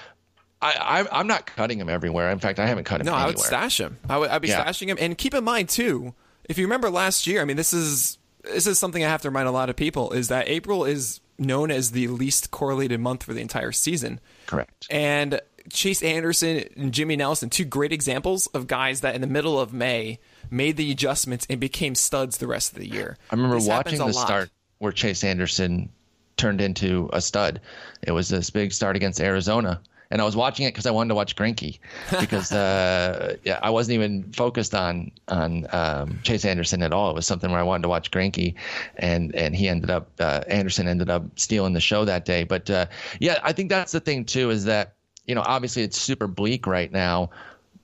I, 0.63 0.73
I, 1.03 1.21
I'm 1.21 1.27
not 1.27 1.47
cutting 1.47 1.79
him 1.79 1.89
everywhere. 1.89 2.31
In 2.31 2.39
fact, 2.39 2.59
I 2.59 2.67
haven't 2.67 2.85
cut 2.85 3.01
him 3.01 3.09
anywhere. 3.09 3.21
No, 3.21 3.27
anywhere. 3.29 3.37
I 3.37 3.41
would 3.41 3.47
stash 3.47 3.81
him. 3.81 3.99
I 4.09 4.19
would 4.19 4.31
I'd 4.31 4.43
be 4.43 4.49
Yeah. 4.49 4.65
stashing 4.65 4.89
him. 4.89 4.97
And 5.01 5.17
keep 5.19 5.35
in 5.35 5.45
mind 5.45 5.69
too, 5.69 6.15
if 6.49 6.57
you 6.59 6.65
remember 6.65 6.91
last 6.91 7.27
year, 7.27 7.43
I 7.43 7.45
mean 7.45 7.57
this 7.57 7.73
is 7.73 8.19
this 8.43 8.67
is 8.67 8.79
something 8.79 9.05
I 9.05 9.09
have 9.09 9.23
to 9.23 9.29
remind 9.29 9.49
a 9.49 9.53
lot 9.53 9.69
of 9.71 9.77
people 9.77 10.13
is 10.13 10.29
that 10.29 10.49
April 10.49 10.85
is 10.85 11.21
known 11.39 11.71
as 11.71 11.91
the 11.91 12.09
least 12.09 12.51
correlated 12.51 13.01
month 13.01 13.25
for 13.25 13.35
the 13.35 13.41
entire 13.41 13.73
season. 13.73 14.21
Correct. 14.47 14.87
And 14.89 15.41
Chase 15.71 16.03
Anderson 16.03 16.65
and 16.77 16.93
Jimmy 16.95 17.17
Nelson, 17.17 17.51
two 17.51 17.65
great 17.65 17.93
examples 17.93 18.47
of 18.49 18.67
guys 18.69 19.01
that 19.03 19.15
in 19.17 19.21
the 19.21 19.27
middle 19.27 19.59
of 19.61 19.73
May 19.75 20.21
made 20.49 20.77
the 20.77 20.91
adjustments 20.93 21.45
and 21.51 21.59
became 21.61 21.95
studs 21.97 22.39
the 22.39 22.47
rest 22.47 22.73
of 22.73 22.79
the 22.79 22.89
year. 22.89 23.19
I 23.31 23.35
remember 23.35 23.57
This 23.57 23.67
watching 23.67 23.99
the 23.99 24.07
lot. 24.07 24.15
start 24.27 24.51
where 24.79 24.93
Chase 24.93 25.25
Anderson 25.25 25.91
turned 26.37 26.61
into 26.61 27.11
a 27.13 27.21
stud. 27.21 27.61
It 28.03 28.13
was 28.13 28.29
this 28.29 28.49
big 28.51 28.73
start 28.73 28.95
against 28.95 29.21
Arizona. 29.21 29.81
And 30.11 30.21
I 30.21 30.25
was 30.25 30.37
watching 30.37 30.67
it 30.67 30.71
because 30.71 30.87
I 30.87 30.93
wanted 30.93 31.09
to 31.09 31.15
watch 31.15 31.35
Greinke 31.35 31.79
because 32.21 32.53
uh, 32.53 33.37
yeah, 33.45 33.59
I 33.63 33.71
wasn't 33.71 33.95
even 33.95 34.33
focused 34.33 34.75
on 34.75 35.11
on 35.29 35.67
um, 35.73 36.21
Chase 36.23 36.45
Anderson 36.45 36.83
at 36.83 36.93
all. 36.93 37.11
It 37.11 37.15
was 37.15 37.27
something 37.27 37.51
where 37.51 37.61
I 37.61 37.65
wanted 37.65 37.83
to 37.83 37.89
watch 37.89 38.11
Greinke, 38.11 38.55
and 38.97 39.35
and 39.35 39.55
he 39.55 39.69
ended 39.69 39.91
up 39.91 40.09
uh, 40.21 40.43
Anderson 40.47 40.87
ended 40.87 41.11
up 41.11 41.25
stealing 41.39 41.73
the 41.73 41.81
show 41.81 42.05
that 42.05 42.25
day. 42.25 42.45
But 42.45 42.71
uh, 42.71 42.87
yeah, 43.19 43.39
I 43.43 43.53
think 43.53 43.69
that's 43.69 43.93
the 43.93 44.01
thing 44.01 44.25
too 44.25 44.51
is 44.51 44.65
that 44.67 44.95
you 45.27 45.35
know 45.35 45.43
obviously 45.45 45.83
it's 45.83 46.01
super 46.01 46.27
bleak 46.29 46.67
right 46.67 46.91
now, 46.91 47.31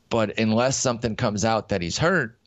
but 0.08 0.38
unless 0.38 0.76
something 0.76 1.16
comes 1.16 1.44
out 1.44 1.70
that 1.70 1.82
he's 1.82 1.98
hurt, 1.98 2.38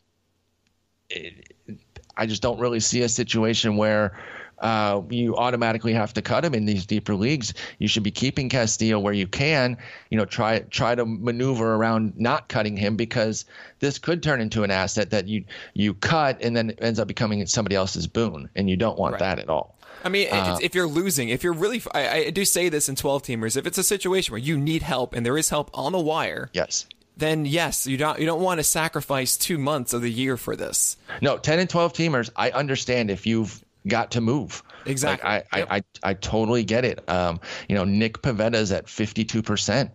I 2.16 2.26
just 2.26 2.42
don't 2.42 2.58
really 2.58 2.80
see 2.80 3.02
a 3.02 3.08
situation 3.08 3.76
where 3.76 4.18
uh, 4.58 5.02
you 5.10 5.36
automatically 5.36 5.92
have 5.92 6.12
to 6.14 6.22
cut 6.22 6.44
him 6.44 6.54
in 6.54 6.64
these 6.64 6.86
deeper 6.86 7.14
leagues. 7.14 7.54
You 7.78 7.88
should 7.88 8.02
be 8.02 8.10
keeping 8.10 8.48
Castillo 8.48 8.98
where 8.98 9.12
you 9.12 9.26
can. 9.26 9.76
You 10.10 10.18
know, 10.18 10.24
try 10.24 10.60
try 10.70 10.94
to 10.94 11.04
maneuver 11.04 11.74
around 11.74 12.14
not 12.16 12.48
cutting 12.48 12.76
him 12.76 12.96
because 12.96 13.44
this 13.80 13.98
could 13.98 14.22
turn 14.22 14.40
into 14.40 14.62
an 14.62 14.70
asset 14.70 15.10
that 15.10 15.28
you 15.28 15.44
you 15.74 15.94
cut 15.94 16.42
and 16.42 16.56
then 16.56 16.70
it 16.70 16.78
ends 16.80 16.98
up 16.98 17.08
becoming 17.08 17.44
somebody 17.46 17.76
else's 17.76 18.06
boon, 18.06 18.48
and 18.56 18.70
you 18.70 18.76
don't 18.76 18.98
want 18.98 19.12
Right. 19.12 19.20
that 19.20 19.38
at 19.38 19.48
all. 19.48 19.74
I 20.04 20.08
mean, 20.08 20.28
Uh, 20.30 20.58
if 20.62 20.74
you're 20.74 20.86
losing, 20.86 21.30
if 21.30 21.42
you're 21.42 21.52
really, 21.52 21.82
I, 21.92 22.26
I 22.26 22.30
do 22.30 22.44
say 22.44 22.68
this 22.68 22.88
in 22.88 22.94
12 22.96 23.22
teamers, 23.24 23.56
if 23.56 23.66
it's 23.66 23.78
a 23.78 23.82
situation 23.82 24.30
where 24.32 24.38
you 24.40 24.56
need 24.56 24.82
help 24.82 25.14
and 25.14 25.26
there 25.26 25.36
is 25.36 25.48
help 25.48 25.70
on 25.74 25.92
the 25.92 25.98
wire, 25.98 26.48
Yes. 26.52 26.86
then 27.16 27.44
yes, 27.44 27.86
you 27.86 27.96
don't 27.96 28.18
you 28.20 28.26
don't 28.26 28.40
want 28.40 28.58
to 28.60 28.64
sacrifice 28.64 29.36
two 29.36 29.58
months 29.58 29.92
of 29.92 30.02
the 30.02 30.10
year 30.10 30.36
for 30.36 30.54
this. 30.54 30.96
No, 31.22 31.38
ten 31.38 31.58
and 31.58 31.68
twelve 31.68 31.92
teamers. 31.92 32.30
I 32.36 32.50
understand 32.50 33.10
if 33.10 33.26
you've 33.26 33.64
got 33.86 34.10
to 34.12 34.20
move. 34.20 34.62
Exactly. 34.84 35.28
Like, 35.28 35.46
I, 35.52 35.58
Yep. 35.58 35.68
I, 35.70 35.76
I 35.76 35.82
I 36.10 36.14
totally 36.14 36.64
get 36.64 36.84
it. 36.84 37.08
Um, 37.10 37.40
you 37.68 37.74
know, 37.74 37.84
Nick 37.84 38.22
Pivetta's 38.22 38.72
at 38.72 38.88
fifty 38.88 39.24
two 39.24 39.42
percent. 39.42 39.90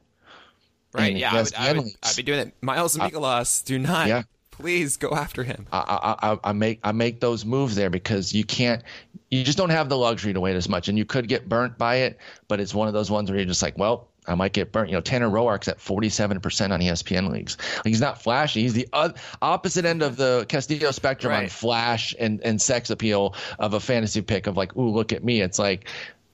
Right? 0.94 1.16
Yeah, 1.16 1.32
I 1.34 1.42
would, 1.42 1.56
I 1.56 1.74
would. 1.74 1.88
I'd 2.04 2.16
be 2.18 2.24
doing 2.24 2.40
it. 2.40 2.54
Miles 2.62 2.98
Mikolas, 2.98 3.64
do 3.64 3.80
not, 3.80 4.08
Yeah. 4.10 4.24
please 4.52 4.98
go 4.98 5.12
after 5.12 5.42
him. 5.44 5.66
I, 5.72 5.78
I, 6.22 6.32
I- 6.34 6.40
I 6.44 6.52
make 6.52 6.80
I 6.84 6.92
make 6.92 7.22
those 7.22 7.46
moves 7.46 7.76
there 7.76 7.90
because 7.90 8.34
you 8.34 8.44
can't 8.44 8.84
you 9.30 9.46
just 9.46 9.58
don't 9.58 9.70
have 9.70 9.88
the 9.88 9.98
luxury 9.98 10.34
to 10.34 10.42
wait 10.42 10.58
as 10.58 10.68
much 10.68 10.90
and 10.90 10.98
you 10.98 11.06
could 11.06 11.30
get 11.30 11.48
burnt 11.48 11.78
by 11.78 11.96
it 11.98 12.18
but 12.50 12.60
it's 12.60 12.74
one 12.74 12.90
of 12.90 12.94
those 12.94 13.10
ones 13.10 13.30
where 13.32 13.40
you're 13.40 13.48
just 13.48 13.62
like 13.62 13.78
well 13.78 14.10
I 14.28 14.36
might 14.36 14.54
get 14.54 14.72
burnt. 14.72 14.90
You 14.90 14.96
know 14.96 15.02
Tanner 15.02 15.30
Roark's 15.30 15.68
at 15.68 15.80
47% 15.80 16.72
on 16.72 16.80
ESPN 16.80 17.32
leagues. 17.32 17.58
Like 17.78 17.88
he's 17.88 18.02
not 18.02 18.22
flashy. 18.22 18.62
He's 18.62 18.74
the 18.74 18.88
o- 18.94 19.14
opposite 19.42 19.86
end 19.86 20.04
of 20.04 20.16
the 20.16 20.46
Castillo 20.48 20.92
spectrum 20.92 21.34
on 21.34 21.48
flash 21.48 22.14
and 22.20 22.42
and 22.42 22.62
sex 22.62 22.90
appeal 22.90 23.36
of 23.58 23.74
a 23.74 23.80
fantasy 23.80 24.22
pick 24.22 24.48
of 24.48 24.58
like 24.58 24.76
ooh 24.76 24.90
look 24.90 25.12
at 25.12 25.24
me. 25.24 25.42
It's 25.42 25.58
like 25.58 25.88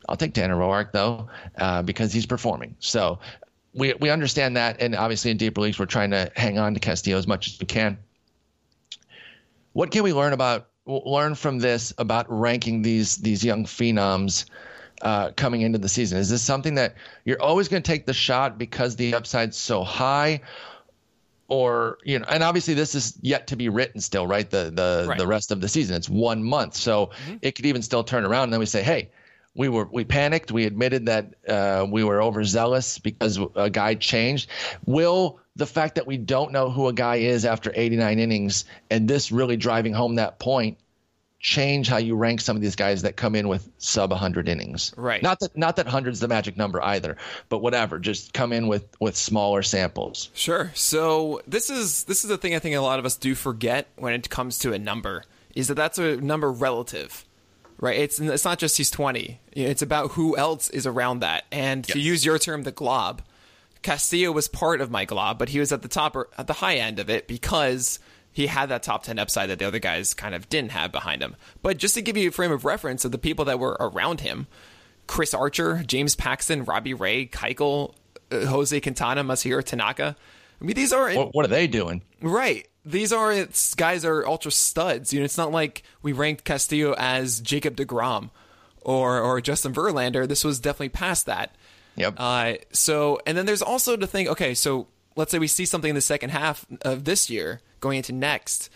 I'll 0.09 0.17
take 0.17 0.33
Tanner 0.33 0.57
Roark 0.57 0.91
though 0.91 1.29
uh, 1.57 1.81
because 1.81 2.11
he's 2.11 2.25
performing. 2.25 2.75
So 2.79 3.19
we 3.73 3.93
we 3.93 4.09
understand 4.09 4.57
that, 4.57 4.81
and 4.81 4.95
obviously 4.95 5.31
in 5.31 5.37
deeper 5.37 5.61
leagues 5.61 5.79
we're 5.79 5.85
trying 5.85 6.11
to 6.11 6.31
hang 6.35 6.57
on 6.57 6.73
to 6.73 6.79
Castillo 6.79 7.17
as 7.17 7.27
much 7.27 7.47
as 7.47 7.59
we 7.59 7.65
can. 7.65 7.97
What 9.73 9.91
can 9.91 10.03
we 10.03 10.11
learn 10.11 10.33
about 10.33 10.67
learn 10.85 11.35
from 11.35 11.59
this 11.59 11.93
about 11.97 12.25
ranking 12.29 12.81
these 12.81 13.17
these 13.17 13.45
young 13.45 13.65
phenoms 13.65 14.45
uh, 15.01 15.31
coming 15.35 15.61
into 15.61 15.77
the 15.77 15.89
season? 15.89 16.17
Is 16.17 16.29
this 16.29 16.41
something 16.41 16.75
that 16.75 16.95
you're 17.25 17.41
always 17.41 17.67
going 17.67 17.81
to 17.83 17.87
take 17.87 18.05
the 18.05 18.13
shot 18.13 18.57
because 18.57 18.95
the 18.95 19.13
upside's 19.13 19.57
so 19.57 19.83
high? 19.83 20.41
Or 21.49 21.97
you 22.03 22.19
know, 22.19 22.25
and 22.27 22.43
obviously 22.43 22.73
this 22.73 22.93
is 22.93 23.17
yet 23.21 23.47
to 23.47 23.55
be 23.55 23.69
written 23.69 24.01
still, 24.01 24.27
right? 24.27 24.49
The 24.49 24.69
the 24.73 25.05
Right. 25.07 25.17
the 25.17 25.27
rest 25.27 25.51
of 25.51 25.61
the 25.61 25.69
season. 25.69 25.95
It's 25.95 26.09
one 26.09 26.43
month, 26.43 26.75
so 26.75 27.11
it 27.41 27.55
could 27.55 27.65
even 27.65 27.81
still 27.81 28.03
turn 28.03 28.25
around. 28.25 28.45
And 28.45 28.53
then 28.53 28.59
we 28.59 28.65
say, 28.65 28.83
hey, 28.83 29.11
we 29.55 29.69
were 29.69 29.87
we 29.89 30.03
panicked. 30.03 30.51
We 30.51 30.65
admitted 30.65 31.05
that 31.05 31.35
uh, 31.47 31.85
we 31.89 32.03
were 32.03 32.21
overzealous 32.21 32.99
because 32.99 33.39
a 33.55 33.69
guy 33.69 33.95
changed. 33.95 34.49
Will 34.85 35.39
the 35.55 35.65
fact 35.65 35.95
that 35.95 36.05
we 36.05 36.17
don't 36.17 36.51
know 36.51 36.69
who 36.69 36.87
a 36.87 36.93
guy 36.93 37.15
is 37.15 37.45
after 37.45 37.71
89 37.73 38.19
innings 38.19 38.65
and 38.91 39.07
this 39.07 39.31
really 39.31 39.57
driving 39.57 39.93
home 39.93 40.15
that 40.15 40.37
point 40.39 40.77
change 41.39 41.87
how 41.87 41.97
you 41.97 42.15
rank 42.15 42.41
some 42.41 42.55
of 42.55 42.61
these 42.61 42.75
guys 42.75 43.03
that 43.03 43.15
come 43.15 43.35
in 43.35 43.47
with 43.47 43.69
sub 43.77 44.09
100 44.11 44.49
innings? 44.49 44.93
Right. 44.97 45.21
Not 45.21 45.39
that 45.39 45.55
not 45.55 45.75
that 45.75 45.87
100's 45.87 46.19
the 46.19 46.27
magic 46.27 46.57
number 46.57 46.83
either, 46.83 47.17
but 47.49 47.59
whatever. 47.59 47.99
Just 47.99 48.33
come 48.33 48.53
in 48.53 48.67
with 48.67 48.85
with 48.99 49.15
smaller 49.15 49.63
samples. 49.63 50.29
Sure. 50.33 50.71
So 50.73 51.41
this 51.47 51.69
is 51.69 52.03
this 52.05 52.23
is 52.23 52.29
the 52.29 52.37
thing 52.37 52.55
I 52.55 52.59
think 52.59 52.75
a 52.75 52.79
lot 52.79 52.99
of 52.99 53.05
us 53.05 53.15
do 53.15 53.35
forget 53.35 53.87
when 53.95 54.13
it 54.13 54.29
comes 54.29 54.59
to 54.59 54.73
a 54.73 54.79
number 54.79 55.23
is 55.55 55.67
that 55.67 55.75
that's 55.75 55.97
a 55.97 56.17
number 56.17 56.51
relative, 56.51 57.25
right? 57.79 57.97
It's 57.97 58.19
it's 58.19 58.45
not 58.45 58.59
just 58.59 58.77
he's 58.77 58.91
twenty. 58.91 59.39
It's 59.51 59.81
about 59.81 60.11
who 60.11 60.37
else 60.37 60.69
is 60.69 60.85
around 60.85 61.19
that. 61.19 61.45
And 61.51 61.83
to 61.85 61.99
use 61.99 62.25
your 62.25 62.37
term, 62.37 62.63
the 62.63 62.71
glob, 62.71 63.21
Castillo 63.81 64.31
was 64.31 64.47
part 64.47 64.81
of 64.81 64.91
my 64.91 65.05
glob, 65.05 65.39
but 65.39 65.49
he 65.49 65.59
was 65.59 65.71
at 65.71 65.81
the 65.81 65.87
top 65.87 66.15
or 66.15 66.29
at 66.37 66.47
the 66.47 66.53
high 66.53 66.75
end 66.75 66.99
of 66.99 67.09
it 67.09 67.27
because 67.27 67.99
he 68.37 68.45
had 68.45 68.69
that 68.69 68.83
top 68.83 69.01
10 69.01 69.17
upside 69.17 69.49
that 69.49 69.57
the 69.57 69.65
other 69.65 69.79
guys 69.79 70.13
kind 70.13 70.35
of 70.35 70.47
didn't 70.47 70.69
have 70.69 70.91
behind 70.91 71.23
him. 71.23 71.35
But 71.63 71.79
just 71.79 71.95
to 71.95 72.03
give 72.03 72.15
you 72.15 72.29
a 72.29 72.31
frame 72.31 72.51
of 72.51 72.65
reference 72.65 73.03
of 73.03 73.11
the 73.11 73.17
people 73.17 73.45
that 73.45 73.57
were 73.57 73.75
around 73.79 74.21
him, 74.21 74.45
Chris 75.07 75.33
Archer, 75.33 75.81
James 75.87 76.13
Paxton, 76.15 76.63
Robbie 76.63 76.93
Ray, 76.93 77.25
Keuchel, 77.25 77.95
uh, 78.31 78.45
Jose 78.45 78.79
Quintana, 78.79 79.23
Masahiro 79.23 79.63
Tanaka. 79.63 80.15
I 80.61 80.63
mean, 80.63 80.75
these 80.75 80.93
are 80.93 81.11
What, 81.15 81.33
what 81.33 81.45
are 81.45 81.49
they 81.49 81.65
doing? 81.65 82.03
right. 82.21 82.67
These 82.85 83.11
are 83.11 83.33
it's, 83.33 83.73
guys 83.73 84.05
are 84.05 84.23
ultra 84.27 84.51
studs. 84.51 85.11
You 85.11 85.19
know, 85.19 85.25
it's 85.25 85.39
not 85.39 85.51
like 85.51 85.81
we 86.03 86.13
ranked 86.13 86.43
Castillo 86.43 86.93
as 86.95 87.41
Jacob 87.41 87.75
deGrom 87.75 88.29
or 88.83 89.19
or 89.19 89.41
Justin 89.41 89.73
Verlander. 89.73 90.27
This 90.27 90.43
was 90.43 90.59
definitely 90.59 90.89
past 90.89 91.25
that. 91.25 91.55
Yep. 91.95 92.13
Uh, 92.17 92.53
so, 92.71 93.19
and 93.25 93.35
then 93.35 93.47
there's 93.47 93.63
also 93.63 93.97
the 93.97 94.05
thing. 94.05 94.29
Okay, 94.29 94.53
so 94.53 94.87
let's 95.17 95.31
say 95.31 95.39
we 95.39 95.47
see 95.47 95.65
something 95.65 95.89
in 95.89 95.95
the 95.95 96.01
second 96.01 96.29
half 96.29 96.65
of 96.83 97.03
this 97.03 97.29
year 97.29 97.59
going 97.79 97.97
into 97.97 98.13
next. 98.13 98.69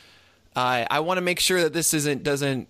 Uh, 0.55 0.85
I 0.89 0.99
want 0.99 1.17
to 1.17 1.21
make 1.21 1.39
sure 1.39 1.61
that 1.61 1.73
this 1.73 1.93
isn't 1.93 2.23
doesn't 2.23 2.67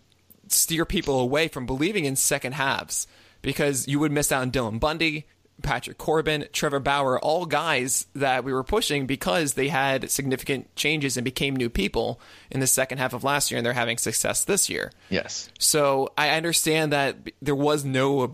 steer 0.47 0.85
people 0.85 1.19
away 1.19 1.47
from 1.47 1.65
believing 1.65 2.05
in 2.05 2.15
second 2.15 2.53
halves 2.53 3.07
because 3.41 3.87
you 3.87 3.99
would 3.99 4.11
miss 4.11 4.31
out 4.31 4.41
on 4.41 4.51
Dylan 4.51 4.79
Bundy, 4.79 5.25
Patrick 5.61 5.97
Corbin, 5.97 6.47
Trevor 6.51 6.79
Bauer, 6.79 7.19
all 7.19 7.45
guys 7.45 8.07
that 8.13 8.43
we 8.43 8.53
were 8.53 8.63
pushing 8.63 9.05
because 9.05 9.53
they 9.53 9.69
had 9.69 10.11
significant 10.11 10.75
changes 10.75 11.17
and 11.17 11.25
became 11.25 11.55
new 11.55 11.69
people 11.69 12.19
in 12.49 12.59
the 12.59 12.67
second 12.67 12.97
half 12.97 13.13
of 13.13 13.23
last 13.23 13.51
year, 13.51 13.57
and 13.57 13.65
they're 13.65 13.73
having 13.73 13.97
success 13.97 14.43
this 14.43 14.69
year. 14.69 14.91
yes. 15.09 15.49
So 15.59 16.11
I 16.17 16.29
understand 16.29 16.91
that 16.93 17.17
there 17.41 17.55
was 17.55 17.85
no 17.85 18.31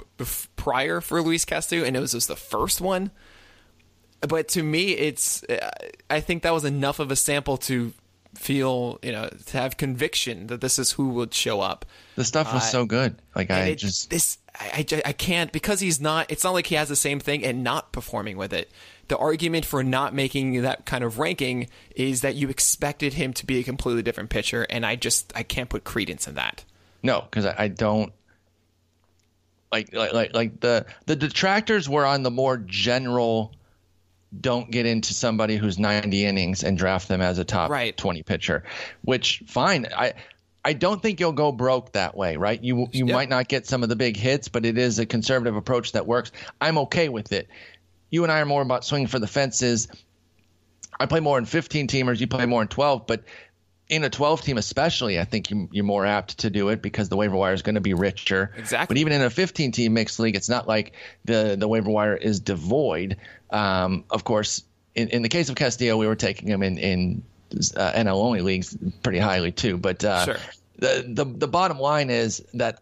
prior 0.55 1.01
for 1.01 1.21
Luis 1.21 1.45
Castillo, 1.45 1.85
and 1.85 1.95
it 1.95 1.99
was 1.99 2.13
just 2.13 2.27
the 2.27 2.35
first 2.35 2.81
one. 2.81 3.11
But 4.21 4.47
to 4.49 4.63
me, 4.63 4.91
it's 4.93 5.43
uh, 5.43 5.69
I 6.09 6.19
think 6.21 6.43
that 6.43 6.53
was 6.53 6.65
enough 6.65 6.99
of 6.99 7.11
a 7.11 7.15
sample 7.15 7.57
to 7.57 7.93
feel 8.35 8.99
you 9.01 9.11
know 9.11 9.29
to 9.47 9.57
have 9.57 9.77
conviction 9.77 10.47
that 10.47 10.61
this 10.61 10.77
is 10.77 10.91
who 10.91 11.09
would 11.09 11.33
show 11.33 11.61
up. 11.61 11.85
The 12.15 12.23
stuff 12.23 12.53
was 12.53 12.69
so 12.69 12.85
good. 12.85 13.15
Like 13.35 13.51
I 13.51 13.67
it- 13.67 13.75
just 13.75 14.09
this 14.09 14.37
I, 14.59 14.85
I 14.91 15.01
I 15.05 15.13
can't 15.13 15.51
because 15.51 15.79
he's 15.79 16.01
not. 16.01 16.31
It's 16.31 16.43
not 16.43 16.53
like 16.53 16.67
he 16.67 16.75
has 16.75 16.89
the 16.89 16.95
same 16.95 17.19
thing 17.19 17.43
and 17.43 17.63
not 17.63 17.91
performing 17.91 18.37
with 18.37 18.53
it. 18.53 18.71
The 19.07 19.17
argument 19.17 19.65
for 19.65 19.83
not 19.83 20.13
making 20.13 20.61
that 20.63 20.85
kind 20.85 21.03
of 21.03 21.19
ranking 21.19 21.69
is 21.95 22.21
that 22.21 22.35
you 22.35 22.49
expected 22.49 23.13
him 23.13 23.33
to 23.33 23.45
be 23.45 23.59
a 23.59 23.63
completely 23.63 24.01
different 24.01 24.29
pitcher, 24.29 24.65
and 24.69 24.85
I 24.85 24.95
just 24.95 25.31
I 25.35 25.43
can't 25.43 25.69
put 25.69 25.83
credence 25.83 26.27
in 26.27 26.33
that. 26.35 26.63
No, 27.03 27.21
because 27.21 27.45
I, 27.45 27.55
I 27.57 27.67
don't 27.69 28.11
like, 29.71 29.93
like 29.93 30.13
like 30.13 30.33
like 30.33 30.59
the 30.59 30.85
the 31.05 31.15
detractors 31.15 31.87
were 31.87 32.05
on 32.05 32.23
the 32.23 32.31
more 32.31 32.57
general. 32.57 33.53
Don't 34.41 34.69
get 34.69 34.85
into 34.85 35.13
somebody 35.13 35.55
who's 35.55 35.79
90 35.79 36.25
innings 36.25 36.63
and 36.63 36.77
draft 36.77 37.07
them 37.07 37.21
as 37.21 37.37
a 37.37 37.45
top 37.45 37.69
Right. 37.69 37.95
20 37.95 38.23
pitcher, 38.23 38.63
which 39.03 39.43
fine. 39.47 39.87
I 39.95 40.13
I 40.65 40.73
don't 40.73 41.01
think 41.01 41.21
you'll 41.21 41.31
go 41.31 41.53
broke 41.53 41.93
that 41.93 42.17
way, 42.17 42.35
right? 42.35 42.61
You 42.61 42.87
you 42.91 43.05
Yeah. 43.07 43.13
might 43.13 43.29
not 43.29 43.47
get 43.47 43.65
some 43.67 43.83
of 43.83 43.89
the 43.89 43.95
big 43.95 44.17
hits, 44.17 44.49
but 44.49 44.65
it 44.65 44.77
is 44.77 44.99
a 44.99 45.05
conservative 45.05 45.55
approach 45.55 45.93
that 45.93 46.05
works. 46.05 46.31
I'm 46.59 46.77
okay 46.79 47.07
with 47.07 47.31
it. 47.31 47.47
You 48.09 48.23
and 48.23 48.31
I 48.31 48.39
are 48.41 48.45
more 48.45 48.61
about 48.61 48.83
swinging 48.83 49.07
for 49.07 49.19
the 49.19 49.27
fences. 49.27 49.87
I 50.99 51.05
play 51.05 51.19
more 51.21 51.37
in 51.37 51.45
15 51.45 51.87
teamers. 51.87 52.19
You 52.19 52.27
play 52.27 52.45
more 52.45 52.61
in 52.61 52.67
12, 52.67 53.07
but 53.07 53.23
in 53.89 54.03
a 54.03 54.09
12 54.09 54.41
team, 54.41 54.57
especially, 54.57 55.19
I 55.19 55.23
think 55.23 55.49
you, 55.49 55.69
you're 55.71 55.85
more 55.85 56.05
apt 56.05 56.39
to 56.39 56.49
do 56.49 56.69
it 56.69 56.81
because 56.81 57.07
the 57.09 57.15
waiver 57.15 57.35
wire 57.35 57.53
is 57.53 57.61
going 57.61 57.75
to 57.75 57.81
be 57.81 57.93
richer. 57.93 58.51
Exactly. 58.57 58.93
But 58.93 58.99
even 58.99 59.13
in 59.13 59.21
a 59.21 59.29
15 59.29 59.71
team 59.71 59.93
mixed 59.93 60.19
league, 60.19 60.35
it's 60.35 60.49
not 60.49 60.67
like 60.67 60.93
the 61.25 61.55
the 61.57 61.67
waiver 61.67 61.89
wire 61.89 62.15
is 62.15 62.39
devoid. 62.39 63.17
Um, 63.49 64.03
of 64.09 64.23
course, 64.23 64.63
in, 64.95 65.07
in 65.09 65.21
the 65.21 65.29
case 65.29 65.49
of 65.49 65.55
Castillo, 65.55 65.95
we 65.97 66.07
were 66.07 66.15
taking 66.15 66.47
him 66.49 66.63
in 66.63 66.77
in 66.77 67.23
uh, 67.77 67.93
NL 67.93 68.15
only 68.15 68.41
leagues 68.41 68.75
pretty 69.03 69.19
highly 69.19 69.51
too. 69.53 69.77
But 69.77 70.03
uh, 70.03 70.25
Sure. 70.25 70.37
the, 70.79 71.05
the 71.07 71.25
the 71.25 71.47
bottom 71.47 71.79
line 71.79 72.09
is 72.09 72.43
that 72.55 72.81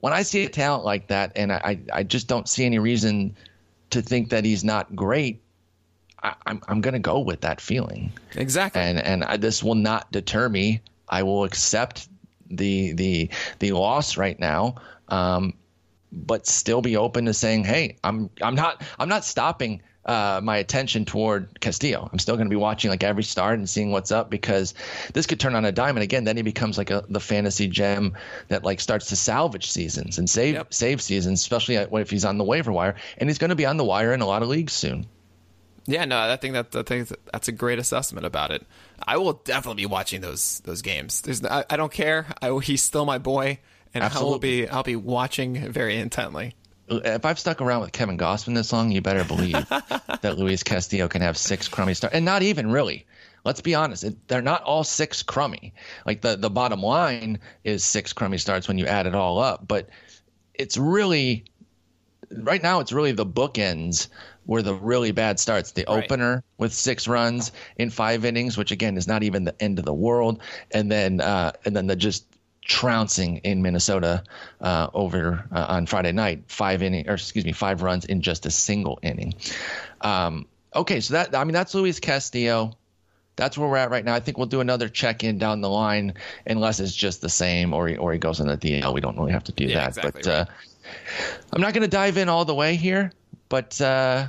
when 0.00 0.12
I 0.14 0.22
see 0.22 0.44
a 0.44 0.48
talent 0.48 0.84
like 0.84 1.08
that, 1.08 1.32
and 1.36 1.52
I 1.52 1.80
I 1.92 2.02
just 2.02 2.28
don't 2.28 2.48
see 2.48 2.64
any 2.64 2.78
reason 2.78 3.36
to 3.90 4.00
think 4.00 4.30
that 4.30 4.44
he's 4.44 4.64
not 4.64 4.94
great. 4.96 5.42
I, 6.22 6.34
I'm 6.46 6.62
I'm 6.68 6.80
going 6.80 6.94
to 6.94 6.98
go 7.00 7.20
with 7.20 7.42
that 7.42 7.60
feeling 7.60 8.12
Exactly. 8.36 8.80
and 8.82 8.98
and 8.98 9.24
I, 9.24 9.36
this 9.36 9.62
will 9.62 9.74
not 9.76 10.10
deter 10.12 10.48
me. 10.48 10.80
I 11.08 11.22
will 11.22 11.44
accept 11.44 12.08
the 12.50 12.92
the 12.92 13.30
the 13.58 13.72
loss 13.72 14.16
right 14.16 14.38
now, 14.38 14.76
um, 15.08 15.54
but 16.12 16.46
still 16.46 16.80
be 16.82 16.96
open 16.96 17.26
to 17.26 17.34
saying, 17.34 17.64
hey, 17.64 17.96
I'm 18.02 18.30
I'm 18.42 18.54
not 18.54 18.82
I'm 18.98 19.08
not 19.08 19.24
stopping 19.24 19.82
uh, 20.04 20.40
my 20.42 20.56
attention 20.56 21.04
toward 21.04 21.60
Castillo. 21.60 22.08
I'm 22.10 22.18
still 22.18 22.36
going 22.36 22.46
to 22.46 22.50
be 22.50 22.56
watching 22.56 22.88
like 22.90 23.04
every 23.04 23.22
start 23.24 23.58
and 23.58 23.68
seeing 23.68 23.90
what's 23.92 24.10
up 24.10 24.30
because 24.30 24.72
this 25.12 25.26
could 25.26 25.38
turn 25.38 25.54
on 25.54 25.66
a 25.66 25.72
dime, 25.72 25.96
and 25.96 26.02
again, 26.02 26.24
then 26.24 26.36
he 26.38 26.42
becomes 26.42 26.78
like 26.78 26.90
a, 26.90 27.04
the 27.10 27.20
fantasy 27.20 27.68
gem 27.68 28.14
that 28.48 28.64
like 28.64 28.80
starts 28.80 29.08
to 29.10 29.16
salvage 29.16 29.70
seasons 29.70 30.16
and 30.18 30.28
save 30.28 30.54
Yep. 30.54 30.72
save 30.74 31.02
seasons, 31.02 31.40
especially 31.40 31.76
if 31.76 32.10
he's 32.10 32.24
on 32.24 32.38
the 32.38 32.44
waiver 32.44 32.72
wire, 32.72 32.96
and 33.18 33.28
he's 33.28 33.36
going 33.38 33.50
to 33.50 33.56
be 33.56 33.66
on 33.66 33.76
the 33.76 33.84
wire 33.84 34.14
in 34.14 34.22
a 34.22 34.26
lot 34.26 34.42
of 34.42 34.48
leagues 34.48 34.72
soon. 34.72 35.06
Yeah, 35.88 36.04
no, 36.04 36.18
I 36.20 36.36
think 36.36 36.52
that 36.52 36.76
I 36.76 36.82
think 36.82 37.08
that's 37.32 37.48
a 37.48 37.52
great 37.52 37.78
assessment 37.78 38.26
about 38.26 38.50
it. 38.50 38.64
I 39.02 39.16
will 39.16 39.32
definitely 39.32 39.82
be 39.82 39.86
watching 39.86 40.20
those 40.20 40.60
those 40.60 40.82
games. 40.82 41.22
There's 41.22 41.42
I, 41.42 41.64
I 41.70 41.76
don't 41.78 41.90
care. 41.90 42.26
I, 42.42 42.56
he's 42.58 42.82
still 42.82 43.06
my 43.06 43.16
boy, 43.16 43.58
and 43.94 44.04
I 44.04 44.20
will 44.20 44.38
be 44.38 44.68
I'll 44.68 44.82
be 44.82 44.96
watching 44.96 45.72
very 45.72 45.96
intently. 45.96 46.54
if 46.88 47.24
I've 47.24 47.38
stuck 47.38 47.62
around 47.62 47.80
with 47.80 47.92
Kevin 47.92 48.18
Gausman 48.18 48.54
this 48.54 48.70
long, 48.70 48.90
you 48.90 49.00
better 49.00 49.24
believe 49.24 49.66
that 49.70 50.36
Luis 50.36 50.62
Castillo 50.62 51.08
can 51.08 51.22
have 51.22 51.38
six 51.38 51.68
crummy 51.68 51.94
starts, 51.94 52.14
and 52.14 52.24
not 52.26 52.42
even 52.42 52.70
really. 52.70 53.06
Let's 53.46 53.62
be 53.62 53.74
honest; 53.74 54.04
it, 54.04 54.28
they're 54.28 54.42
not 54.42 54.64
all 54.64 54.84
six 54.84 55.22
crummy. 55.22 55.72
Like 56.04 56.20
the 56.20 56.36
the 56.36 56.50
bottom 56.50 56.82
line 56.82 57.38
is 57.64 57.82
six 57.82 58.12
crummy 58.12 58.36
starts 58.36 58.68
when 58.68 58.76
you 58.76 58.84
add 58.84 59.06
it 59.06 59.14
all 59.14 59.38
up, 59.38 59.66
but 59.66 59.88
it's 60.52 60.76
really 60.76 61.44
right 62.30 62.62
now 62.62 62.80
it's 62.80 62.92
really 62.92 63.12
the 63.12 63.24
bookends 63.24 64.08
were 64.48 64.62
the 64.62 64.74
really 64.74 65.12
bad 65.12 65.38
starts. 65.38 65.70
The 65.70 65.84
Right. 65.86 66.04
opener 66.04 66.42
with 66.56 66.72
six 66.74 67.06
runs 67.06 67.52
in 67.76 67.90
five 67.90 68.24
innings, 68.24 68.56
which 68.56 68.72
again 68.72 68.96
is 68.96 69.06
not 69.06 69.22
even 69.22 69.44
the 69.44 69.54
end 69.62 69.78
of 69.78 69.84
the 69.84 69.94
world, 69.94 70.40
and 70.72 70.90
then 70.90 71.20
uh, 71.20 71.52
and 71.64 71.76
then 71.76 71.86
the 71.86 71.94
just 71.94 72.24
trouncing 72.64 73.38
in 73.38 73.62
Minnesota 73.62 74.24
uh, 74.60 74.88
over 74.92 75.46
uh, 75.52 75.66
on 75.68 75.86
Friday 75.86 76.12
night, 76.12 76.42
five 76.48 76.82
inning 76.82 77.08
or 77.08 77.14
excuse 77.14 77.44
me, 77.44 77.52
five 77.52 77.82
runs 77.82 78.04
in 78.04 78.20
just 78.22 78.44
a 78.46 78.50
single 78.50 78.98
inning. 79.02 79.34
Um, 80.00 80.46
okay, 80.74 81.00
so 81.00 81.14
that 81.14 81.36
I 81.36 81.44
mean 81.44 81.54
that's 81.54 81.74
Luis 81.74 82.00
Castillo. 82.00 82.76
That's 83.36 83.56
where 83.56 83.68
we're 83.68 83.76
at 83.76 83.90
right 83.90 84.04
now. 84.04 84.14
I 84.14 84.20
think 84.20 84.36
we'll 84.36 84.48
do 84.48 84.60
another 84.60 84.88
check 84.88 85.22
in 85.22 85.38
down 85.38 85.60
the 85.60 85.70
line, 85.70 86.14
unless 86.46 86.80
it's 86.80 86.92
just 86.94 87.20
the 87.20 87.28
same 87.28 87.72
or 87.72 87.86
he, 87.86 87.96
or 87.96 88.12
he 88.12 88.18
goes 88.18 88.40
on 88.40 88.48
the 88.48 88.56
DL. 88.56 88.92
We 88.92 89.00
don't 89.00 89.16
really 89.16 89.30
have 89.30 89.44
to 89.44 89.52
do 89.52 89.64
Yeah, 89.64 89.80
that. 89.80 89.88
exactly 89.90 90.22
but 90.22 90.26
right. 90.26 90.40
uh, 90.40 90.44
I'm 91.52 91.60
not 91.60 91.72
going 91.72 91.82
to 91.82 91.88
dive 91.88 92.16
in 92.16 92.28
all 92.28 92.44
the 92.44 92.54
way 92.54 92.74
here, 92.74 93.12
but 93.48 93.80
uh, 93.80 94.26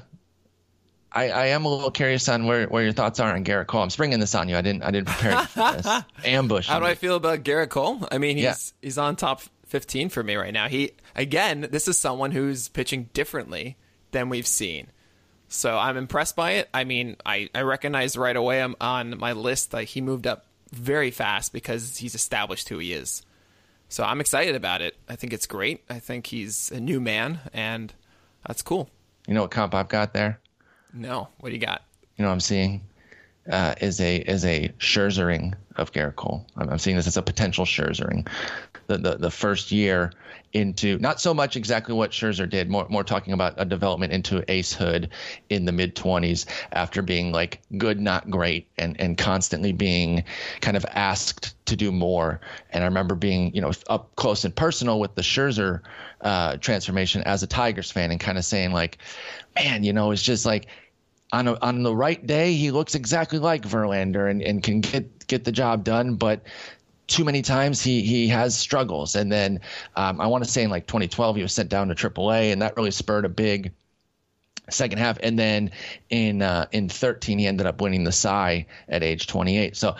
I, 1.12 1.30
I 1.30 1.45
am 1.47 1.66
a 1.66 1.70
little 1.70 1.91
curious 1.91 2.30
on 2.30 2.45
where, 2.45 2.68
where 2.68 2.84
your 2.84 2.91
thoughts 2.93 3.20
are 3.20 3.34
on 3.34 3.43
Gerrit 3.43 3.68
Cole. 3.68 3.82
I'm 3.82 3.89
springing 3.89 4.20
this 4.20 4.36
on 4.36 4.47
you. 4.49 4.55
I 4.55 4.62
didn't 4.62 4.84
I 4.84 4.91
didn't 4.91 5.07
prepare 5.07 5.41
for 5.45 5.72
this 5.74 6.03
ambush. 6.26 6.68
How 6.68 6.80
do 6.80 6.86
I 6.86 6.95
feel 6.95 7.16
about 7.16 7.43
Gerrit 7.43 7.70
Cole? 7.70 8.07
I 8.12 8.18
mean, 8.20 8.36
he's 8.38 8.43
Yeah. 8.43 8.55
he's 8.82 8.97
on 8.97 9.16
top 9.16 9.41
15 9.68 10.10
for 10.10 10.22
me 10.24 10.36
right 10.36 10.53
now. 10.53 10.68
He 10.68 10.91
again, 11.16 11.68
this 11.72 11.88
is 11.88 11.97
someone 11.97 12.32
who's 12.32 12.70
pitching 12.70 13.10
differently 13.14 13.78
than 14.12 14.30
we've 14.30 14.47
seen. 14.47 14.88
So 15.47 15.78
I'm 15.80 15.97
impressed 15.97 16.36
by 16.36 16.51
it. 16.53 16.70
I 16.76 16.84
mean, 16.84 17.16
I, 17.26 17.49
I 17.55 17.62
recognize 17.62 18.16
right 18.16 18.36
away 18.36 18.62
I'm 18.62 18.76
on 18.80 19.18
my 19.18 19.32
list 19.34 19.72
that 19.72 19.86
he 19.86 20.01
moved 20.01 20.28
up 20.28 20.45
very 20.72 21.10
fast 21.10 21.53
because 21.53 21.97
he's 21.97 22.14
established 22.14 22.70
who 22.70 22.78
he 22.78 22.93
is. 22.93 23.24
So 23.88 24.03
I'm 24.03 24.22
excited 24.22 24.53
about 24.53 24.84
it. 24.84 24.95
I 25.07 25.16
think 25.16 25.34
it's 25.34 25.47
great. 25.47 25.84
I 25.89 25.97
think 25.97 26.28
he's 26.28 26.70
a 26.70 26.80
new 26.80 26.99
man, 26.99 27.39
and 27.51 27.91
that's 28.45 28.62
cool. 28.62 28.91
You 29.28 29.34
know 29.34 29.41
what 29.41 29.49
comp 29.49 29.74
I've 29.74 29.88
got 29.89 30.14
there? 30.14 30.39
No, 30.93 31.27
what 31.39 31.49
do 31.49 31.55
you 31.55 31.61
got? 31.61 31.81
You 32.17 32.23
know 32.23 32.29
what 32.29 32.33
I'm 32.33 32.39
seeing? 32.39 32.81
Uh, 33.49 33.73
is 33.81 33.99
a 33.99 34.17
is 34.17 34.45
a 34.45 34.69
Scherzering 34.77 35.55
of 35.75 35.91
Gerrit 35.91 36.15
Cole. 36.15 36.45
I'm, 36.55 36.69
I'm 36.69 36.77
seeing 36.77 36.97
this 36.97 37.07
as 37.07 37.17
a 37.17 37.21
potential 37.21 37.65
Scherzering. 37.65 38.27
The, 38.87 38.97
the 38.97 39.17
the 39.17 39.31
first 39.31 39.71
year 39.71 40.11
into 40.53 40.97
not 40.97 41.21
so 41.21 41.33
much 41.33 41.55
exactly 41.55 41.93
what 41.93 42.11
Scherzer 42.11 42.49
did, 42.49 42.69
more 42.69 42.87
more 42.89 43.03
talking 43.03 43.33
about 43.33 43.53
a 43.57 43.65
development 43.65 44.13
into 44.13 44.43
ace 44.51 44.73
hood 44.73 45.09
in 45.49 45.65
the 45.65 45.71
mid 45.71 45.95
20s 45.95 46.45
after 46.71 47.01
being 47.01 47.31
like 47.31 47.61
good, 47.77 47.99
not 47.99 48.29
great, 48.29 48.67
and 48.77 48.99
and 48.99 49.17
constantly 49.17 49.71
being 49.71 50.23
kind 50.61 50.75
of 50.75 50.85
asked 50.91 51.55
to 51.67 51.75
do 51.75 51.91
more. 51.91 52.41
And 52.71 52.83
I 52.83 52.87
remember 52.87 53.15
being 53.15 53.53
you 53.53 53.61
know 53.61 53.71
up 53.89 54.15
close 54.15 54.43
and 54.43 54.55
personal 54.55 54.99
with 54.99 55.15
the 55.15 55.21
Scherzer 55.21 55.81
uh, 56.21 56.57
transformation 56.57 57.21
as 57.23 57.43
a 57.43 57.47
Tigers 57.47 57.91
fan, 57.91 58.11
and 58.11 58.19
kind 58.19 58.37
of 58.37 58.45
saying 58.45 58.71
like, 58.71 58.97
man, 59.55 59.83
you 59.83 59.93
know, 59.93 60.11
it's 60.11 60.23
just 60.23 60.45
like 60.45 60.67
on 61.32 61.47
a, 61.47 61.57
on 61.61 61.84
the 61.84 61.95
right 61.95 62.25
day, 62.25 62.53
he 62.53 62.71
looks 62.71 62.95
exactly 62.95 63.39
like 63.39 63.63
Verlander 63.63 64.30
and, 64.30 64.41
and 64.41 64.63
can 64.63 64.82
get 64.82 65.27
get 65.27 65.43
the 65.43 65.51
job 65.51 65.84
done. 65.84 66.15
But 66.15 66.41
too 67.07 67.23
many 67.25 67.41
times 67.41 67.82
he 67.82 68.01
he 68.01 68.27
has 68.30 68.57
struggles. 68.57 69.15
And 69.15 69.32
then 69.32 69.61
um, 69.95 70.21
I 70.21 70.27
want 70.27 70.43
to 70.43 70.49
say 70.49 70.63
in 70.63 70.69
like 70.69 70.88
2012 70.88 71.36
he 71.36 71.41
was 71.41 71.53
sent 71.53 71.69
down 71.69 71.89
to 71.89 71.95
AAA, 71.95 72.51
and 72.51 72.61
that 72.61 72.77
really 72.77 72.91
spurred 72.91 73.25
a 73.25 73.30
big 73.30 73.71
second 74.69 74.99
half. 74.99 75.17
And 75.21 75.38
then 75.38 75.71
in 76.09 76.41
uh, 76.41 76.67
in 76.71 76.89
13 76.89 77.39
he 77.39 77.47
ended 77.47 77.67
up 77.67 77.82
winning 77.82 78.03
the 78.03 78.11
Cy 78.11 78.65
at 78.88 79.03
age 79.03 79.27
28. 79.27 79.75
So. 79.75 79.95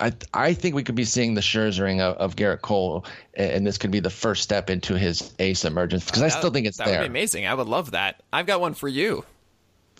I, 0.00 0.10
I 0.34 0.54
think 0.54 0.74
we 0.74 0.82
could 0.82 0.94
be 0.96 1.04
seeing 1.04 1.34
the 1.34 1.42
Scherzering 1.42 2.00
of, 2.00 2.16
of 2.16 2.34
Gerrit 2.34 2.62
Cole, 2.62 3.04
and 3.34 3.64
this 3.64 3.78
could 3.78 3.92
be 3.92 4.00
the 4.00 4.10
first 4.10 4.42
step 4.42 4.68
into 4.68 4.96
his 4.96 5.32
ace 5.38 5.64
emergence 5.64 6.06
because 6.06 6.22
I 6.22 6.28
still 6.28 6.50
think 6.50 6.66
it's 6.66 6.78
that 6.78 6.86
there. 6.86 7.00
would 7.00 7.04
be 7.04 7.10
amazing. 7.10 7.46
I 7.46 7.54
would 7.54 7.68
love 7.68 7.92
that. 7.92 8.20
I've 8.32 8.46
got 8.46 8.60
one 8.60 8.74
for 8.74 8.88
you. 8.88 9.24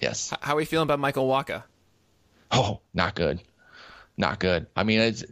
Yes. 0.03 0.35
How 0.41 0.55
are 0.55 0.57
we 0.57 0.65
feeling 0.65 0.83
about 0.83 0.99
Michael 0.99 1.29
Wacha? 1.29 1.63
Oh, 2.51 2.81
not 2.93 3.15
good. 3.15 3.41
Not 4.17 4.41
good. 4.41 4.67
I 4.75 4.83
mean, 4.83 5.01
it's 5.01 5.25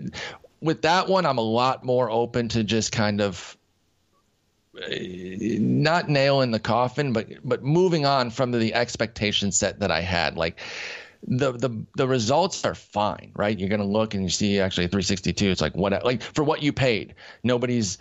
with 0.60 0.82
that 0.82 1.08
one, 1.08 1.26
I'm 1.26 1.38
a 1.38 1.42
lot 1.42 1.84
more 1.84 2.08
open 2.08 2.48
to 2.50 2.62
just 2.62 2.92
kind 2.92 3.20
of 3.20 3.56
uh, 4.80 4.86
not 4.88 6.08
nail 6.08 6.40
in 6.42 6.52
the 6.52 6.60
coffin, 6.60 7.12
but 7.12 7.26
but 7.44 7.64
moving 7.64 8.06
on 8.06 8.30
from 8.30 8.52
the 8.52 8.72
expectation 8.72 9.50
set 9.50 9.80
that 9.80 9.90
I 9.90 10.00
had. 10.00 10.36
Like 10.36 10.60
the 11.26 11.52
the 11.52 11.70
the 11.96 12.06
results 12.06 12.64
are 12.64 12.76
fine, 12.76 13.32
right? 13.34 13.58
You're 13.58 13.68
gonna 13.68 13.84
look 13.84 14.14
and 14.14 14.22
you 14.22 14.30
see 14.30 14.60
actually 14.60 14.86
362. 14.86 15.50
It's 15.50 15.60
like 15.60 15.74
what 15.74 16.04
like 16.04 16.22
for 16.22 16.44
what 16.44 16.62
you 16.62 16.72
paid. 16.72 17.16
Nobody's 17.42 17.98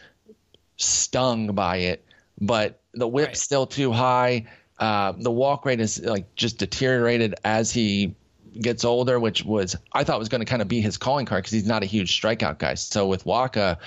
stung 0.78 1.48
by 1.48 1.78
it, 1.78 2.06
but 2.40 2.80
the 2.94 3.08
whip's 3.08 3.28
right. 3.28 3.38
still 3.38 3.66
too 3.66 3.92
high. 3.92 4.46
Uh, 4.80 5.14
the 5.18 5.32
walk 5.32 5.66
rate 5.66 5.82
is 5.82 6.00
like 6.02 6.34
just 6.36 6.58
deteriorated 6.58 7.36
as 7.44 7.72
he 7.72 8.16
gets 8.60 8.86
older, 8.86 9.20
which 9.20 9.44
was 9.44 9.76
I 9.92 10.04
thought 10.04 10.20
was 10.20 10.30
going 10.30 10.42
to 10.42 10.46
kind 10.46 10.62
of 10.62 10.68
be 10.68 10.82
his 10.82 10.98
calling 10.98 11.26
card 11.26 11.44
because 11.44 11.52
he's 11.52 11.68
not 11.68 11.84
a 11.84 11.86
huge 11.86 12.20
strikeout 12.20 12.60
guy. 12.60 12.76
So 12.76 13.08
with 13.08 13.26
Wacha, 13.26 13.78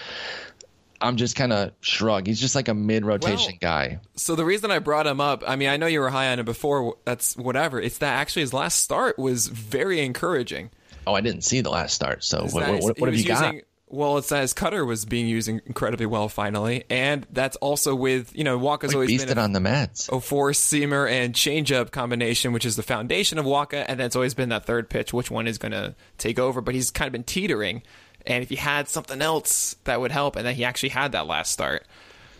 I'm 1.01 1.16
just 1.16 1.34
kind 1.34 1.53
of 1.53 1.72
shrug. 1.80 2.26
He's 2.26 2.40
just 2.40 2.55
like 2.55 2.68
a 2.68 2.74
mid 2.74 3.05
rotation 3.05 3.59
well, 3.61 3.70
guy. 3.72 4.01
So 4.14 4.36
the 4.36 4.45
reason 4.45 4.70
I 4.70 4.78
brought 4.78 5.07
him 5.07 5.20
up, 5.20 5.43
I 5.47 5.57
mean, 5.57 5.68
I 5.68 5.76
know 5.76 5.86
you 5.86 6.01
were 6.01 6.11
high 6.11 6.30
on 6.30 6.38
him 6.38 6.45
before. 6.45 6.97
That's 7.05 7.36
whatever. 7.36 7.80
It's 7.80 7.99
that 7.99 8.14
actually 8.14 8.43
his 8.43 8.53
last 8.53 8.82
start 8.82 9.18
was 9.18 9.49
very 9.49 10.01
encouraging. 10.01 10.70
Oh, 11.07 11.14
I 11.14 11.20
didn't 11.20 11.43
see 11.43 11.61
the 11.61 11.70
last 11.70 11.95
start. 11.95 12.22
So 12.22 12.43
what, 12.45 12.68
what, 12.68 12.82
what, 12.82 13.01
what 13.01 13.09
have 13.09 13.18
you 13.18 13.24
using, 13.24 13.34
got? 13.34 13.55
Well, 13.93 14.16
it's 14.16 14.32
as 14.32 14.55
cutter 14.55 14.86
was 14.86 15.05
being 15.05 15.26
used 15.26 15.51
incredibly 15.51 16.07
well 16.07 16.30
finally, 16.30 16.84
and 16.88 17.26
that's 17.30 17.57
also 17.57 17.95
with 17.95 18.34
you 18.34 18.43
know 18.43 18.59
Wacha's 18.59 18.95
always 18.95 19.11
beasted 19.11 19.28
been 19.28 19.38
a, 19.38 19.43
on 19.43 19.53
the 19.53 19.61
Mets. 19.61 20.09
A 20.09 20.18
four 20.18 20.53
seamer 20.53 21.09
and 21.11 21.34
changeup 21.34 21.90
combination, 21.90 22.55
which 22.55 22.64
is 22.64 22.76
the 22.76 22.82
foundation 22.82 23.38
of 23.38 23.45
Wacha, 23.45 23.84
and 23.86 24.01
that's 24.01 24.16
always 24.16 24.32
been 24.32 24.49
that 24.49 24.64
third 24.64 24.88
pitch. 24.88 25.12
Which 25.12 25.30
one 25.30 25.47
is 25.47 25.59
going 25.59 25.72
to 25.72 25.95
take 26.16 26.38
over? 26.38 26.62
But 26.62 26.74
he's 26.74 26.90
kind 26.90 27.07
of 27.07 27.12
been 27.12 27.22
teetering, 27.22 27.82
and 28.26 28.43
if 28.43 28.49
he 28.49 28.57
had 28.57 28.88
something 28.88 29.20
else 29.20 29.76
that 29.84 30.01
would 30.01 30.11
help, 30.11 30.36
and 30.36 30.47
then 30.47 30.55
he 30.55 30.64
actually 30.64 30.88
had 30.88 31.12
that 31.12 31.26
last 31.26 31.53
start. 31.53 31.84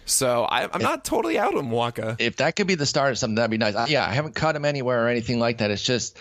So 0.07 0.45
I, 0.45 0.63
am 0.75 0.81
not 0.81 1.05
totally 1.05 1.39
out 1.39 1.55
on 1.55 1.71
Waka. 1.71 2.17
If 2.19 2.37
that 2.37 2.57
could 2.57 2.67
be 2.67 2.77
the 2.77 2.87
start 2.87 3.13
of 3.13 3.19
something, 3.19 3.35
that'd 3.37 3.51
be 3.51 3.59
nice. 3.59 3.91
Yeah, 3.91 4.07
I 4.07 4.15
haven't 4.15 4.35
cut 4.35 4.57
him 4.57 4.65
anywhere 4.65 5.05
or 5.05 5.09
anything 5.09 5.39
like 5.39 5.59
that. 5.59 5.71
It's 5.71 5.83
just 5.83 6.19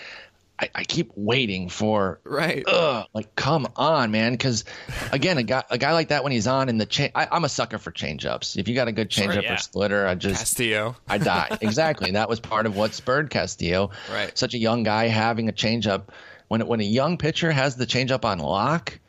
I, 0.61 0.69
I 0.75 0.83
keep 0.83 1.11
waiting 1.15 1.69
for 1.69 2.19
right. 2.23 2.63
Ugh, 2.67 3.07
like 3.13 3.35
come 3.35 3.67
on, 3.75 4.11
man. 4.11 4.33
Because 4.33 4.63
again, 5.11 5.37
a 5.39 5.43
guy 5.43 5.63
a 5.71 5.77
guy 5.77 5.93
like 5.93 6.09
that 6.09 6.23
when 6.23 6.31
he's 6.31 6.45
on 6.45 6.69
in 6.69 6.77
the 6.77 6.85
chain, 6.85 7.09
I'm 7.15 7.43
a 7.43 7.49
sucker 7.49 7.79
for 7.79 7.91
changeups. 7.91 8.57
If 8.57 8.67
you 8.67 8.75
got 8.75 8.87
a 8.87 8.91
good 8.91 9.09
changeup 9.09 9.33
sure, 9.33 9.43
yeah. 9.43 9.53
or 9.55 9.57
splitter, 9.57 10.05
I 10.05 10.15
just 10.15 10.39
Castillo. 10.39 10.95
I 11.07 11.17
die 11.17 11.57
exactly. 11.61 12.11
that 12.11 12.29
was 12.29 12.39
part 12.39 12.67
of 12.67 12.75
what 12.75 12.93
spurred 12.93 13.31
Castillo. 13.31 13.89
Right. 14.11 14.37
Such 14.37 14.53
a 14.53 14.59
young 14.59 14.83
guy 14.83 15.07
having 15.07 15.49
a 15.49 15.53
changeup. 15.53 16.03
When 16.47 16.65
when 16.67 16.79
a 16.79 16.85
young 16.85 17.17
pitcher 17.17 17.51
has 17.51 17.75
the 17.75 17.87
changeup 17.87 18.23
on 18.23 18.37
lock, 18.37 18.99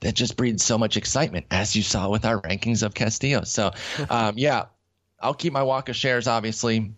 that 0.00 0.14
just 0.14 0.36
breeds 0.36 0.62
so 0.62 0.76
much 0.76 0.98
excitement, 0.98 1.46
as 1.50 1.74
you 1.74 1.82
saw 1.82 2.10
with 2.10 2.26
our 2.26 2.40
rankings 2.42 2.82
of 2.82 2.92
Castillo. 2.92 3.44
So, 3.44 3.70
um, 4.10 4.34
yeah, 4.36 4.64
I'll 5.20 5.32
keep 5.32 5.52
my 5.52 5.60
Wacha 5.60 5.94
shares, 5.94 6.26
obviously 6.26 6.92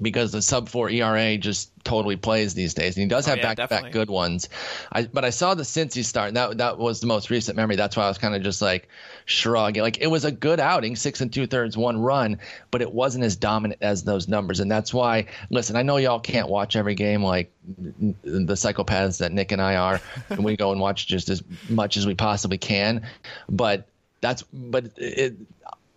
because 0.00 0.32
the 0.32 0.40
sub 0.40 0.68
four 0.68 0.88
ERA 0.88 1.36
just 1.36 1.70
totally 1.84 2.16
plays 2.16 2.54
these 2.54 2.72
days, 2.72 2.96
and 2.96 3.02
he 3.02 3.08
does 3.08 3.26
oh, 3.26 3.32
have 3.32 3.42
back 3.42 3.56
to 3.58 3.68
back 3.68 3.92
good 3.92 4.08
ones. 4.08 4.48
I 4.90 5.04
but 5.04 5.24
I 5.24 5.30
saw 5.30 5.54
the 5.54 5.64
Cincy 5.64 6.04
start. 6.04 6.28
and 6.28 6.36
That 6.36 6.58
that 6.58 6.78
was 6.78 7.00
the 7.00 7.06
most 7.06 7.28
recent 7.28 7.56
memory. 7.56 7.76
That's 7.76 7.96
why 7.96 8.04
I 8.04 8.08
was 8.08 8.16
kind 8.16 8.34
of 8.34 8.42
just 8.42 8.62
like 8.62 8.88
shrugging. 9.26 9.82
Like 9.82 10.00
it 10.00 10.06
was 10.06 10.24
a 10.24 10.32
good 10.32 10.60
outing, 10.60 10.96
six 10.96 11.20
and 11.20 11.32
two 11.32 11.46
thirds, 11.46 11.76
one 11.76 12.00
run, 12.00 12.38
but 12.70 12.80
it 12.80 12.92
wasn't 12.92 13.24
as 13.24 13.36
dominant 13.36 13.82
as 13.82 14.02
those 14.02 14.28
numbers. 14.28 14.60
And 14.60 14.70
that's 14.70 14.94
why. 14.94 15.26
Listen, 15.50 15.76
I 15.76 15.82
know 15.82 15.98
y'all 15.98 16.20
can't 16.20 16.48
watch 16.48 16.74
every 16.74 16.94
game 16.94 17.22
like 17.22 17.52
the 17.66 18.54
psychopaths 18.54 19.18
that 19.18 19.32
Nick 19.32 19.52
and 19.52 19.60
I 19.60 19.76
are, 19.76 20.00
and 20.30 20.42
we 20.42 20.56
go 20.56 20.72
and 20.72 20.80
watch 20.80 21.06
just 21.06 21.28
as 21.28 21.42
much 21.68 21.98
as 21.98 22.06
we 22.06 22.14
possibly 22.14 22.58
can. 22.58 23.02
But 23.48 23.86
that's 24.22 24.42
but 24.52 24.86
it, 24.96 25.34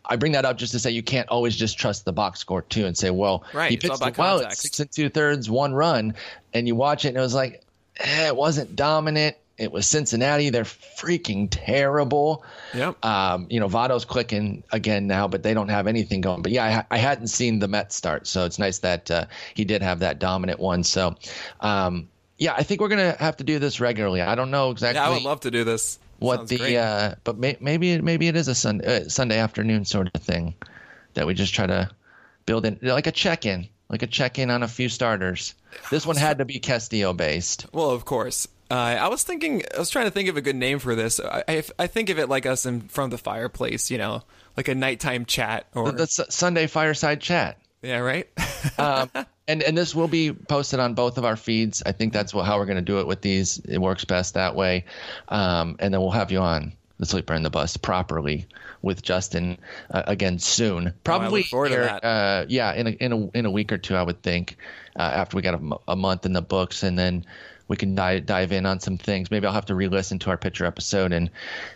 I 0.10 0.16
bring 0.16 0.34
that 0.34 0.46
up 0.46 0.58
just 0.58 0.72
to 0.74 0.80
say 0.80 0.92
you 0.92 1.04
can't 1.04 1.28
always 1.30 1.56
just 1.56 1.78
trust 1.78 2.06
the 2.06 2.14
box 2.14 2.40
score 2.40 2.62
too 2.62 2.86
and 2.86 2.98
say, 2.98 3.10
well, 3.10 3.44
right, 3.54 3.72
he 3.72 3.78
pitched 3.78 4.18
well 4.18 4.42
at 4.42 4.58
six 4.58 4.80
and 4.80 4.92
two 4.92 5.10
thirds, 5.10 5.50
one 5.50 5.74
run, 5.74 6.16
and 6.54 6.68
you 6.68 6.76
watch 6.76 7.06
it 7.06 7.10
and 7.10 7.18
it 7.18 7.22
was 7.22 7.34
like, 7.34 7.64
eh, 7.98 8.28
it 8.28 8.36
wasn't 8.36 8.76
dominant. 8.76 9.36
It 9.58 9.72
was 9.72 9.88
Cincinnati. 9.88 10.50
They're 10.50 10.64
freaking 10.64 11.48
terrible. 11.50 12.44
Yep. 12.74 13.06
Um, 13.06 13.48
you 13.50 13.62
know, 13.62 13.70
Votto's 13.70 14.04
clicking 14.04 14.64
again 14.74 15.08
now, 15.08 15.30
but 15.30 15.44
they 15.44 15.54
don't 15.54 15.70
have 15.70 15.88
anything 15.88 16.20
going. 16.20 16.42
But 16.42 16.52
yeah, 16.52 16.84
I, 16.90 16.96
I 16.96 16.98
hadn't 16.98 17.28
seen 17.28 17.60
the 17.60 17.70
Mets 17.70 17.96
start, 17.96 18.28
so 18.28 18.44
it's 18.44 18.60
nice 18.60 18.80
that 18.80 19.10
uh, 19.10 19.26
he 19.54 19.64
did 19.64 19.82
have 19.82 20.00
that 20.00 20.20
dominant 20.20 20.60
one. 20.60 20.84
So, 20.84 21.16
um, 21.62 22.10
yeah, 22.38 22.54
I 22.54 22.64
think 22.64 22.82
we're 22.82 22.90
gonna 22.90 23.16
have 23.18 23.38
to 23.38 23.46
do 23.46 23.60
this 23.60 23.80
regularly. 23.80 24.22
I 24.22 24.36
don't 24.36 24.52
know 24.52 24.72
exactly. 24.72 25.00
Yeah, 25.00 25.08
I 25.08 25.12
would 25.12 25.24
love 25.24 25.40
to 25.42 25.52
do 25.52 25.64
this 25.64 26.00
what 26.20 26.48
Sounds 26.48 26.50
the 26.50 26.78
uh, 26.78 27.16
but 27.24 27.38
may, 27.38 27.58
maybe 27.60 28.00
maybe 28.02 28.28
it 28.28 28.36
is 28.36 28.48
a 28.48 28.56
Sunday 28.56 29.06
uh, 29.06 29.10
Sunday 29.10 29.38
afternoon 29.38 29.86
sort 29.86 30.10
of 30.14 30.22
thing 30.22 30.56
that 31.14 31.28
we 31.28 31.34
just 31.34 31.54
try 31.54 31.68
to 31.68 31.90
build 32.46 32.66
in 32.66 32.80
like 32.82 33.08
a 33.08 33.12
check 33.12 33.46
in, 33.46 33.68
like 33.90 34.04
a 34.04 34.08
check 34.08 34.40
in 34.40 34.50
on 34.50 34.64
a 34.64 34.68
few 34.68 34.90
starters. 34.90 35.56
This 35.90 36.06
one 36.06 36.16
had 36.16 36.38
to 36.38 36.46
be 36.46 36.60
Castillo 36.60 37.14
based. 37.14 37.66
Well, 37.74 37.90
of 37.90 38.06
course. 38.06 38.48
Uh, 38.72 38.74
I 38.74 39.08
was 39.10 39.24
thinking, 39.24 39.62
I 39.76 39.80
was 39.80 39.92
trying 39.92 40.06
to 40.06 40.12
think 40.12 40.28
of 40.28 40.38
a 40.38 40.42
good 40.42 40.56
name 40.56 40.80
for 40.80 40.96
this. 40.96 41.20
I, 41.20 41.44
I, 41.48 41.64
I 41.78 41.88
think 41.88 42.10
of 42.10 42.18
it 42.18 42.30
like 42.30 42.48
us 42.48 42.66
in 42.66 42.82
front 42.82 43.14
of 43.14 43.20
the 43.20 43.24
fireplace, 43.24 43.92
you 43.92 44.00
know, 44.00 44.24
like 44.58 44.68
a 44.68 44.74
nighttime 44.74 45.26
chat 45.26 45.68
or 45.76 45.92
the, 45.92 45.98
the 46.06 46.08
Sunday 46.08 46.66
fireside 46.66 47.22
chat. 47.22 47.60
Yeah, 47.86 48.00
right. 48.00 48.28
um, 48.80 49.12
and 49.48 49.62
and 49.62 49.78
this 49.78 49.94
will 49.94 50.08
be 50.08 50.34
posted 50.34 50.80
on 50.80 50.96
both 50.96 51.18
of 51.18 51.26
our 51.26 51.36
feeds. 51.36 51.84
I 51.86 51.92
think 51.92 52.14
that's 52.14 52.34
what, 52.34 52.46
how 52.46 52.58
we're 52.58 52.66
going 52.66 52.78
to 52.78 52.82
do 52.82 53.00
it 53.00 53.08
with 53.08 53.22
these. 53.22 53.60
It 53.60 53.78
works 53.78 54.04
best 54.06 54.34
that 54.34 54.56
way. 54.56 54.86
Um, 55.30 55.76
and 55.80 55.94
then 55.94 56.02
we'll 56.02 56.12
have 56.12 56.32
you 56.32 56.40
on 56.40 56.74
the 57.00 57.06
Sleeper 57.06 57.34
and 57.34 57.46
the 57.46 57.50
Bust 57.50 57.82
properly 57.82 58.48
with 58.82 59.04
Justin 59.04 59.58
uh, 59.92 60.04
again 60.08 60.40
soon. 60.40 60.94
Probably 61.04 61.46
oh, 61.54 61.64
here, 61.64 62.00
uh, 62.02 62.46
yeah, 62.48 62.74
in 62.74 62.88
a 62.88 62.90
in 62.92 63.12
a 63.14 63.38
in 63.38 63.46
a 63.46 63.52
week 63.52 63.72
or 63.72 63.78
two, 63.78 63.96
I 63.96 64.04
would 64.04 64.22
think. 64.24 64.58
Uh, 64.98 65.02
after 65.02 65.36
we 65.36 65.42
got 65.42 65.56
a, 65.56 65.92
a, 65.92 65.96
month 65.96 66.26
in 66.26 66.32
the 66.32 66.42
books, 66.42 66.82
and 66.82 66.98
then 66.98 67.26
we 67.68 67.78
can 67.78 67.96
dive 67.96 68.26
dive 68.26 68.52
in 68.52 68.66
on 68.66 68.80
some 68.80 68.98
things. 68.98 69.32
Maybe 69.32 69.48
I'll 69.48 69.54
have 69.54 69.66
to 69.68 69.76
re-listen 69.76 70.20
to 70.20 70.30
our 70.30 70.38
pitcher 70.38 70.66
episode 70.66 71.12
and 71.12 71.30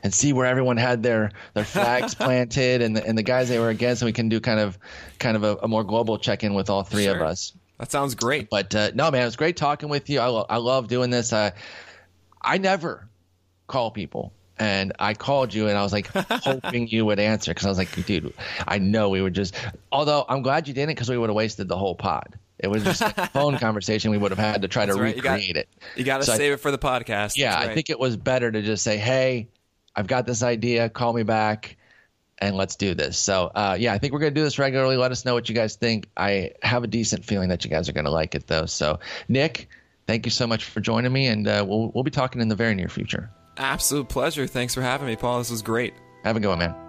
and 0.03 0.13
see 0.13 0.33
where 0.33 0.45
everyone 0.45 0.77
had 0.77 1.03
their 1.03 1.31
their 1.53 1.65
flags 1.65 2.15
planted 2.15 2.81
and 2.81 2.95
the, 2.95 3.05
and 3.05 3.17
the 3.17 3.23
guys 3.23 3.49
they 3.49 3.59
were 3.59 3.69
against, 3.69 4.01
and 4.01 4.07
we 4.07 4.13
can 4.13 4.29
do 4.29 4.39
kind 4.39 4.59
of 4.59 4.77
kind 5.17 5.35
of 5.35 5.43
a, 5.43 5.57
a 5.63 5.67
more 5.67 5.83
global 5.83 6.17
check 6.17 6.43
in 6.43 6.53
with 6.53 6.69
all 6.69 6.83
three 6.83 7.05
sure. 7.05 7.15
of 7.15 7.21
us. 7.21 7.53
That 7.79 7.91
sounds 7.91 8.13
great. 8.15 8.49
But 8.49 8.75
uh, 8.75 8.91
no, 8.93 9.09
man, 9.09 9.21
it 9.21 9.25
was 9.25 9.37
great 9.37 9.55
talking 9.55 9.87
with 9.89 10.09
you. 10.09 10.19
I, 10.19 10.27
lo- 10.27 10.45
I 10.49 10.57
love 10.57 10.89
doing 10.89 11.09
this. 11.09 11.31
I, 11.31 11.53
I 12.41 12.57
never 12.57 13.07
call 13.67 13.89
people 13.91 14.33
and 14.59 14.91
I 14.99 15.13
called 15.13 15.53
you 15.53 15.67
and 15.69 15.77
I 15.77 15.81
was 15.81 15.93
like 15.93 16.07
hoping 16.13 16.89
you 16.89 17.05
would 17.05 17.19
answer 17.19 17.51
because 17.51 17.65
I 17.65 17.69
was 17.69 17.77
like, 17.77 18.05
dude, 18.05 18.33
I 18.67 18.77
know 18.79 19.09
we 19.09 19.21
would 19.21 19.33
just. 19.33 19.55
Although 19.91 20.25
I'm 20.27 20.41
glad 20.41 20.67
you 20.67 20.73
didn't 20.73 20.89
because 20.89 21.09
we 21.09 21.17
would 21.17 21.29
have 21.29 21.35
wasted 21.35 21.69
the 21.69 21.77
whole 21.77 21.95
pod. 21.95 22.37
It 22.59 22.67
was 22.67 22.83
just 22.83 23.01
a 23.01 23.27
phone 23.33 23.57
conversation 23.57 24.11
we 24.11 24.17
would 24.17 24.31
have 24.31 24.37
had 24.39 24.61
to 24.63 24.67
try 24.67 24.85
to 24.85 24.93
right. 24.93 25.15
recreate 25.15 25.47
you 25.47 25.53
got, 25.53 25.59
it. 25.61 25.69
You 25.95 26.03
got 26.03 26.17
to 26.17 26.23
So 26.25 26.33
I- 26.33 26.37
save 26.37 26.53
it 26.53 26.57
for 26.57 26.71
the 26.71 26.77
podcast. 26.77 27.37
Yeah, 27.37 27.51
That's 27.51 27.69
I 27.69 27.73
think 27.73 27.89
it 27.89 27.99
was 27.99 28.17
better 28.17 28.51
to 28.51 28.61
just 28.61 28.83
say, 28.83 28.97
"Hey, 28.97 29.47
I've 29.95 30.07
got 30.07 30.25
this 30.25 30.43
idea. 30.43 30.89
Call 30.89 31.13
me 31.13 31.23
back, 31.23 31.77
and 32.37 32.55
let's 32.57 32.75
do 32.75 32.93
this." 32.93 33.17
So, 33.17 33.45
uh, 33.55 33.77
yeah, 33.79 33.93
I 33.93 33.97
think 33.97 34.13
we're 34.13 34.19
gonna 34.19 34.31
do 34.31 34.43
this 34.43 34.59
regularly. 34.59 34.97
Let 34.97 35.11
us 35.11 35.23
know 35.25 35.33
what 35.33 35.47
you 35.49 35.55
guys 35.55 35.75
think. 35.77 36.07
I 36.17 36.51
have 36.61 36.83
a 36.83 36.87
decent 36.87 37.23
feeling 37.25 37.49
that 37.49 37.63
you 37.63 37.69
guys 37.69 37.87
are 37.89 37.93
gonna 37.93 38.11
like 38.11 38.35
it, 38.35 38.47
though. 38.47 38.65
So, 38.65 38.99
Nick, 39.29 39.69
thank 40.07 40.25
you 40.25 40.31
so 40.31 40.45
much 40.47 40.65
for 40.65 40.81
joining 40.81 41.13
me, 41.13 41.27
and 41.27 41.47
uh, 41.47 41.63
we'll 41.67 41.91
we'll 41.93 42.03
be 42.03 42.11
talking 42.11 42.41
in 42.41 42.47
the 42.49 42.55
very 42.55 42.75
near 42.75 42.89
future. 42.89 43.29
absolute 43.57 44.09
pleasure. 44.09 44.47
Thanks 44.47 44.73
for 44.73 44.81
having 44.81 45.07
me, 45.07 45.15
Paul. 45.15 45.39
This 45.39 45.51
was 45.51 45.61
great. 45.61 45.93
Have 46.23 46.35
a 46.35 46.39
good 46.39 46.49
one, 46.49 46.59
man. 46.59 46.88